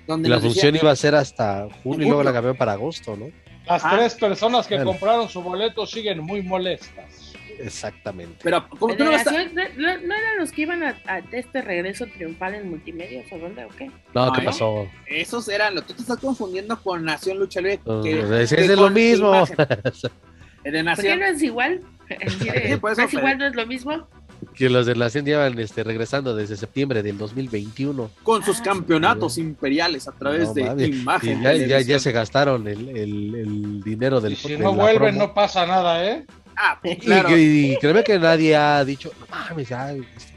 [0.06, 3.26] Donde la función iba a ser hasta junio y luego la cambiaron para agosto, ¿no?
[3.66, 3.92] Las ah.
[3.96, 7.32] tres personas que compraron su boleto siguen muy molestas.
[7.58, 8.36] Exactamente.
[8.42, 10.96] Pero, ¿cómo no, eran los que iban a,
[11.32, 13.90] este regreso triunfal en multimedia o dónde o qué?
[14.12, 14.88] No, ¿qué pasó?
[15.06, 17.80] Esos eran, tú te estás confundiendo con Nación Lucha Libre.
[17.84, 19.32] Pues, es lo mismo.
[20.64, 21.80] ¿Por qué no es igual?
[22.08, 24.06] ¿Es igual no es lo mismo?
[24.54, 28.10] que los de la CEN llevan este, regresando desde septiembre del 2021.
[28.22, 31.68] Con sus ah, campeonatos imperiales a través de imágenes.
[31.68, 36.04] Ya, ya, se gastaron el, el, el dinero del Si no vuelven, no pasa nada,
[36.04, 36.24] ¿eh?
[36.56, 37.36] Ah, claro.
[37.36, 39.92] Y, créeme que nadie ha dicho, no mames, ya.
[39.92, 40.33] Este".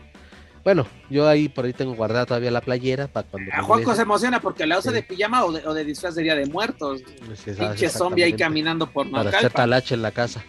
[0.67, 3.49] Bueno, yo ahí por ahí tengo guardada todavía la playera para cuando.
[3.53, 6.23] A Juanco se emociona porque la usa de pijama o de, o de, disfraz de
[6.23, 7.03] Día de Muertos.
[7.35, 10.43] Sí, Pinche zombie ahí caminando por Para hacer talache en la casa.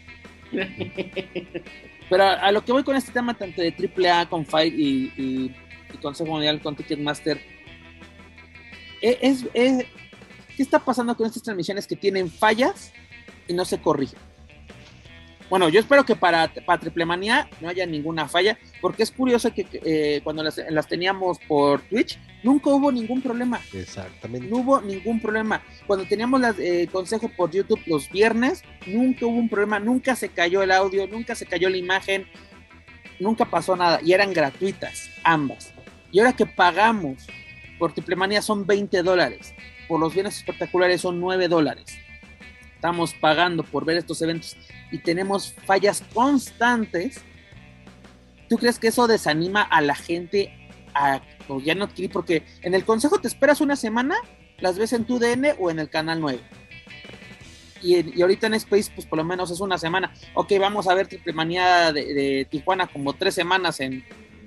[2.10, 5.54] Pero a, lo que voy con este tema, tanto de AAA con Fight y, y,
[6.02, 7.40] Consejo Mundial con Ticketmaster,
[9.00, 9.84] e, es, es,
[10.56, 12.92] ¿qué está pasando con estas transmisiones que tienen fallas
[13.46, 14.18] y no se corrigen?
[15.50, 19.52] Bueno, yo espero que para, para Triple Manía no haya ninguna falla, porque es curioso
[19.52, 23.58] que eh, cuando las, teníamos por Twitch, nunca hubo ningún problema.
[23.72, 24.46] Exactamente.
[24.46, 25.62] No hubo ningún problema.
[25.86, 30.28] Cuando teníamos el eh, consejo por YouTube los viernes, nunca hubo un problema, nunca se
[30.28, 32.26] cayó el audio, nunca se cayó la imagen,
[33.18, 35.72] nunca pasó nada, y eran gratuitas, ambas.
[36.12, 37.26] Y ahora que pagamos
[37.78, 39.54] por Triple Manía son 20 dólares,
[39.88, 41.98] por los bienes espectaculares son 9 dólares
[42.78, 44.56] estamos pagando por ver estos eventos
[44.92, 47.20] y tenemos fallas constantes,
[48.48, 50.56] ¿tú crees que eso desanima a la gente
[50.94, 51.20] a
[51.64, 52.12] ya no adquirir?
[52.12, 54.14] Porque en el consejo te esperas una semana,
[54.60, 56.38] las ves en tu DN o en el canal 9.
[57.82, 60.14] Y, ahorita en Space, pues por lo menos es una semana.
[60.34, 64.04] Ok, vamos a ver Triple Manía de, Tijuana como tres semanas en,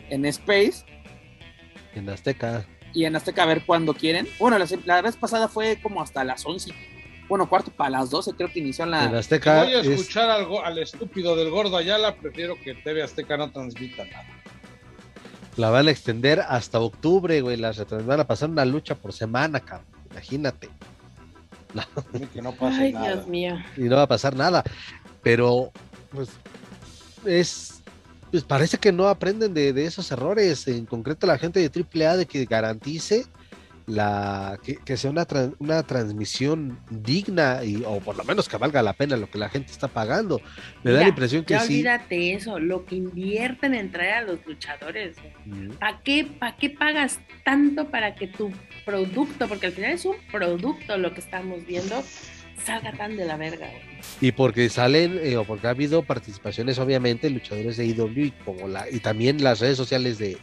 [0.09, 0.85] en Space.
[1.95, 2.65] En Azteca.
[2.93, 4.25] Y en Azteca a ver cuándo quieren.
[4.39, 6.90] Bueno, la, la, vez pasada fue como hasta las 11
[7.31, 9.05] bueno, cuarto para las 12 creo que inició la...
[9.17, 9.63] Azteca.
[9.63, 14.25] voy a escuchar al, estúpido del gordo Ayala, prefiero que TV Azteca no transmita nada.
[15.55, 17.55] La van a extender hasta octubre, güey.
[17.55, 19.87] Las van a pasar una lucha por semana, cabrón.
[20.11, 20.67] Imagínate.
[22.33, 23.57] Que no pase Ay, Dios mío.
[23.77, 24.61] Y no va a pasar nada.
[25.23, 25.71] Pero,
[26.11, 26.31] pues,
[27.25, 27.81] es.
[28.29, 30.67] Pues parece que no aprenden de, de esos errores.
[30.67, 33.25] En concreto, la gente de AAA de que garantice
[33.91, 35.27] la que, sea una,
[35.59, 39.49] una transmisión digna y o por lo menos que valga la pena lo que la
[39.49, 40.41] gente está pagando.
[40.83, 41.75] Me da la impresión que ya sí.
[41.75, 45.17] Olvídate eso, lo que invierten en traer a los luchadores.
[45.79, 48.51] ¿Para qué, ¿Para qué pagas tanto para que tu
[48.85, 52.01] producto, porque al final es un producto lo que estamos viendo,
[52.63, 53.67] salga tan de la verga?
[54.21, 58.67] Y porque salen, eh, o porque ha habido participaciones, obviamente, luchadores de IW y, como
[58.67, 60.37] la, y también las redes sociales de,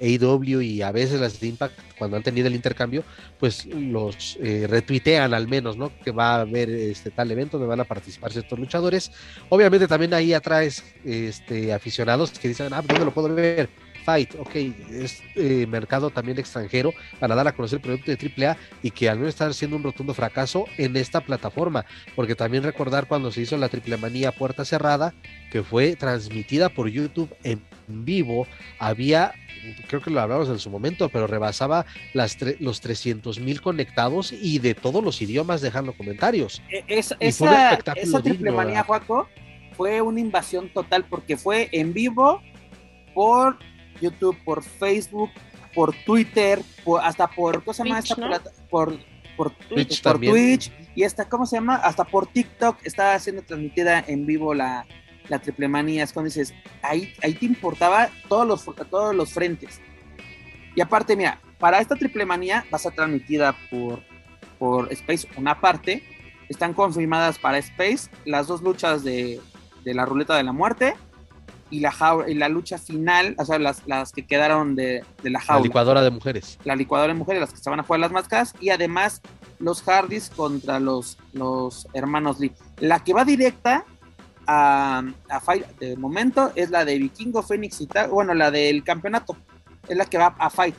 [0.00, 3.04] AEW y a veces las de Impact, cuando han tenido el intercambio,
[3.38, 5.92] pues los eh, retuitean al menos, ¿no?
[6.04, 9.10] Que va a haber este tal evento donde van a participar ciertos luchadores.
[9.48, 13.68] Obviamente también ahí atrás este, aficionados que dicen, ah, ¿dónde lo puedo ver?
[14.04, 14.54] Fight, ok,
[14.90, 19.08] es eh, mercado también extranjero para dar a conocer el producto de AAA y que
[19.08, 21.86] al menos está siendo un rotundo fracaso en esta plataforma,
[22.16, 25.14] porque también recordar cuando se hizo la Triple Manía Puerta Cerrada,
[25.52, 28.46] que fue transmitida por YouTube en vivo,
[28.78, 29.34] había
[29.88, 34.58] creo que lo hablamos en su momento, pero rebasaba las los 300 mil conectados y
[34.58, 36.62] de todos los idiomas dejando comentarios.
[36.70, 39.28] E, esa, esa triple manía, Juaco,
[39.76, 42.42] fue una invasión total porque fue en vivo
[43.14, 43.58] por
[44.00, 45.30] YouTube, por Facebook,
[45.74, 46.60] por Twitter,
[47.02, 48.16] hasta por, ¿cómo se llama esta
[48.68, 48.98] Por,
[49.36, 51.76] por Twitch, por Twitch y hasta, ¿cómo se llama?
[51.76, 54.86] Hasta por TikTok está siendo transmitida en vivo la,
[55.28, 59.80] la triple manía, es cuando dices, ahí, ahí te importaba todos los, todos los frentes.
[60.74, 64.02] Y aparte, mira, para esta triple manía va a ser transmitida por,
[64.58, 66.02] por Space una parte.
[66.48, 69.40] Están confirmadas para Space las dos luchas de,
[69.84, 70.94] de la ruleta de la muerte
[71.72, 71.94] y la,
[72.28, 75.60] y la lucha final, o sea, las, las que quedaron de, de, la jaula.
[75.60, 76.58] La licuadora de mujeres.
[76.64, 79.22] La licuadora de mujeres, las que se van a jugar las máscaras, y además
[79.58, 82.52] los Hardys contra los, los hermanos Lee.
[82.78, 83.86] La que va directa
[84.46, 88.10] a, a Fight de momento es la de Vikingo, Fénix y tal.
[88.10, 89.36] Bueno, la del campeonato.
[89.88, 90.74] Es la que va a Fight.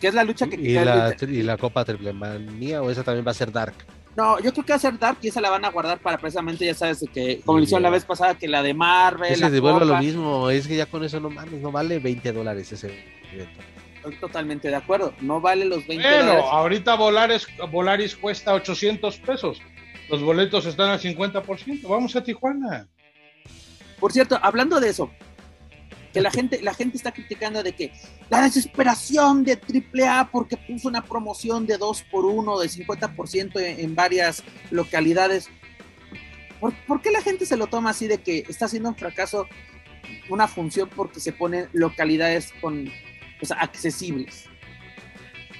[0.00, 0.56] Que es la lucha que.
[0.56, 3.74] ¿Y, la, ¿Y la Copa Triple Manía o esa también va a ser Dark?
[4.16, 6.18] No, yo creo que va a ser Dark y esa la van a guardar para
[6.18, 9.32] precisamente, ya sabes, que como hicieron la vez pasada, que la de Marvel.
[9.32, 12.70] Es devuelve lo mismo, es que ya con eso no mames, no vale 20 dólares
[12.70, 13.60] ese evento.
[13.96, 19.60] Estoy totalmente de acuerdo, no vale los 20 bueno, ahorita Volaris, Volaris cuesta 800 pesos.
[20.08, 21.88] Los boletos están al 50%.
[21.88, 22.88] Vamos a Tijuana.
[23.98, 25.10] Por cierto, hablando de eso,
[26.12, 27.92] que la gente, la gente está criticando de que
[28.30, 33.94] la desesperación de AAA porque puso una promoción de 2 por 1 de 50% en,
[33.94, 35.48] varias localidades.
[36.60, 39.46] ¿Por, qué la gente se lo toma así de que está haciendo un fracaso
[40.28, 42.90] una función porque se ponen localidades con
[43.58, 44.44] accesibles?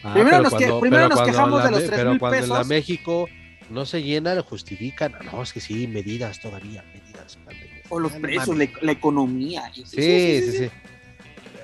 [0.02, 2.44] Ah, primero nos, primero nos quejamos de los 3 mil pesos.
[2.44, 3.28] En la México
[3.70, 5.14] no se llena, lo justifican.
[5.32, 7.38] No, es que sí, medidas todavía, medidas.
[7.88, 9.70] O los precios, la, economía.
[9.74, 10.70] Sí, sí, sí.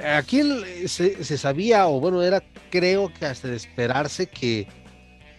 [0.05, 0.43] Aquí
[0.86, 4.66] se, se, sabía, o bueno, era creo que hasta de esperarse que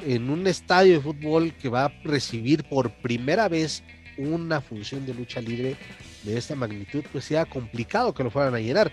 [0.05, 3.83] en un estadio de fútbol que va a recibir por primera vez
[4.17, 5.75] una función de lucha libre
[6.23, 8.91] de esta magnitud, pues sea complicado que lo fueran a llenar.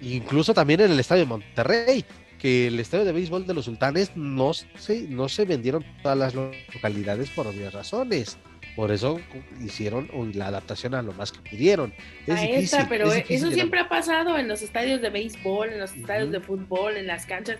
[0.00, 2.04] incluso también en el estadio de Monterrey,
[2.44, 6.34] que el estadio de béisbol de los sultanes no se, no se vendieron todas las
[6.34, 8.36] localidades por obvias razones.
[8.76, 9.18] Por eso
[9.64, 11.94] hicieron la adaptación a lo más que pudieron.
[12.26, 16.32] Es difícil, pero eso siempre ha pasado en los estadios de béisbol, en los estadios
[16.32, 17.56] de fútbol, en las canchas.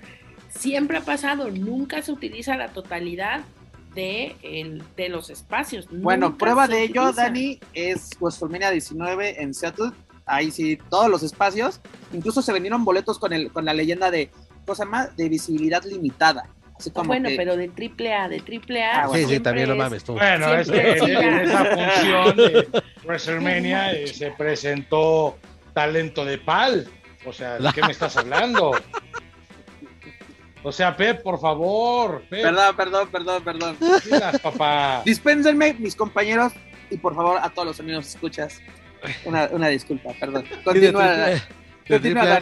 [0.51, 3.41] Siempre ha pasado, nunca se utiliza la totalidad
[3.95, 5.89] de, el, de los espacios.
[5.91, 9.93] Bueno, prueba de ello, Dani, es WrestleMania 19 en Seattle.
[10.27, 11.81] Ahí sí, todos los espacios.
[12.13, 14.31] Incluso se vendieron boletos con, el, con la leyenda de,
[14.65, 16.49] cosa más, de visibilidad limitada.
[17.05, 19.05] bueno, pero de triple A, de triple A.
[19.05, 20.15] Ah, sí, sí, también lo mames tú.
[20.15, 22.69] Bueno, es que en, esa función de
[23.05, 25.39] WrestleMania eh, se presentó
[25.73, 26.89] talento de pal.
[27.27, 28.73] O sea, ¿de qué me estás hablando?
[30.63, 32.23] O sea, Pep, por favor.
[32.31, 33.77] Perdón, perdón, perdón, perdón.
[34.43, 35.03] papá.
[35.05, 36.53] Dispénsenme, mis compañeros,
[36.91, 38.61] y por favor a todos los amigos escuchas.
[39.27, 40.47] Una, una disculpa, perdón.
[40.65, 41.35] Continúa.
[41.87, 42.41] Continúa,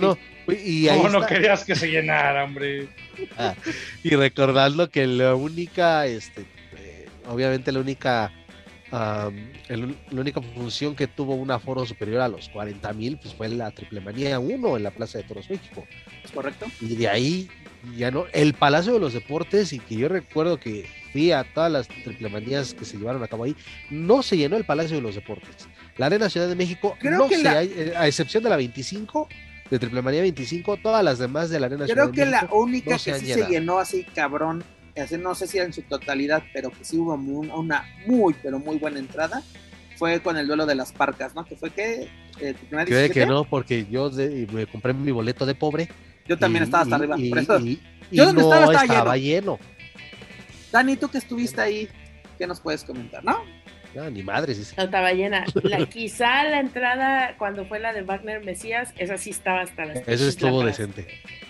[0.49, 2.89] y ¿Cómo no querías que se llenara, hombre?
[3.37, 3.55] Ah,
[4.03, 6.43] y recordando que la única, este,
[6.79, 8.33] eh, obviamente la única,
[8.91, 9.31] la
[10.13, 14.01] única función que tuvo un aforo superior a los 40 mil, pues fue la Triple
[14.01, 15.87] Manía 1 en la Plaza de Toros México.
[16.25, 16.67] ¿Es correcto?
[16.81, 17.49] Y de ahí
[17.97, 21.71] ya no, el Palacio de los Deportes, y que yo recuerdo que fui a todas
[21.71, 23.57] las triplemanías que se llevaron a cabo ahí,
[23.91, 25.69] no se llenó el Palacio de los Deportes.
[25.97, 29.29] La Arena Ciudad de México, no se, eh, a excepción de la 25,
[29.71, 33.15] de Triplemanía 25, todas las demás de la Arena Ciudad Creo que la única que
[33.15, 34.65] sí se llenó así cabrón,
[35.21, 38.79] no sé si era en su totalidad, pero que sí hubo una muy, pero muy
[38.79, 39.43] buena entrada,
[39.97, 41.45] fue con el duelo de las parcas, ¿no?
[41.45, 42.09] Que fue que...
[42.41, 44.11] Eh, Creo que no, porque yo
[44.53, 45.89] me compré mi boleto de pobre
[46.27, 47.17] yo también estaba hasta arriba.
[48.11, 49.59] yo no estaba, lleno.
[50.71, 51.89] Dani, tú que estuviste ahí,
[52.39, 53.41] ¿qué nos puedes comentar, no?
[53.95, 54.55] No, ni madre.
[54.55, 54.75] Sí.
[54.77, 55.45] No estaba llena.
[55.63, 59.95] La, quizá la entrada cuando fue la de Wagner Mesías, esa sí estaba hasta la
[59.95, 61.07] Eso estuvo decente.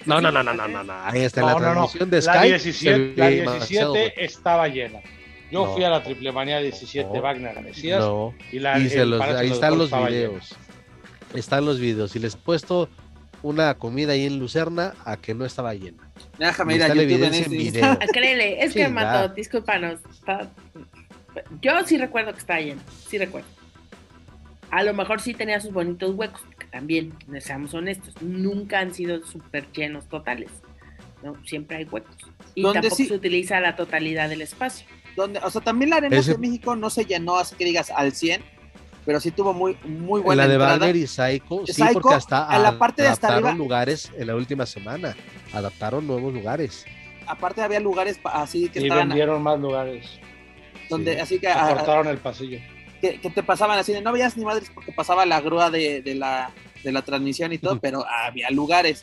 [0.07, 0.93] No, no, no, no, no, no, no.
[1.05, 2.33] Ahí está no, la transmisión de Sky.
[2.35, 5.01] La 17, la 17 estaba llena.
[5.51, 8.05] Yo fui a la Triple Manía 17 Wagner Mesías.
[8.51, 10.57] Y, la, y los, ahí están los videos.
[11.35, 12.17] Están los videos.
[12.17, 12.89] Y les he puesto
[13.43, 16.11] una comida ahí en Lucerna a que no estaba llena.
[16.39, 17.99] Déjame ir a YouTube en, video.
[18.13, 20.01] Créele, es que Mato, discúlpanos.
[21.61, 23.49] Yo sí recuerdo que estaba lleno, sí recuerdo.
[24.71, 29.23] A lo mejor sí tenía sus bonitos huecos, que también, seamos honestos, nunca han sido
[29.25, 30.51] súper llenos totales.
[31.23, 31.37] ¿no?
[31.45, 32.17] Siempre hay huecos.
[32.55, 34.87] Y tampoco se utiliza la totalidad del espacio.
[35.17, 38.13] Donde, o sea, también la Arena de México no se llenó así que digas al
[38.13, 38.43] 100,
[39.05, 40.91] pero sí tuvo muy, muy buena La de entrada.
[40.91, 44.65] y Psycho, sí, porque hasta a la parte de hasta arriba, lugares en la última
[44.65, 45.15] semana,
[45.53, 46.87] adaptaron nuevos lugares.
[47.27, 50.19] Aparte había lugares así que y vendieron más lugares.
[50.93, 51.49] Donde, así que...
[51.53, 52.59] Cortaron el pasillo.
[53.01, 56.15] Que, te pasaban así, de, no veías ni madres porque pasaba la grúa de, de
[56.15, 56.53] la,
[56.85, 59.03] de la transmisión y todo, pero había lugares.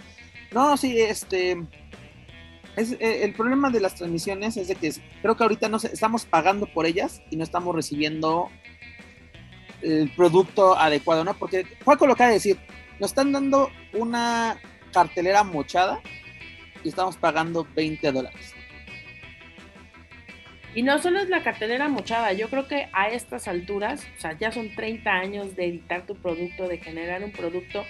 [0.52, 1.62] No, sí, este...
[2.76, 6.26] Es, eh, el problema de las transmisiones es de que creo que ahorita no estamos
[6.26, 8.50] pagando por ellas y no estamos recibiendo
[9.82, 11.34] el producto adecuado, ¿no?
[11.34, 12.58] Porque fue lo que decir,
[13.00, 14.60] nos están dando una
[14.94, 16.00] cartelera mochada
[16.84, 18.54] y estamos pagando 20 dólares.
[20.76, 24.38] Y no solo es la cartelera mochada, yo creo que a estas alturas, o sea,
[24.38, 27.86] ya son 30 años de editar tu producto, de generar un producto,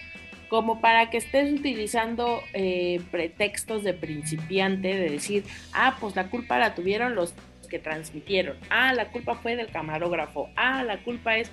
[0.48, 5.44] como para que estés utilizando eh, pretextos de principiante, de decir,
[5.74, 7.34] ah, pues la culpa la tuvieron los
[7.70, 11.52] que transmitieron, ah, la culpa fue del camarógrafo, ah, la culpa es,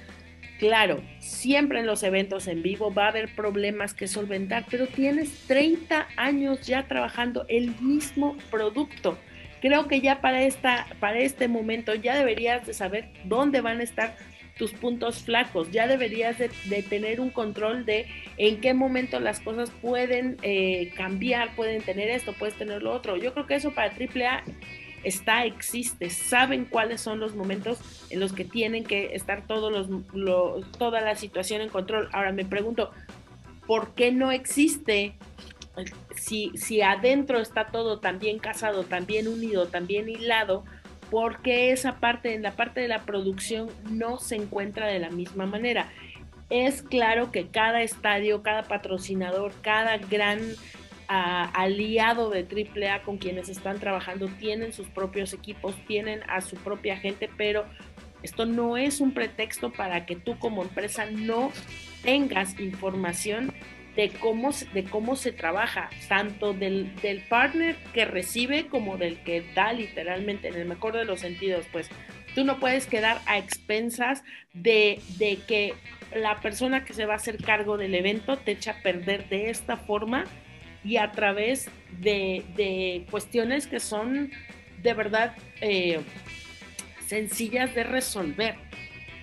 [0.58, 5.46] Claro, siempre en los eventos en vivo va a haber problemas que solventar, pero tienes
[5.46, 9.18] 30 años ya trabajando el mismo producto.
[9.60, 13.82] Creo que ya para, esta, para este momento ya deberías de saber dónde van a
[13.82, 14.14] estar
[14.58, 16.48] tus puntos flacos, ya deberías de,
[16.82, 18.06] tener un control de
[18.38, 23.16] en qué momento las cosas pueden eh, cambiar, pueden tener esto, puedes tener lo otro.
[23.16, 24.44] Yo creo que eso para AAA
[25.04, 27.78] está, existe, saben cuáles son los momentos
[28.10, 32.08] en los que tienen que estar todos los, toda la situación en control.
[32.12, 32.90] Ahora me pregunto,
[33.66, 35.14] ¿por qué no existe?
[36.16, 40.64] Si, si adentro está todo tan bien casado, tan bien unido, tan bien hilado,
[41.10, 45.10] ¿por qué esa parte, en la parte de la producción, no se encuentra de la
[45.10, 45.92] misma manera?
[46.48, 50.40] Es claro que cada estadio, cada patrocinador, cada gran
[51.08, 56.96] aliado de AAA con quienes están trabajando, tienen sus propios equipos, tienen a su propia
[56.96, 57.64] gente, pero
[58.22, 61.52] esto no es un pretexto para que tú como empresa no
[62.02, 63.52] tengas información
[63.96, 69.42] de cómo, de cómo se trabaja, tanto del, del partner que recibe como del que
[69.54, 71.90] da literalmente, en el mejor de los sentidos, pues
[72.36, 75.72] Tú no puedes quedar a expensas de, de que
[76.14, 79.48] la persona que se va a hacer cargo del evento te echa a perder de
[79.48, 80.24] esta forma
[80.84, 84.32] y a través de, de cuestiones que son
[84.82, 86.00] de verdad eh,
[87.06, 88.56] sencillas de resolver.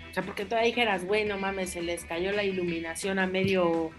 [0.09, 3.91] O sea, porque tú dijeras, bueno, mames, se les cayó la iluminación a medio...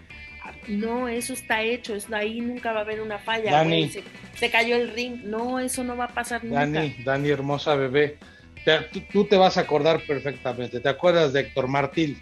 [0.69, 3.51] No, eso está hecho, eso ahí nunca va a haber una falla.
[3.53, 3.89] Dani.
[3.89, 4.03] se,
[4.35, 5.23] se cayó el ring.
[5.25, 6.61] No, eso no va a pasar nunca.
[6.61, 8.19] Dani, Dani, hermosa bebé.
[8.65, 10.81] Te- tú, tú te vas a acordar perfectamente.
[10.81, 12.21] ¿Te acuerdas de Héctor Martín?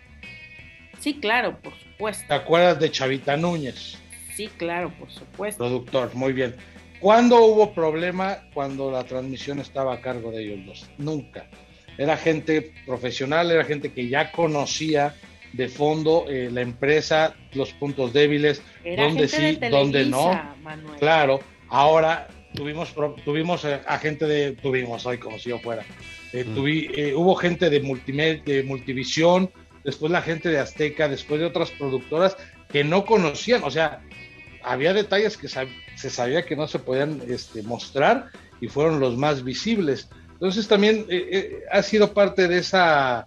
[0.98, 2.34] Sí, claro, por ¿Te supuesto.
[2.34, 3.98] acuerdas de Chavita Núñez?
[4.34, 5.58] Sí, claro, por supuesto.
[5.58, 6.54] Productor, muy bien.
[7.00, 10.90] ¿Cuándo hubo problema cuando la transmisión estaba a cargo de ellos dos?
[10.98, 11.46] Nunca.
[11.98, 15.14] Era gente profesional, era gente que ya conocía
[15.52, 20.32] de fondo eh, la empresa, los puntos débiles, Era dónde gente sí, de dónde no.
[20.62, 20.98] Manuel.
[20.98, 25.84] Claro, ahora tuvimos tuvimos eh, a gente de tuvimos hoy como si yo fuera.
[26.32, 26.54] Eh, Mm.
[26.56, 29.50] tuvi- eh, hubo gente de multimed, de Multivisión,
[29.84, 32.36] después la gente de Azteca, después de otras productoras
[32.70, 34.00] que no conocían, o sea,
[34.62, 38.30] había detalles que sab- se sabía que no se podían este, mostrar
[38.62, 40.08] y fueron los más visibles.
[40.32, 43.26] Entonces también eh, eh, ha sido parte de esa,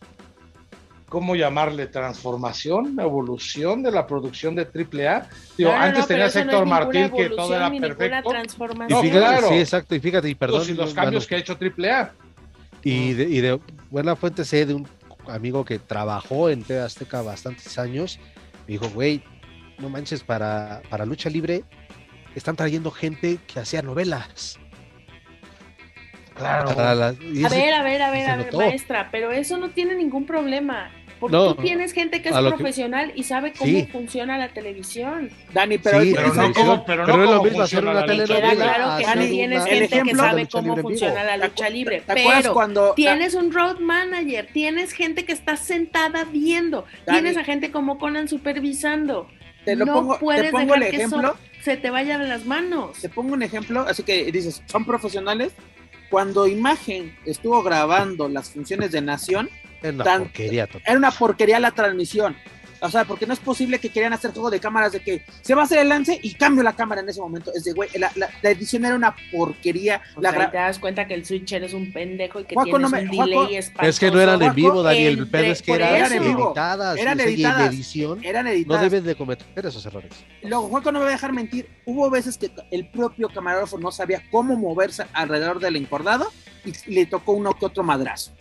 [1.16, 1.88] ¿cómo llamarle?
[1.88, 5.30] Transformación, evolución de la producción de AAA.
[5.58, 8.30] Digo, No, no, antes no, tenías Héctor Martín que todo era perfecto.
[8.30, 8.90] Y transformación.
[8.90, 9.48] No, fíjate, claro.
[9.48, 9.96] Sí, exacto.
[9.96, 10.58] Y fíjate, y perdón.
[10.58, 12.12] Todos y los cambios que ha hecho AAA.
[12.84, 13.58] Y de, y de
[13.90, 14.86] buena fuente sé de un
[15.30, 18.20] amigo que trabajó en TV Azteca bastantes años.
[18.68, 19.24] Me dijo, güey,
[19.78, 21.64] no manches, para, para lucha libre
[22.36, 24.60] están trayendo gente que hacía novelas.
[26.34, 26.72] Claro.
[26.72, 28.58] A ver, a ver, a ver, a ver, notó.
[28.58, 30.92] maestra, pero eso no tiene ningún problema.
[31.20, 33.88] Porque No, tú tienes gente que es lo que- profesional y sabe cómo Sí.
[33.92, 35.30] funciona la televisión.
[35.54, 37.80] Dani, pero, Sí, el- pero no televisión, como- pero no es lo como mismo hacer
[37.80, 40.76] funciona una la lucha Queda claro que Dani, tienes una- el gente que sabe cómo
[40.76, 40.90] vivo.
[40.90, 45.32] funciona la ¿te lucha libre, ¿te pero cuando tienes un road manager, tienes gente que
[45.32, 47.20] está sentada viendo, Dani.
[47.20, 49.28] tienes a gente como Conan supervisando.
[49.64, 51.38] te lo no pongo, puedes te pongo el dejar que eso ejemplo?
[51.64, 53.00] se te vaya de las manos.
[53.02, 55.54] Te pongo un ejemplo, así que dices, son profesionales.
[56.12, 59.50] Cuando Imagen estuvo grabando las funciones de Nación,
[59.82, 60.82] Es una tan- porquería total.
[60.86, 62.36] era una porquería la transmisión.
[62.82, 65.56] O sea, porque no es posible que querían hacer juego de cámaras de que se
[65.56, 67.52] va a hacer el lance y cambio la cámara en ese momento.
[67.56, 70.02] Es de, güey, la, la- la edición era una porquería.
[70.16, 72.44] O La sea, gra- y te das cuenta que el switcher es un pendejo y
[72.44, 73.90] que Juaco, tienes no me- un Juaco, delay espantoso.
[73.90, 75.14] Es que no eran en vivo, Daniel.
[75.14, 76.98] El entre- pedo es que eran editadas.
[77.00, 77.74] Eran en editadas.
[77.74, 78.82] edición eran no editadas.
[78.82, 80.12] debes de cometer esos errores.
[80.44, 81.68] Luego, Juaco no me va a dejar mentir.
[81.86, 86.32] Hubo veces que el propio camarógrafo no sabía cómo moverse alrededor del encordado
[86.66, 88.34] y le tocó uno que otro madrazo.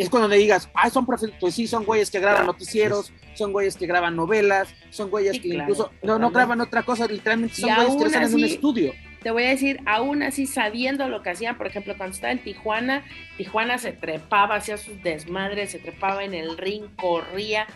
[0.00, 3.52] Es cuando le digas, ah, son profe pues sí, son güeyes que graban noticieros, son
[3.52, 7.06] güeyes que graban novelas, son güeyes Sí, que claro, incluso no, no graban otra cosa,
[7.06, 8.92] literalmente son Y güeyes que están en un estudio.
[9.22, 12.42] Te voy a decir, aún así sabiendo lo que hacían, por ejemplo, cuando estaba en
[12.42, 13.04] Tijuana,
[13.36, 17.66] Tijuana se trepaba, hacía sus desmadres, se trepaba en el ring, corría.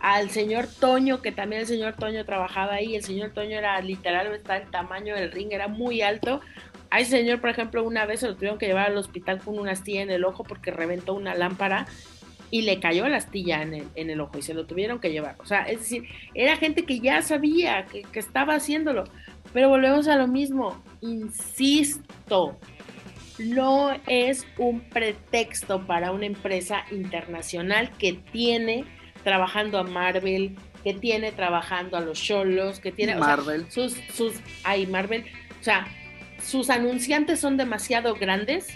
[0.00, 4.32] Al señor Toño, que también el señor Toño trabajaba ahí, el señor Toño era literal,
[4.32, 6.40] está el tamaño del ring, era muy alto.
[6.92, 9.58] A ese señor, por ejemplo, una vez se lo tuvieron que llevar al hospital con
[9.58, 11.86] una astilla en el ojo porque reventó una lámpara
[12.50, 15.10] y le cayó la astilla en el, en el ojo y se lo tuvieron que
[15.10, 15.36] llevar.
[15.38, 16.04] O sea, es decir,
[16.34, 19.04] era gente que ya sabía que, que estaba haciéndolo.
[19.54, 22.58] Pero volvemos a lo mismo, insisto,
[23.38, 28.84] no es un pretexto para una empresa internacional que tiene
[29.24, 33.70] trabajando a Marvel, que tiene trabajando a los Cholos, que tiene o sea, Marvel.
[33.70, 35.24] sus, sus, ay, Marvel,
[35.58, 35.86] o sea,
[36.42, 38.68] sus anunciantes son demasiado grandes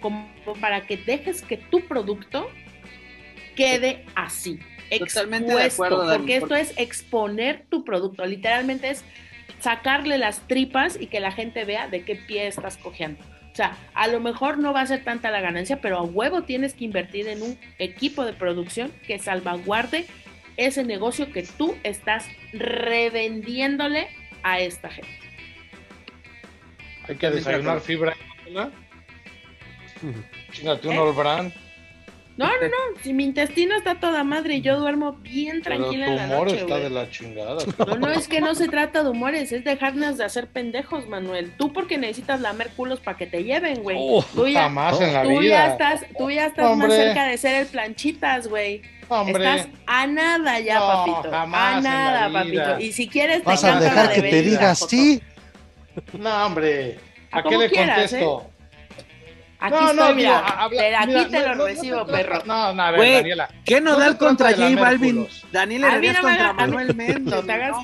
[0.00, 0.28] como
[0.60, 2.50] para que dejes que tu producto
[3.54, 4.58] quede así.
[4.98, 9.04] Totalmente de expuesto, acuerdo, Dani, porque esto porque- es exponer tu producto, literalmente es
[9.60, 13.22] sacarle las tripas y que la gente vea de qué pie estás cojeando.
[13.52, 16.42] O sea, a lo mejor no va a ser tanta la ganancia, pero a huevo
[16.42, 20.06] tienes que invertir en un equipo de producción que salvaguarde
[20.56, 24.08] ese negocio que tú estás revendiéndole
[24.42, 25.21] a esta gente.
[27.08, 28.14] Hay que desayunar fibra.
[30.52, 30.98] Chingate un.
[30.98, 31.52] All Brand,
[32.36, 35.82] No, no, no, si mi intestino está toda madre y yo duermo bien pero tu
[35.82, 36.82] tranquila en la humor noche, está güey.
[36.84, 37.56] de la chingada.
[37.86, 41.52] No, no, es que no se trata de humores, es dejarnos de hacer pendejos, Manuel.
[41.56, 43.96] Tú porque necesitas lamer culos para que te lleven, güey.
[44.00, 45.66] Oh, tú ya, Jamás en la tú ya vida.
[45.72, 46.88] estás, tú ya estás Hombre.
[46.88, 48.82] más cerca de ser el planchitas, güey.
[49.08, 51.30] Hombre, Estás a nada ya, No, papito.
[51.30, 52.64] jamás A en nada, la vida.
[52.64, 52.84] papito.
[52.86, 55.22] Y si quieres, te Vas a dejar la que de te digas sí.
[56.18, 56.98] No, hombre.
[57.30, 58.48] ¿A qué le quieras, contesto?
[59.58, 60.64] Aquí estoy, mira,
[60.98, 62.42] aquí te lo recibo, perro.
[62.44, 63.48] No, no, a ver, Daniela.
[63.64, 65.28] ¿Qué nodal contra J Balvin?
[65.52, 67.36] Daniela Herrerías contra Manuel Mendoza.
[67.36, 67.76] No te hagas,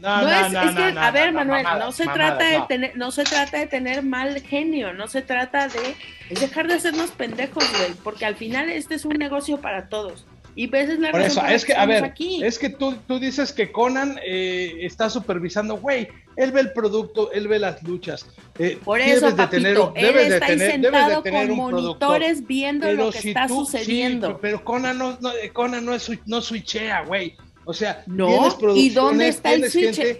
[0.00, 3.24] no, no, es, es que, a ver, Manuel, no se trata de tener, no se
[3.24, 5.96] trata de tener mal genio, no se trata de
[6.28, 10.26] dejar de hacernos pendejos, güey, porque al final este es un negocio para todos.
[10.56, 13.72] Y veces la Por eso, es que, a ver, es que tú, tú dices que
[13.72, 18.26] Conan eh, está supervisando, güey, él ve el producto, él ve las luchas.
[18.58, 23.30] Eh, Por eso, papito, de tener, él está ahí sentado con monitores viendo lo que
[23.30, 24.38] está sucediendo.
[24.40, 27.36] pero Conan no, no, Conan no, es, no switchea, güey.
[27.66, 30.18] O sea, no, ¿y dónde está el switch?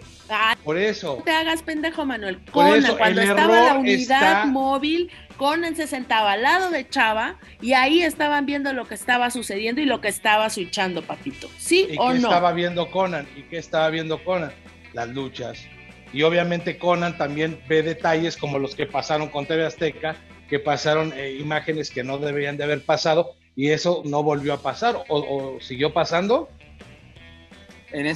[0.65, 1.17] por eso.
[1.19, 2.43] No te hagas pendejo, Manuel.
[2.51, 8.03] Conan, cuando estaba la unidad móvil, Conan se sentaba al lado de Chava y ahí
[8.03, 11.49] estaban viendo lo que estaba sucediendo y lo que estaba switchando, papito.
[11.59, 12.29] ¿Sí ¿Y o qué no?
[12.29, 13.27] estaba viendo Conan?
[13.37, 14.53] ¿Y qué estaba viendo Conan?
[14.93, 15.59] Las luchas.
[16.13, 20.17] Y obviamente Conan también ve detalles como los que pasaron con TV Azteca,
[20.49, 24.63] que pasaron eh, imágenes que no deberían de haber pasado y eso no volvió a
[24.63, 26.49] pasar o siguió pasando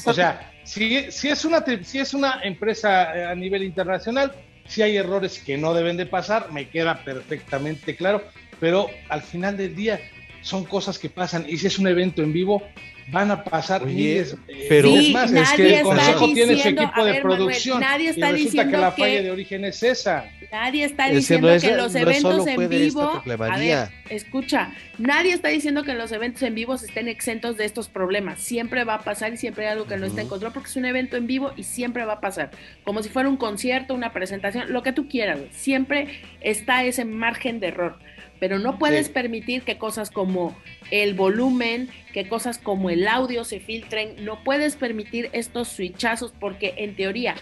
[0.05, 4.33] o sea, si, si, es una, si es una empresa eh, a nivel internacional,
[4.69, 8.23] si hay errores que no deben de pasar, me queda perfectamente claro,
[8.61, 10.01] pero al final del día
[10.43, 12.63] son cosas que pasan y si es un evento en vivo,
[13.11, 14.37] van a pasar miles.
[14.49, 17.81] Eh, pero sí, más, es que el consejo tiene su equipo de producción.
[17.81, 20.31] nadie está y resulta diciendo que la falla de origen es esa.
[20.51, 23.23] Nadie está diciendo que los eventos en vivo.
[23.27, 27.89] A ver, escucha, nadie está diciendo que los eventos en vivo estén exentos de estos
[27.89, 28.41] problemas.
[28.41, 30.77] Siempre va a pasar y siempre hay algo que no está en control porque es
[30.77, 32.51] un evento en vivo y siempre va a pasar.
[32.85, 35.41] Como si fuera un concierto, una presentación, lo que tú quieras.
[35.51, 37.99] Siempre está ese margen de error
[38.41, 40.57] pero no puedes permitir que cosas como
[40.91, 46.75] el volumen, que cosas como el audio se filtren, no puedes permitir estos switchazos porque
[46.77, 47.35] en teoría,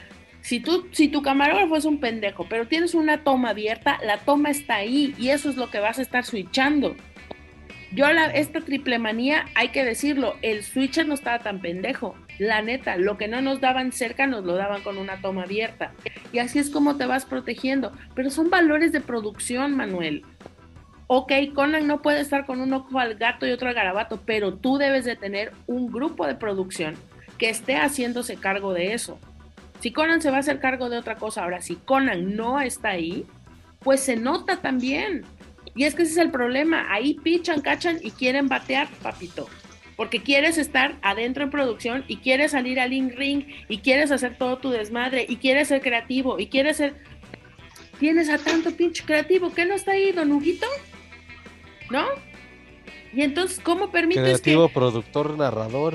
[0.46, 4.50] si tú si tu camarógrafo es un pendejo, pero tienes una toma abierta, la toma
[4.50, 6.94] está ahí y eso es lo que vas a estar switchando.
[7.90, 12.14] Yo la, esta triple manía, hay que decirlo, el switcher no estaba tan pendejo.
[12.38, 15.94] La neta, lo que no nos daban cerca nos lo daban con una toma abierta.
[16.32, 17.90] Y así es como te vas protegiendo.
[18.14, 20.24] Pero son valores de producción, Manuel
[21.08, 24.54] ok, Conan no puede estar con un ojo al gato y otro al garabato, pero
[24.54, 26.94] tú debes de tener un grupo de producción
[27.38, 29.20] que esté haciéndose cargo de eso.
[29.80, 32.90] Si Conan se va a hacer cargo de otra cosa, ahora si Conan no está
[32.90, 33.26] ahí,
[33.80, 35.24] pues se nota también.
[35.74, 39.48] Y es que ese es el problema, ahí pichan, cachan y quieren batear, papito.
[39.96, 44.36] Porque quieres estar adentro en producción y quieres salir al ring ring y quieres hacer
[44.36, 46.96] todo tu desmadre y quieres ser creativo y quieres ser...
[47.98, 50.66] Tienes a tanto pinche creativo, ¿qué no está ahí, don Huguito?
[51.90, 52.04] ¿no?
[53.12, 55.94] Y entonces, ¿cómo permites Creativo, productor, narrador.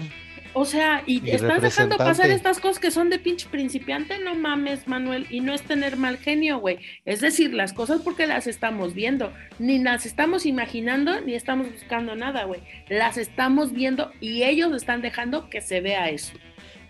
[0.53, 4.87] O sea, y, estás dejando pasar estas cosas que son de pinche principiante, no mames,
[4.87, 6.79] Manuel, y no es tener mal genio, güey.
[7.05, 12.15] Es decir, las cosas porque las estamos viendo, ni las estamos imaginando, ni estamos buscando
[12.15, 12.61] nada, güey.
[12.89, 16.33] Las estamos viendo y ellos están dejando que se vea eso.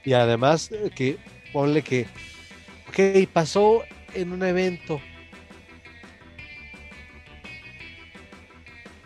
[0.04, 1.18] Y además, eh, que
[1.54, 2.08] ponle que,
[2.90, 3.84] ok, pasó
[4.16, 5.00] en un evento,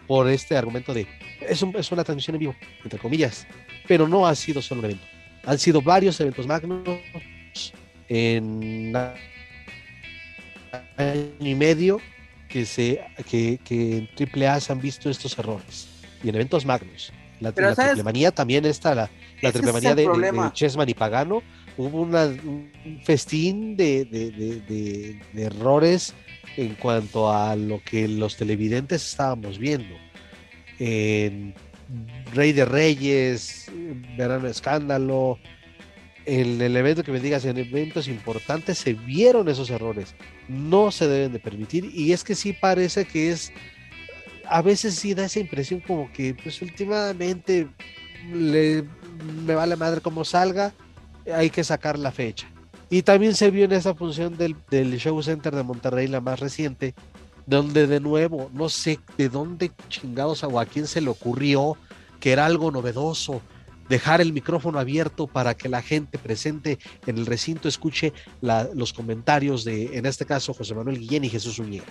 [0.08, 1.08] por este argumento de
[1.42, 3.48] es, es una transmisión en vivo, entre comillas,
[3.88, 5.06] pero no ha sido solo un evento.
[5.46, 7.00] Han sido varios eventos magnos
[8.10, 8.96] en
[10.98, 12.00] año y medio
[12.48, 15.88] que, se, que, que en AAA se han visto estos errores.
[16.24, 17.14] Y en eventos magnos.
[17.40, 19.10] La, triple manía también está, la,
[19.42, 21.44] la triple manía de, de, Chessman y Pagano.
[21.78, 22.72] Hubo una, un
[23.04, 26.14] festín de, de errores
[26.58, 29.96] en cuanto a lo que los televidentes estábamos viendo.
[30.80, 31.54] En
[32.34, 33.72] Rey de Reyes,
[34.18, 35.40] Verano Escándalo,
[36.26, 40.16] en el evento que me digas, en eventos importantes se vieron esos errores.
[40.48, 43.52] No se deben de permitir y es que sí parece que es,
[44.48, 47.68] a veces sí da esa impresión como que pues últimamente
[48.34, 48.84] le,
[49.46, 50.74] me vale madre como salga,
[51.34, 52.48] hay que sacar la fecha.
[52.90, 56.40] Y también se vio en esa función del, del Show Center de Monterrey, la más
[56.40, 56.94] reciente,
[57.46, 61.78] donde de nuevo, no sé de dónde chingados o a quién se le ocurrió
[62.20, 63.42] que era algo novedoso,
[63.90, 69.64] dejar el micrófono abierto para que la gente presente en el recinto escuche los comentarios
[69.64, 71.86] de, en este caso, José Manuel Guillén y Jesús Uñera.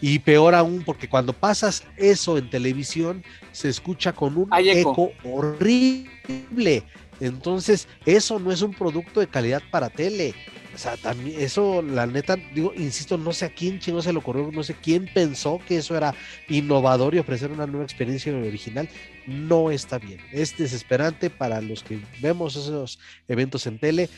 [0.00, 6.82] Y peor aún, porque cuando pasas eso en televisión, se escucha con un eco horrible.
[7.20, 10.34] Entonces, eso no es un producto de calidad para tele.
[10.74, 14.18] O sea, también eso, la neta, digo, insisto, no sé a quién chingo se le
[14.18, 16.14] ocurrió, no sé quién pensó que eso era
[16.48, 18.88] innovador y ofrecer una nueva experiencia original.
[19.26, 20.20] No está bien.
[20.32, 22.98] Es desesperante para los que vemos esos
[23.28, 24.10] eventos en tele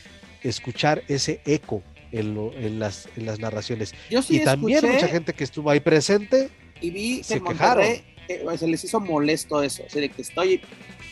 [0.43, 3.93] escuchar ese eco en, las, en las narraciones.
[4.09, 6.49] Yo sí y también mucha gente que estuvo ahí presente
[6.81, 7.85] y vi que se quejaron.
[7.85, 8.03] Eh,
[8.57, 10.61] se les hizo molesto eso, o sea, de que estoy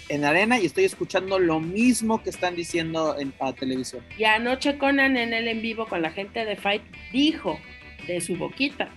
[0.09, 4.03] en arena y estoy escuchando lo mismo que están diciendo en la televisión.
[4.17, 7.59] Y anoche Conan en el en vivo con la gente de Fight dijo
[8.07, 8.89] de su boquita,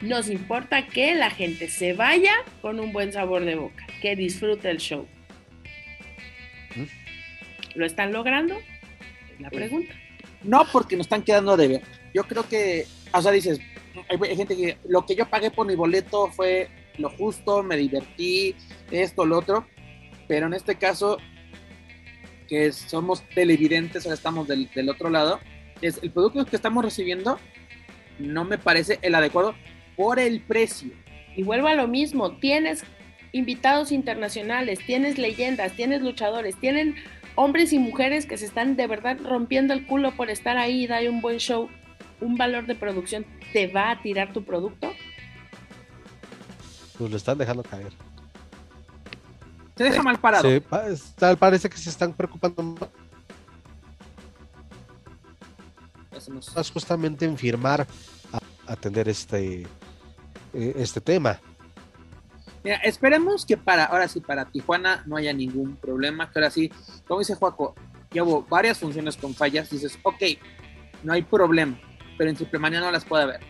[0.00, 2.32] nos importa que la gente se vaya
[2.62, 5.06] con un buen sabor de boca, que disfrute el show.
[6.76, 6.84] ¿Mm?
[7.74, 8.56] ¿Lo están logrando?
[9.34, 9.92] Es la pregunta.
[10.42, 11.82] No, porque nos están quedando de ver.
[12.14, 13.60] Yo creo que, o sea, dices,
[14.08, 18.54] hay gente que lo que yo pagué por mi boleto fue lo justo, me divertí,
[18.90, 19.66] esto, lo otro
[20.30, 21.18] pero en este caso,
[22.48, 25.40] que somos televidentes, ahora estamos del, otro lado,
[25.82, 27.40] es el producto que estamos recibiendo
[28.20, 29.56] no me parece el adecuado
[29.96, 30.92] por el precio.
[31.34, 32.84] Y vuelvo a lo mismo, tienes
[33.32, 36.94] invitados internacionales, tienes leyendas, tienes luchadores, tienen
[37.34, 40.86] hombres y mujeres que se están de verdad rompiendo el culo por estar ahí y
[40.86, 41.68] dar un buen show,
[42.20, 44.92] un valor de producción, ¿te va a tirar tu producto?
[46.96, 48.09] Pues lo están dejando caer.
[49.80, 50.46] Se deja mal parado.
[51.16, 52.62] tal parece que se están preocupando
[56.52, 57.86] más justamente en firmar
[58.30, 58.38] a
[58.70, 59.62] atender este,
[60.52, 61.40] eh, este tema.
[62.62, 66.70] Mira, esperemos que para, ahora sí, para Tijuana no haya ningún problema, que ahora sí,
[67.08, 67.74] como dice Juaco,
[68.10, 70.22] ya hubo varias funciones con fallas, dices, ok,
[71.04, 71.80] no hay problema,
[72.18, 73.49] pero en Triple no las puede haber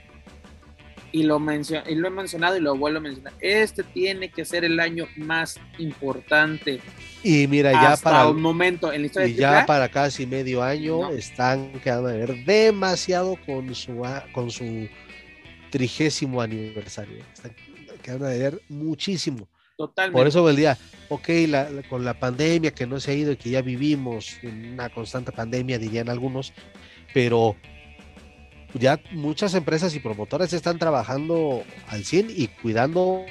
[1.13, 3.33] y lo, y lo he mencionado y lo vuelvo a mencionar.
[3.41, 6.81] Este tiene que ser el año más importante.
[7.23, 11.11] Y mira, ya para un momento en la historia y ya para casi medio año
[11.11, 14.89] están quedando a ver demasiado con su con su
[15.71, 17.19] trigésimo aniversario.
[17.35, 17.55] Están
[18.03, 19.49] quedando a ver muchísimo.
[19.77, 20.19] Totalmente.
[20.19, 20.77] Por eso el día,
[21.09, 21.29] ok,
[21.89, 25.33] con la pandemia que no se ha ido y que ya vivimos en una constante
[25.33, 26.53] pandemia, dirían algunos,
[27.15, 27.57] pero
[28.75, 33.25] ya muchas empresas y promotores están trabajando al 100 y cuidando,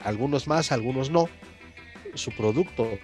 [0.00, 1.28] algunos más, algunos no,
[2.14, 2.98] su producto.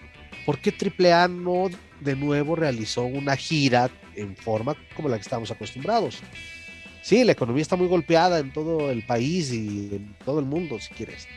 [0.45, 1.69] ¿Por qué AAA no
[2.01, 6.21] de nuevo realizó una gira en forma como la que estamos acostumbrados?
[7.03, 10.81] Sí, la economía está muy golpeada en todo el país y en todo el mundo,
[10.81, 11.29] si quieres.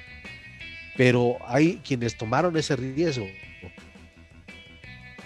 [0.98, 3.28] Pero hay quienes tomaron ese riesgo.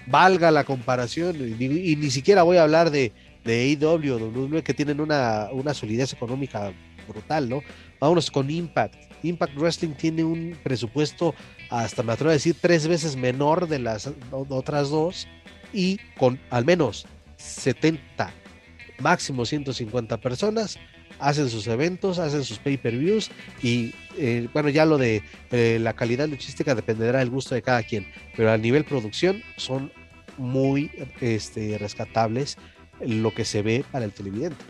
[0.06, 3.14] Valga la comparación, y ni siquiera voy a hablar de,
[3.44, 6.72] de AEW, WWE, que tienen una, solidez económica
[7.08, 7.62] brutal, ¿no?
[8.00, 8.96] Vámonos con Impact.
[9.24, 11.34] Impact Wrestling tiene un presupuesto,
[11.70, 15.28] hasta me atrevo a decir, tres veces menor de las otras dos
[15.74, 17.06] y con al menos
[17.38, 18.32] 70,
[19.00, 20.78] máximo 150 personas,
[21.20, 26.28] hacen sus eventos, hacen sus pay-per-views y eh, bueno, ya lo de eh, la calidad
[26.28, 29.92] luchística dependerá del gusto de cada quien, pero a nivel producción son
[30.38, 30.92] muy
[31.22, 32.58] este, rescatables
[33.08, 34.64] lo que se ve para el televidente.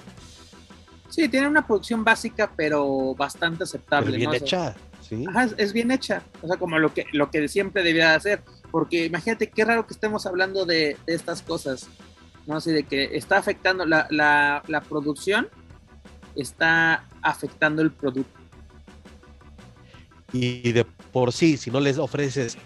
[1.13, 4.17] Sí, tiene una producción básica, pero bastante aceptable.
[4.17, 4.75] bien hecha,
[5.07, 5.23] sí.
[5.57, 8.41] es, bien hecha, o sea, como lo que, lo que siempre debía hacer,
[8.71, 11.87] porque imagínate qué raro que estemos hablando de, estas cosas,
[12.47, 12.55] ¿no?
[12.55, 15.49] Así de que está afectando la, la, producción,
[16.35, 18.39] está afectando el producto.
[20.31, 22.57] Y de por sí, si no les ofreces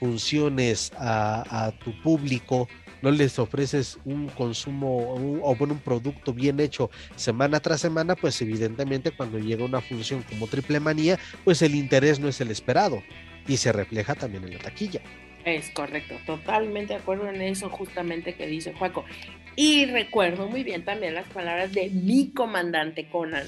[0.00, 2.66] funciones a, a tu público,
[3.02, 8.40] no les ofreces un consumo o bueno, un producto bien hecho semana tras semana, pues
[8.42, 13.02] evidentemente cuando llega una función como Triple Manía, pues el interés no es el esperado
[13.46, 15.00] y se refleja también en la taquilla.
[15.44, 19.04] Es correcto, totalmente de acuerdo en eso justamente que dice Juaco.
[19.54, 23.46] Y recuerdo muy bien también las palabras de mi comandante Conan,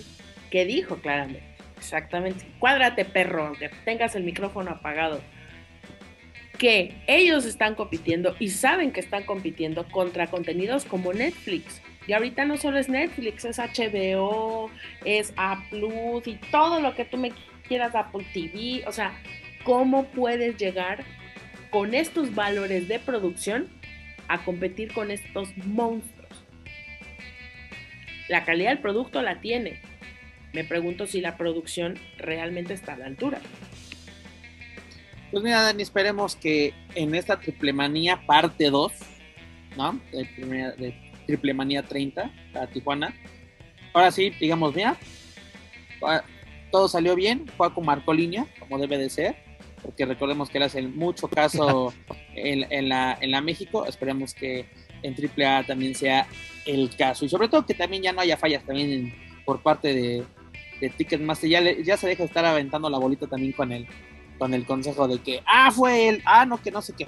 [0.50, 1.42] que dijo claramente,
[1.76, 5.20] exactamente, cuádrate perro, aunque tengas el micrófono apagado
[6.58, 11.80] que ellos están compitiendo y saben que están compitiendo contra contenidos como Netflix.
[12.06, 14.70] Y ahorita no solo es Netflix, es HBO,
[15.04, 17.32] es A Plus y todo lo que tú me
[17.68, 18.82] quieras, Apple TV.
[18.86, 19.12] O sea,
[19.62, 21.04] ¿cómo puedes llegar
[21.70, 23.68] con estos valores de producción
[24.26, 26.28] a competir con estos monstruos?
[28.28, 29.80] La calidad del producto la tiene.
[30.52, 33.38] Me pregunto si la producción realmente está a la altura.
[35.30, 38.92] Pues mira, Dani, esperemos que en esta Triple Manía parte 2,
[39.76, 40.00] ¿no?
[40.10, 40.94] De,
[41.26, 43.14] Triple Manía 30 a Tijuana.
[43.92, 44.96] Ahora sí, digamos, mira,
[46.70, 49.36] todo salió bien, Juaco marcó línea, como debe de ser,
[49.82, 51.92] porque recordemos que él hace mucho caso
[52.34, 54.64] en, la, en la México, esperemos que
[55.02, 56.26] en Triple A también sea
[56.64, 59.14] el caso, y sobre todo que también ya no haya fallas también
[59.44, 60.24] por parte de,
[60.80, 63.86] de Ticketmaster, ya, ya se deja de estar aventando la bolita también con él
[64.38, 67.06] con el consejo de que, ah, fue él, ah, no, que no sé qué.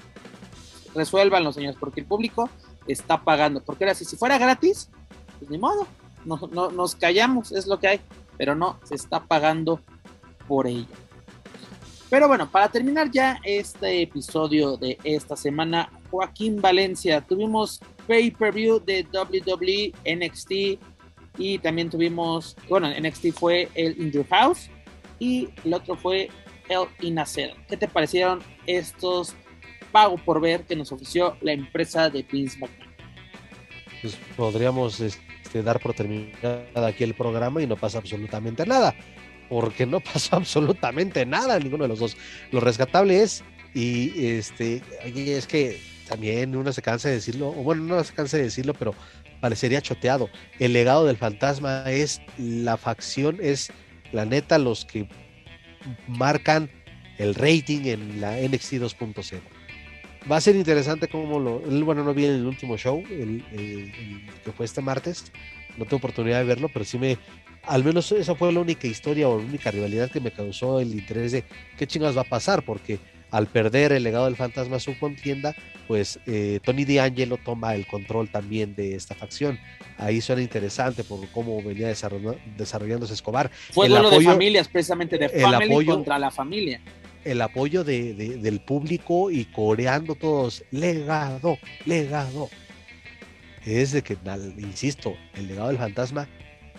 [0.95, 2.51] Resuélvanlo, señores, porque el público
[2.87, 3.63] está pagando.
[3.63, 4.91] Porque ahora, si, si fuera gratis,
[5.39, 5.87] pues ni modo,
[6.25, 8.01] no, no, nos callamos, es lo que hay,
[8.37, 9.81] pero no, se está pagando
[10.47, 10.87] por ello.
[12.11, 19.07] Pero bueno, para terminar ya este episodio de esta semana, Joaquín Valencia, tuvimos pay-per-view de
[19.13, 20.53] WWE NXT
[21.39, 24.69] y también tuvimos, bueno, NXT fue el In Your House
[25.21, 26.31] y el otro fue
[26.71, 27.19] el In
[27.69, 29.35] ¿Qué te parecieron estos
[29.93, 32.91] pago por ver que nos ofreció la empresa de Vince McMahon?
[34.01, 38.95] Pues podríamos este, dar por terminado aquí el programa y no pasa absolutamente nada
[39.51, 42.17] porque no pasó absolutamente nada en ninguno de los dos.
[42.53, 43.45] Lo rescatable es,
[43.75, 45.79] y este, es que
[46.09, 48.95] también uno se cansa de decirlo, o bueno, no se cansa de decirlo, pero
[49.41, 50.31] parecería choteado.
[50.59, 53.71] El legado del fantasma es la facción, es
[54.13, 55.09] la neta los que
[56.07, 56.71] marcan
[57.19, 59.41] el rating en la NXT 2.0.
[60.31, 63.43] Va a ser interesante como lo, bueno, no vi el último show, el,
[64.45, 65.33] que fue este martes,
[65.79, 67.17] no tengo oportunidad de verlo, pero sí me,
[67.63, 70.93] al menos esa fue la única historia o la única rivalidad que me causó el
[70.93, 71.45] interés de
[71.79, 72.99] qué chingas va a pasar, porque
[73.31, 75.55] al perder el legado del fantasma su contienda,
[75.87, 79.59] pues eh, Tony D'Angelo toma el control también de esta facción.
[79.99, 83.51] Ahí suena interesante por cómo venía desarrollándose Escobar.
[83.73, 86.81] Fue el duelo de familias, precisamente de el apoyo, contra la familia.
[87.25, 92.49] El apoyo del público y coreando todos, legado, legado.
[93.67, 94.17] Es de que,
[94.59, 96.29] insisto, el legado del fantasma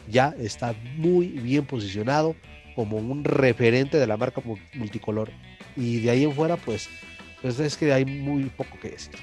[0.09, 2.35] ya está muy bien posicionado
[2.75, 4.41] como un referente de la marca
[4.73, 5.31] multicolor.
[5.75, 6.89] Y de ahí en fuera, pues,
[7.41, 9.15] pues es que hay muy poco que decir.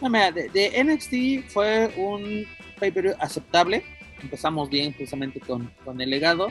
[0.00, 2.46] No, mira, de, NXT fue un
[2.78, 3.84] paper aceptable.
[4.22, 6.48] Empezamos bien precisamente con, con el legado.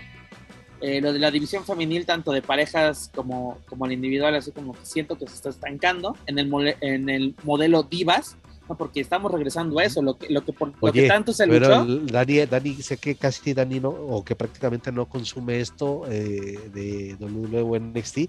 [0.81, 4.73] Eh, lo de la división femenil, tanto de parejas como, como el individual, así como
[4.73, 8.35] que siento que se está estancando en el, en el modelo divas
[8.67, 11.85] porque estamos regresando a eso, lo que, lo que, por, lo que tanto se pero
[11.85, 17.15] Dani, Dani, sé que casi Dani no, o que prácticamente no consume esto eh, de
[17.19, 18.19] WWE NXT,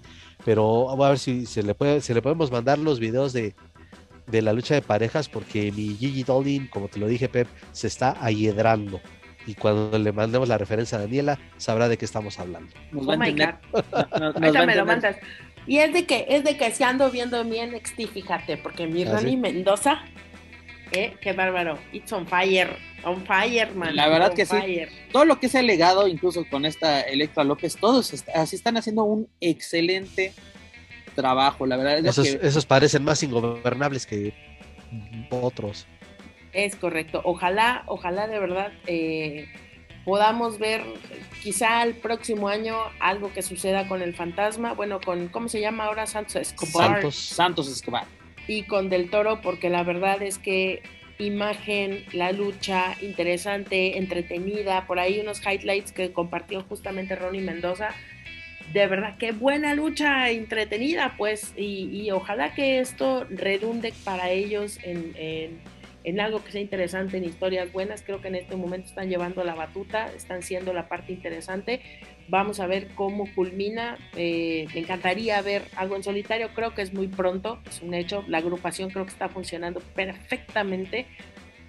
[0.43, 3.55] pero vamos a ver si se le, puede, se le podemos mandar los videos de,
[4.27, 7.87] de la lucha de parejas, porque mi Gigi Dolin, como te lo dije, Pep, se
[7.87, 8.99] está ayedrando.
[9.47, 12.71] Y cuando le mandemos la referencia a Daniela, sabrá de qué estamos hablando.
[12.95, 14.39] oh my God.
[14.65, 15.17] me lo mandas.
[15.67, 19.03] Y es de que, es de que si ando viendo mi NXT, fíjate, porque mi
[19.03, 20.03] ¿Ah, Mendoza
[20.91, 21.15] ¿Eh?
[21.19, 21.77] Qué bárbaro.
[21.91, 22.77] It's on fire.
[23.03, 23.95] On fire, man.
[23.95, 24.57] La verdad que sí.
[25.11, 29.03] Todo lo que se ha legado, incluso con esta Electra López, todos así están haciendo
[29.03, 30.33] un excelente
[31.15, 31.65] trabajo.
[31.65, 34.33] La verdad esos, esos parecen más ingobernables que
[35.29, 35.87] otros.
[36.53, 37.21] Es correcto.
[37.25, 39.47] Ojalá, ojalá de verdad eh,
[40.05, 40.83] podamos ver
[41.43, 44.73] quizá el próximo año algo que suceda con el fantasma.
[44.73, 46.07] Bueno, con, ¿cómo se llama ahora?
[46.07, 46.93] Santos Escobar.
[46.93, 48.05] Santos, Santos Escobar
[48.47, 50.81] y con Del Toro, porque la verdad es que
[51.17, 57.89] imagen, la lucha interesante, entretenida, por ahí unos highlights que compartió justamente Ronnie Mendoza.
[58.73, 65.13] De verdad, qué buena lucha entretenida, pues, y, ojalá que esto redunde para ellos en,
[65.15, 65.59] en,
[66.05, 68.03] en, algo que sea interesante, en historias buenas.
[68.03, 71.81] Creo que en este momento están llevando la batuta, están siendo la parte interesante.
[72.27, 73.97] Vamos a ver cómo culmina.
[74.15, 76.49] Eh, me encantaría ver algo en solitario.
[76.53, 78.23] Creo que es muy pronto, es un hecho.
[78.27, 81.07] La agrupación creo que está funcionando perfectamente.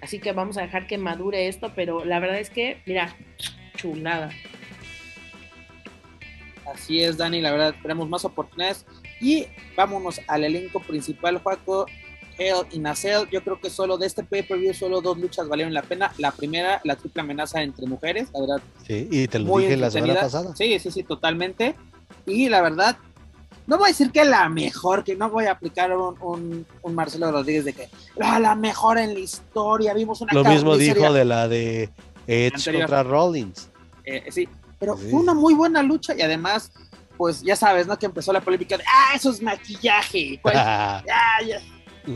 [0.01, 3.15] Así que vamos a dejar que madure esto, pero la verdad es que, mira,
[3.75, 4.29] chulada.
[6.71, 8.85] Así es, Dani, la verdad, tenemos más oportunidades.
[9.19, 11.87] Y vámonos al elenco principal, Juaco.
[12.37, 15.81] Hell y Nacel, yo creo que solo de este pay-per-view solo dos luchas valieron la
[15.81, 16.13] pena.
[16.17, 18.61] La primera, la triple amenaza entre mujeres, la verdad.
[18.85, 20.55] Sí, y te lo dije la semana pasada.
[20.55, 21.75] Sí, sí, sí, totalmente.
[22.25, 22.97] Y la verdad,
[23.65, 27.31] no voy a decir que la mejor, que no voy a aplicar un, un, Marcelo
[27.31, 27.89] Rodríguez de que
[28.21, 31.89] ah, la, mejor en la historia, vimos una Lo mismo dijo de la de
[32.27, 33.69] Edge contra Rollins.
[34.05, 34.47] Eh, sí,
[34.79, 36.71] pero fue una muy buena lucha y además,
[37.17, 37.97] pues ya sabes, ¿no?
[37.97, 40.39] Que empezó la polémica de, ah, eso es maquillaje.
[40.41, 41.03] Pues, ya,
[41.45, 41.61] ya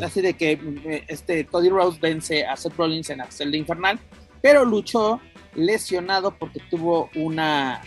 [0.02, 0.52] Así de que
[0.86, 4.00] eh, este Cody Rose vence a Seth Rollins en Axel de Infernal,
[4.42, 5.20] pero luchó
[5.56, 7.82] lesionado porque tuvo una,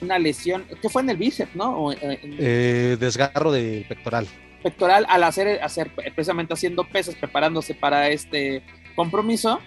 [0.00, 1.92] una lesión que fue en el bíceps, ¿no?
[1.92, 4.26] Eh, eh, desgarro de pectoral.
[4.62, 8.62] Pectoral al hacer, hacer precisamente haciendo pesas, preparándose para este
[8.94, 9.60] compromiso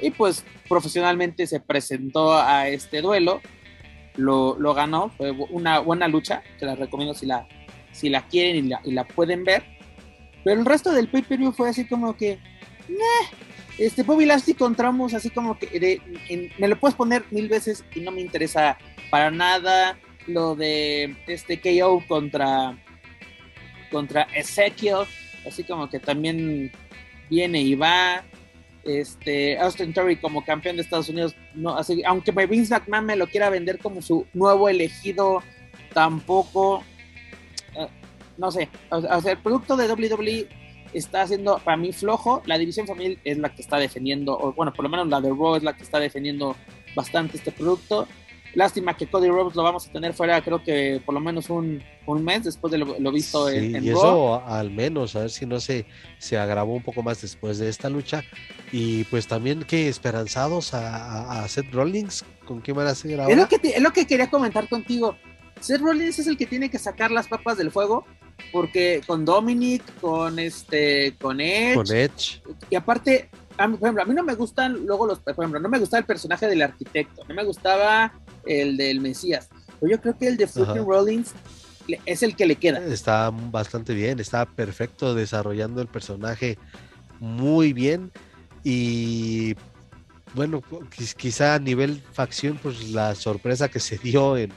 [0.00, 3.40] y pues profesionalmente se presentó a este duelo,
[4.16, 7.46] lo, lo ganó, fue una buena lucha, que la recomiendo si la,
[7.92, 9.64] si la quieren y la, y la pueden ver.
[10.44, 12.38] Pero el resto del pay-per-view fue así como que,
[13.78, 16.00] este Bobby Lashley encontramos así como que
[16.58, 18.78] me lo puedes poner mil veces y no me interesa
[19.10, 19.98] para nada.
[20.26, 22.78] Lo de este KO contra
[23.90, 25.04] contra Ezekiel,
[25.46, 26.72] así como que también
[27.28, 28.24] viene y va.
[28.84, 33.26] este Austin Theory como campeón de Estados Unidos, no, así, aunque Vince McMahon me lo
[33.26, 35.42] quiera vender como su nuevo elegido,
[35.92, 36.84] tampoco,
[38.36, 40.48] no sé, o, sea, el producto de WWE
[40.92, 44.72] está haciendo para mí flojo, la división familiar es la que está defendiendo, o bueno,
[44.72, 46.56] por lo menos la de Raw es la que está defendiendo
[46.94, 48.06] bastante este producto,
[48.54, 51.82] Lástima que Cody Rhodes lo vamos a tener fuera, creo que por lo menos un,
[52.06, 55.58] mes después de lo, visto en, en, y eso al menos, a ver si no
[55.58, 55.86] se,
[56.18, 58.22] se agravó un poco más después de esta lucha.
[58.70, 63.32] Y pues también que esperanzados a, Seth Rollins, ¿con qué van a seguir ahora?
[63.32, 65.16] Es lo, que es lo que quería comentar contigo.
[65.60, 68.06] Seth Rollins es el que tiene que sacar las papas del fuego,
[68.52, 72.42] porque con Dominic, con este, con Edge, con Edge.
[72.70, 75.60] y aparte, a mí, por ejemplo, a mí no me gustan luego los, por ejemplo,
[75.60, 78.12] no me gustaba el personaje del arquitecto, no me gustaba
[78.46, 79.48] el del Mesías.
[79.80, 81.32] Pero yo creo que el de fucking Rollins
[82.06, 82.78] es el que le queda.
[82.86, 86.58] Está bastante bien, está perfecto desarrollando el personaje
[87.20, 88.10] muy bien
[88.62, 89.54] y
[90.34, 90.62] bueno,
[91.16, 94.52] quizá a nivel facción, pues la sorpresa que se dio en,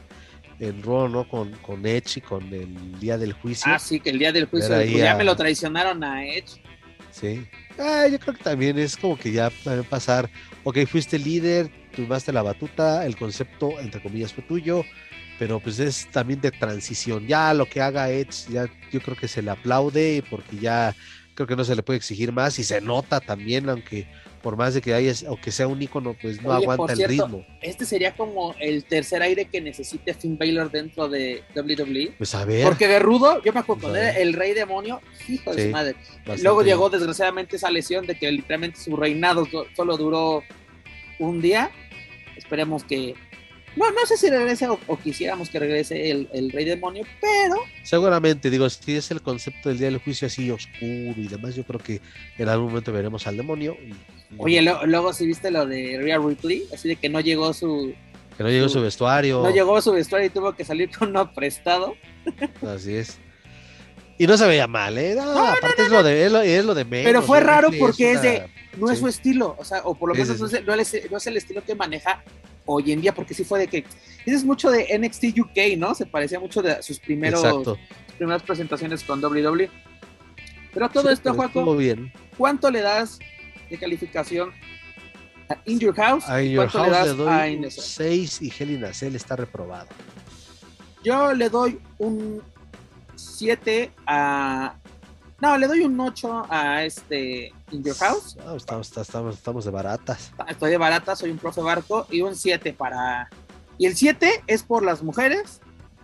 [0.60, 1.28] en Raw, ¿no?
[1.28, 3.72] Con, con Edge y con el día del juicio.
[3.72, 6.62] Ah, sí, que el día del juicio, ya me lo traicionaron a Edge.
[7.12, 7.46] Sí.
[7.80, 10.30] Ah, yo creo que también es como que ya puede pasar,
[10.64, 14.84] ok, fuiste líder, tomaste la batuta, el concepto, entre comillas, fue tuyo,
[15.40, 17.28] pero pues es también de transición.
[17.28, 20.96] Ya lo que haga Edge, ya yo creo que se le aplaude porque ya
[21.34, 24.08] creo que no se le puede exigir más y se nota también, aunque
[24.42, 27.46] por más de que haya o que sea un icono, pues no aguanta el ritmo.
[27.62, 32.14] Este sería como el tercer aire que necesite Finn Balor dentro de WWE.
[32.18, 32.64] Pues a ver.
[32.64, 35.96] Porque de rudo, yo me acuerdo poner el rey demonio, hijo de su madre.
[36.42, 40.44] Luego llegó desgraciadamente esa lesión de que literalmente su reinado solo duró
[41.20, 41.72] un día
[42.38, 43.16] Esperemos que.
[43.78, 47.58] No, no sé si regrese o, quisiéramos que regrese el, Rey Demonio, pero.
[47.84, 51.64] Seguramente, digo, si es el concepto del día del juicio así oscuro y demás, yo
[51.64, 52.02] creo que
[52.40, 53.78] en algún momento veremos al demonio.
[54.38, 57.94] Oye, luego si viste lo de Rhea Ripley, así de que no llegó su.
[58.36, 59.44] Que no llegó su, vestuario.
[59.44, 61.96] No llegó su vestuario y tuvo que salir con uno prestado.
[62.68, 63.20] Así es.
[64.18, 65.16] Y no se veía mal, ¿eh?
[65.20, 67.06] aparte es, lo de, es, lo, de menos.
[67.06, 70.16] Pero fue raro porque es de no es su estilo, o sea, o por lo
[70.16, 70.74] menos no,
[71.18, 72.24] es, el estilo que maneja
[72.66, 73.86] hoy en día, porque sí fue de que
[74.26, 75.96] es mucho de NXT UK, ¿no?
[75.96, 77.78] Se parecía mucho de sus primeros
[78.18, 79.70] primeras presentaciones con WWE.
[80.74, 82.12] Pero todo esto, Juaco, bien.
[82.38, 83.20] ¿cuánto le das
[83.70, 84.52] de calificación
[85.50, 86.28] a In Your House?
[86.28, 89.88] A In Your House le, doy 6 y Hell in está reprobado.
[91.04, 92.42] Yo le doy un
[93.16, 94.76] 7 a
[95.40, 98.38] no, le doy un 8 a este In Your House.
[98.56, 100.32] estamos, estamos, estamos, de baratas.
[100.48, 103.30] Estoy de baratas, soy un profe barco y un 7 para.
[103.78, 105.62] Y el 7 es por las mujeres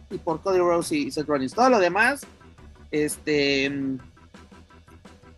[0.10, 1.54] y por Cody Rose y Seth Rollins.
[1.54, 2.22] Todo lo demás,
[2.92, 3.70] este.
[3.70, 3.98] Mm,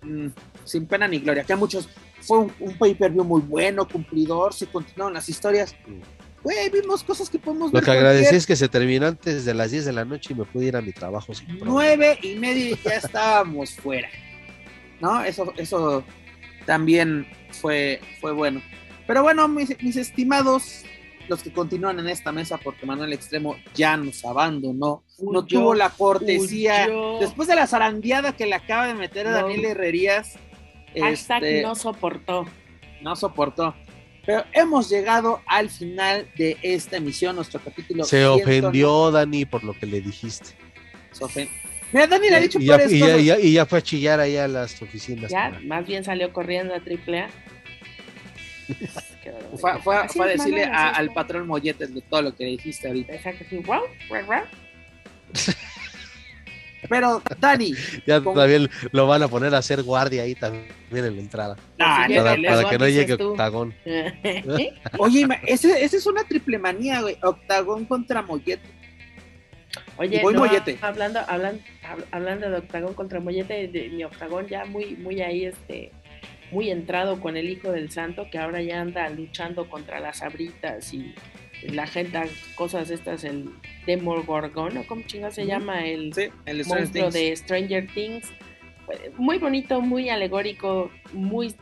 [0.01, 0.33] mm,
[0.63, 1.43] sin pena ni gloria.
[1.43, 1.87] Que a muchos
[2.21, 5.75] fue un, un pay-per-view muy bueno, cumplidor, se continuaron las historias.
[5.87, 6.15] Mm
[6.45, 7.81] güey, vimos cosas que podemos ver.
[7.81, 10.37] Lo que agradecí es que se terminó antes de las 10 de la noche y
[10.37, 11.33] me pude ir a mi trabajo.
[11.33, 14.07] Sin Nueve y media y ya estábamos fuera.
[14.99, 15.23] ¿No?
[15.23, 16.03] Eso, eso
[16.65, 18.61] también fue, fue bueno.
[19.07, 20.83] Pero bueno, mis, estimados,
[21.27, 25.89] los que continúan en esta mesa, porque Manuel Extremo ya nos abandonó, no tuvo la
[25.89, 26.87] cortesía,
[27.19, 30.37] después de la zarandeada que le acaba de meter a Daniel Herrerías.
[30.97, 32.45] Hashtag este, no soportó.
[33.01, 33.75] No soportó.
[34.25, 38.05] Pero hemos llegado al final de esta emisión, nuestro capítulo.
[38.05, 40.51] Se ofendió Dani por lo que le dijiste.
[41.11, 41.64] Se ofendió.
[41.91, 44.19] Mira, Dani le ha dicho y por ya, y, ya, y, ya, fue a chillar
[44.19, 45.31] ahí a las oficinas.
[45.31, 47.29] Ya, más bien salió corriendo a AAA.
[49.57, 53.13] fue, fue, a decirle al patrón Molletes de todo lo que dijiste ahorita.
[53.13, 54.43] Exacto, sí, wow, wow, wow.
[56.89, 57.73] Pero, Dani.
[58.07, 61.55] ya también lo van a poner a hacer guardia ahí también en la entrada.
[61.77, 63.73] para, que no llegue Octagón.
[64.97, 67.17] Oye, esa es una triple manía, güey.
[67.21, 68.74] Octagón contra Mollete.
[69.97, 70.77] Oye, Mollete.
[70.81, 71.61] Hablando, hablando,
[72.11, 75.91] hablando de Octagón contra Mollete, de, mi Octagón ya muy, muy ahí, este,
[76.51, 80.93] muy entrado con el Hijo del Santo, que ahora ya anda luchando contra las abritas
[80.93, 81.15] y
[81.63, 82.19] la gente,
[82.55, 83.49] cosas estas, el
[83.85, 85.85] Demogorgon, ¿o cómo chinga se llama?
[85.85, 86.13] El,
[86.67, 88.31] monstruo de Stranger Things.
[89.17, 91.55] Muy bonito, muy alegórico, muy.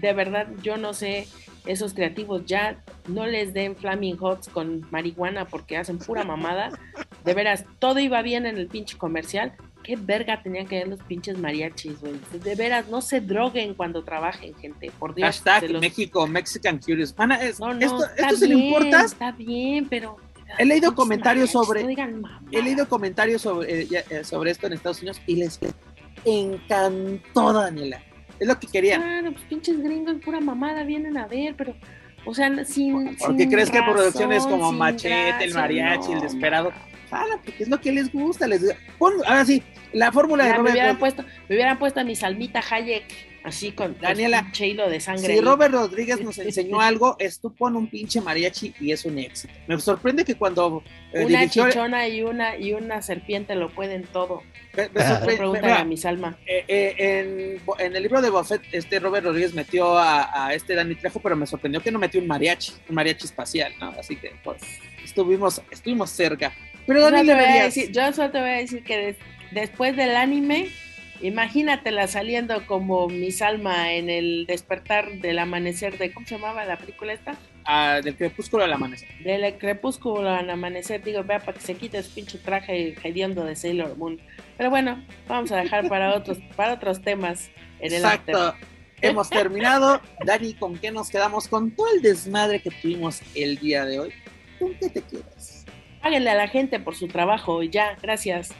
[0.00, 1.26] De verdad, yo no sé,
[1.66, 6.70] esos creativos ya no les den Flaming Hots con marihuana porque hacen pura mamada.
[7.24, 9.54] De veras, todo iba bien en el pinche comercial.
[9.82, 12.14] ¿Qué verga tenían que ver los pinches mariachis, güey?
[12.42, 14.90] De veras, no se droguen cuando trabajen, gente.
[14.98, 15.26] Por Dios.
[15.26, 17.14] Hashtag México, Mexican Curious.
[17.16, 19.04] no, no, esto, esto se le importa.
[19.04, 20.16] Está bien, pero
[20.58, 21.82] he leído comentarios sobre
[22.50, 25.58] he leído comentarios sobre, eh, sobre esto en Estados Unidos y les
[26.24, 28.00] encantó Daniela
[28.38, 29.02] Es lo que querían.
[29.02, 31.74] Claro, pues pinches gringos, pura mamada, vienen a ver, pero,
[32.24, 33.16] o sea, sin.
[33.16, 36.70] ¿Por qué sin crees que producciones razón, como Machete, el mariachi, el desesperado?
[36.70, 36.93] no.
[37.44, 38.46] Porque es lo que les gusta.
[38.46, 38.62] Les...
[38.98, 39.62] Pon, ahora sí,
[39.92, 41.14] la fórmula de Ya, me Robert hubieran Rodríguez.
[41.14, 43.04] puesto, me hubieran puesto a mi salmita Hayek
[43.44, 45.34] así con Daniela, con pinche hilo de sangre.
[45.34, 45.40] Si.
[45.40, 49.52] Robert Rodríguez nos enseñó algo, es tú pon un pinche mariachi y es un éxito.
[49.66, 50.82] Me sorprende que cuando
[51.12, 54.42] eh, una dirigió- chichona y una y una serpiente lo pueden todo.
[54.74, 56.36] me- me pregúntale a mi Salma.
[56.46, 56.94] eh, eh,
[57.78, 61.20] en, en el libro de Buffett, este Robert Rodríguez metió a, a este Dani Trejo,
[61.20, 63.90] pero me sorprendió que no metió un mariachi, un mariachi espacial, ¿no?
[64.00, 64.62] Así que pues
[65.04, 66.52] estuvimos, estuvimos cerca.
[66.86, 69.16] Pero Yo Dani te voy a decir, yo solo te voy a decir que des-
[69.52, 70.68] después del anime,
[71.22, 76.76] imagínatela saliendo como mi Salma en el despertar del amanecer de, ¿cómo se llamaba la
[76.76, 77.36] película esta?
[77.66, 79.08] ah, del crepúsculo al amanecer.
[79.22, 83.56] Del crepúsculo al amanecer, digo, vea, para que se quite su pinche traje hediondo de
[83.56, 84.20] Sailor Moon.
[84.58, 87.48] Pero bueno, vamos a dejar para otros, para otros temas
[87.80, 88.34] en el after.
[88.34, 88.66] Exacto.
[89.00, 90.00] Hemos terminado.
[90.24, 91.48] Dani, ¿con qué nos quedamos?
[91.48, 94.12] Con todo el desmadre que tuvimos el día de hoy.
[94.58, 95.63] ¿Con qué te quedas?
[96.04, 98.50] Páguenle a la gente por su trabajo y ya, gracias.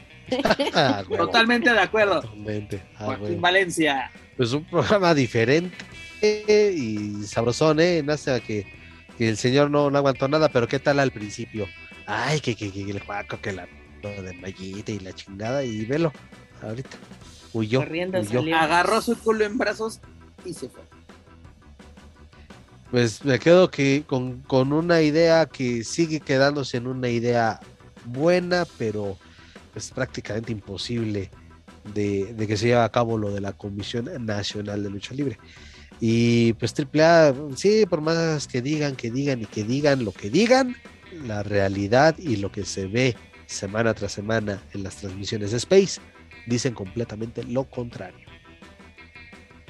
[0.73, 1.03] Ah.
[1.07, 2.21] Totalmente de acuerdo.
[2.21, 2.81] Totalmente.
[2.97, 3.39] Ah, Joaquín.
[3.39, 4.11] Valencia.
[4.35, 5.77] Pues un programa diferente
[6.75, 8.03] y sabrosón, ¿eh?
[8.09, 8.65] Hasta que,
[9.19, 11.67] que el señor no, no aguantó nada, pero ¿qué tal al principio?
[12.07, 13.67] Ay, que, que, que el Juaco, que la
[14.01, 16.11] de Mayita y la chingada, y velo,
[16.63, 16.97] ahorita.
[17.53, 18.55] Huyó, huyó.
[18.55, 20.01] Agarró su culo en brazos
[20.43, 20.81] y se fue.
[22.91, 27.59] Pues me quedo que con, con una idea que sigue quedándose en una idea
[28.05, 29.17] buena, pero
[29.75, 31.29] es prácticamente imposible
[31.93, 35.37] de, de que se lleve a cabo lo de la Comisión Nacional de Lucha Libre.
[35.99, 40.29] Y pues AAA, sí, por más que digan, que digan y que digan lo que
[40.29, 40.75] digan,
[41.25, 46.01] la realidad y lo que se ve semana tras semana en las transmisiones de Space
[46.47, 48.24] dicen completamente lo contrario.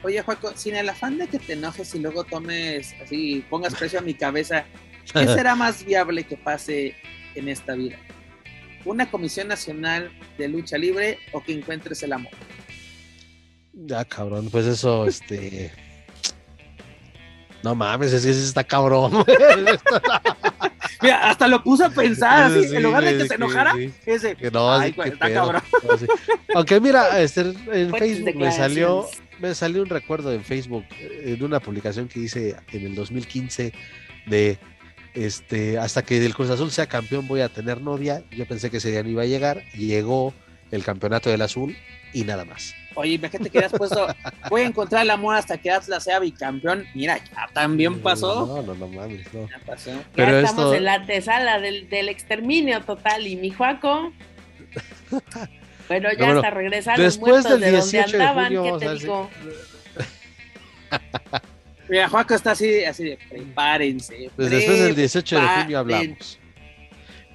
[0.05, 3.97] Oye, Juaco, sin el afán de que te enojes y luego tomes así, pongas precio
[3.97, 4.63] a mi cabeza,
[5.11, 6.95] ¿qué será más viable que pase
[7.33, 7.97] en esta vida?
[8.85, 12.31] ¿Una comisión nacional de lucha libre o que encuentres el amor?
[13.73, 15.71] Ya, cabrón, pues eso, este.
[17.63, 19.25] No mames, es que sí está cabrón.
[21.01, 23.91] Mira, hasta lo puse a pensar así, Sí, en lugar de que se enojara, sí.
[24.05, 25.35] ese, Que no, ay, sí, güey, qué está pedo.
[25.41, 25.63] cabrón.
[25.89, 26.05] No, sí.
[26.53, 29.07] Aunque mira, este, en Facebook me salió.
[29.39, 33.73] Me salió un recuerdo en Facebook eh, de una publicación que hice en el 2015
[34.27, 34.57] de
[35.13, 38.23] este hasta que el Cruz Azul sea campeón voy a tener novia.
[38.31, 39.63] Yo pensé que ese día no iba a llegar.
[39.73, 40.33] Llegó
[40.71, 41.75] el campeonato del azul
[42.13, 42.73] y nada más.
[42.95, 44.07] Oye, imagínate que hubieras puesto,
[44.49, 46.85] voy a encontrar el amor hasta que Atlas sea bicampeón.
[46.95, 48.45] Mira, ya también pasó.
[48.45, 49.49] No, no, no mames, no.
[49.49, 49.91] Ya pasó.
[50.15, 54.13] Pero ya estamos esto- en la antesala del, del exterminio total y mi Juaco.
[55.87, 58.69] Bueno, ya bueno, hasta regresaron después muertos del de donde 18 de andaban, junio, ¿qué
[58.69, 59.29] vamos a te digo?
[61.89, 64.31] Mira, Juaco está así, así de prepárense.
[64.35, 66.39] Pues después del 18 de junio hablamos.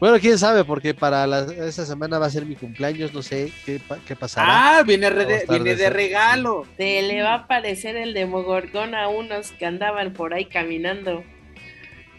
[0.01, 3.53] Bueno, quién sabe, porque para la, esta semana va a ser mi cumpleaños, no sé
[3.67, 4.79] qué, qué pasará.
[4.79, 6.67] Ah, viene, re- de de regalo.
[6.79, 11.23] Se le va a aparecer el Demogorgón a unos que andaban por ahí caminando.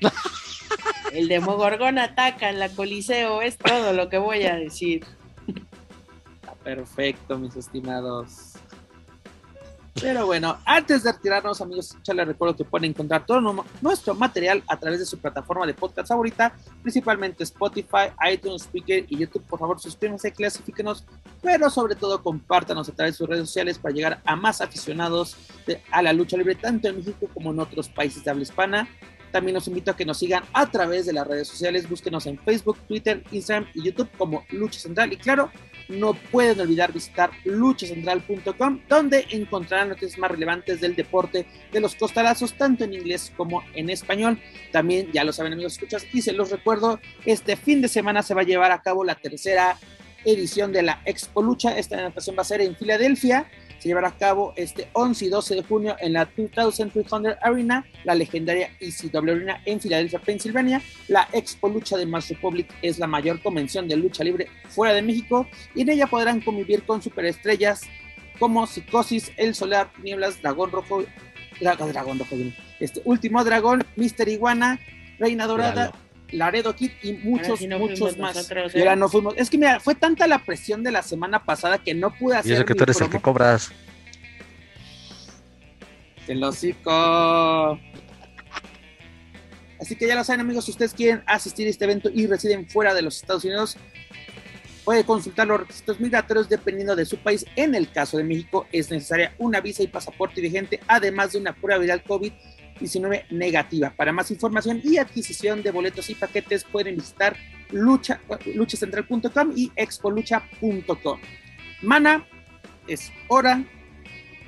[1.14, 5.04] El Demogorgón ataca en la Coliseo, es todo lo que voy a decir.
[6.64, 8.54] Perfecto, mis estimados.
[10.00, 14.16] Pero bueno, antes de retirarnos, amigos, ya les recuerdo que pueden encontrar todo nu- nuestro
[14.16, 19.44] material a través de su plataforma de podcast favorita, principalmente Spotify, iTunes, Speaker y YouTube.
[19.44, 21.04] Por favor, suscríbanse, clasifíquenos,
[21.42, 25.36] pero sobre todo compártanos a través de sus redes sociales para llegar a más aficionados
[25.92, 28.88] a la lucha libre, tanto en México como en otros países de habla hispana.
[29.32, 31.90] También los invito a que nos sigan a través de las redes sociales.
[31.90, 35.14] Búsquenos en Facebook, Twitter, Instagram y YouTube como Lucha Central.
[35.14, 35.52] Y claro,
[35.90, 42.54] no pueden olvidar visitar luchacentral.com, donde encontrarán noticias más relevantes del deporte de los costalazos,
[42.54, 44.40] tanto en inglés como en español.
[44.72, 48.34] También, ya lo saben, amigos, escuchas, y se los recuerdo, este fin de semana se
[48.34, 49.78] va a llevar a cabo la tercera
[50.26, 51.78] edición de la Expo Lucha.
[51.78, 53.48] Esta ocasión va a ser en Filadelfia.
[53.82, 58.14] Se llevará a cabo este 11 y 12 de junio en la 2300 Arena, la
[58.14, 60.84] legendaria ECW Arena en Filadelfia, Pensilvania.
[61.08, 65.02] La Expo Lucha de Mars Republic es la mayor convención de lucha libre fuera de
[65.02, 67.82] México y en ella podrán convivir con superestrellas
[68.38, 71.04] como Psicosis, El Solar, Nieblas, Dragón Rojo,
[71.60, 72.36] Dragón, Rojo,
[72.80, 74.80] este Último Dragón, Mister Iguana,
[75.18, 75.92] Reina Dorada.
[76.32, 78.36] Laredo Kid y muchos, no muchos más.
[78.36, 78.96] nosotros, Y ahora ¿eh?
[78.96, 79.34] no fuimos.
[79.38, 82.52] Es que mira, fue tanta la presión de la semana pasada que no pude hacer
[82.52, 83.72] Y eso que tú eres el que cobras.
[86.28, 87.80] El hocico.
[89.80, 92.70] Así que ya lo saben, amigos, si ustedes quieren asistir a este evento y residen
[92.70, 93.78] fuera de los Estados Unidos,
[94.84, 97.46] Puede consultar los requisitos migratorios dependiendo de su país.
[97.56, 101.54] En el caso de México es necesaria una visa y pasaporte vigente, además de una
[101.54, 102.02] prueba viral
[102.82, 103.94] COVID-19 negativa.
[103.96, 107.36] Para más información y adquisición de boletos y paquetes pueden visitar
[107.72, 108.22] lucha,
[108.54, 111.20] luchacentral.com y expolucha.com.
[111.82, 112.26] Mana,
[112.88, 113.64] es hora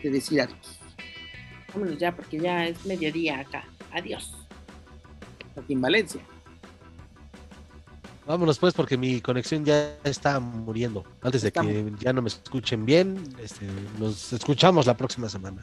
[0.02, 0.80] de decir adiós.
[1.74, 3.66] Vámonos ya porque ya es mediodía acá.
[3.92, 4.34] Adiós.
[5.56, 6.22] Aquí en Valencia.
[8.26, 11.04] Vámonos pues porque mi conexión ya está muriendo.
[11.22, 13.68] Antes de que ya no me escuchen bien, este,
[14.00, 15.62] nos escuchamos la próxima semana.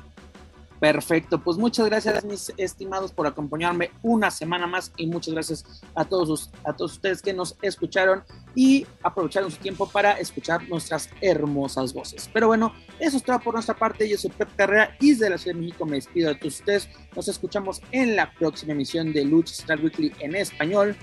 [0.80, 6.06] Perfecto, pues muchas gracias mis estimados por acompañarme una semana más y muchas gracias a
[6.06, 8.24] todos, ustedes que nos escucharon
[8.54, 12.30] y aprovecharon su tiempo para escuchar nuestras hermosas voces.
[12.32, 14.08] Pero bueno, eso es todo por nuestra parte.
[14.08, 16.88] Yo soy Pep Carrera y desde la Ciudad de México me despido de todos ustedes.
[17.14, 20.96] Nos escuchamos en la próxima emisión de Lucha Star Weekly en español.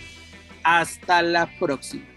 [0.63, 2.16] Hasta la próxima.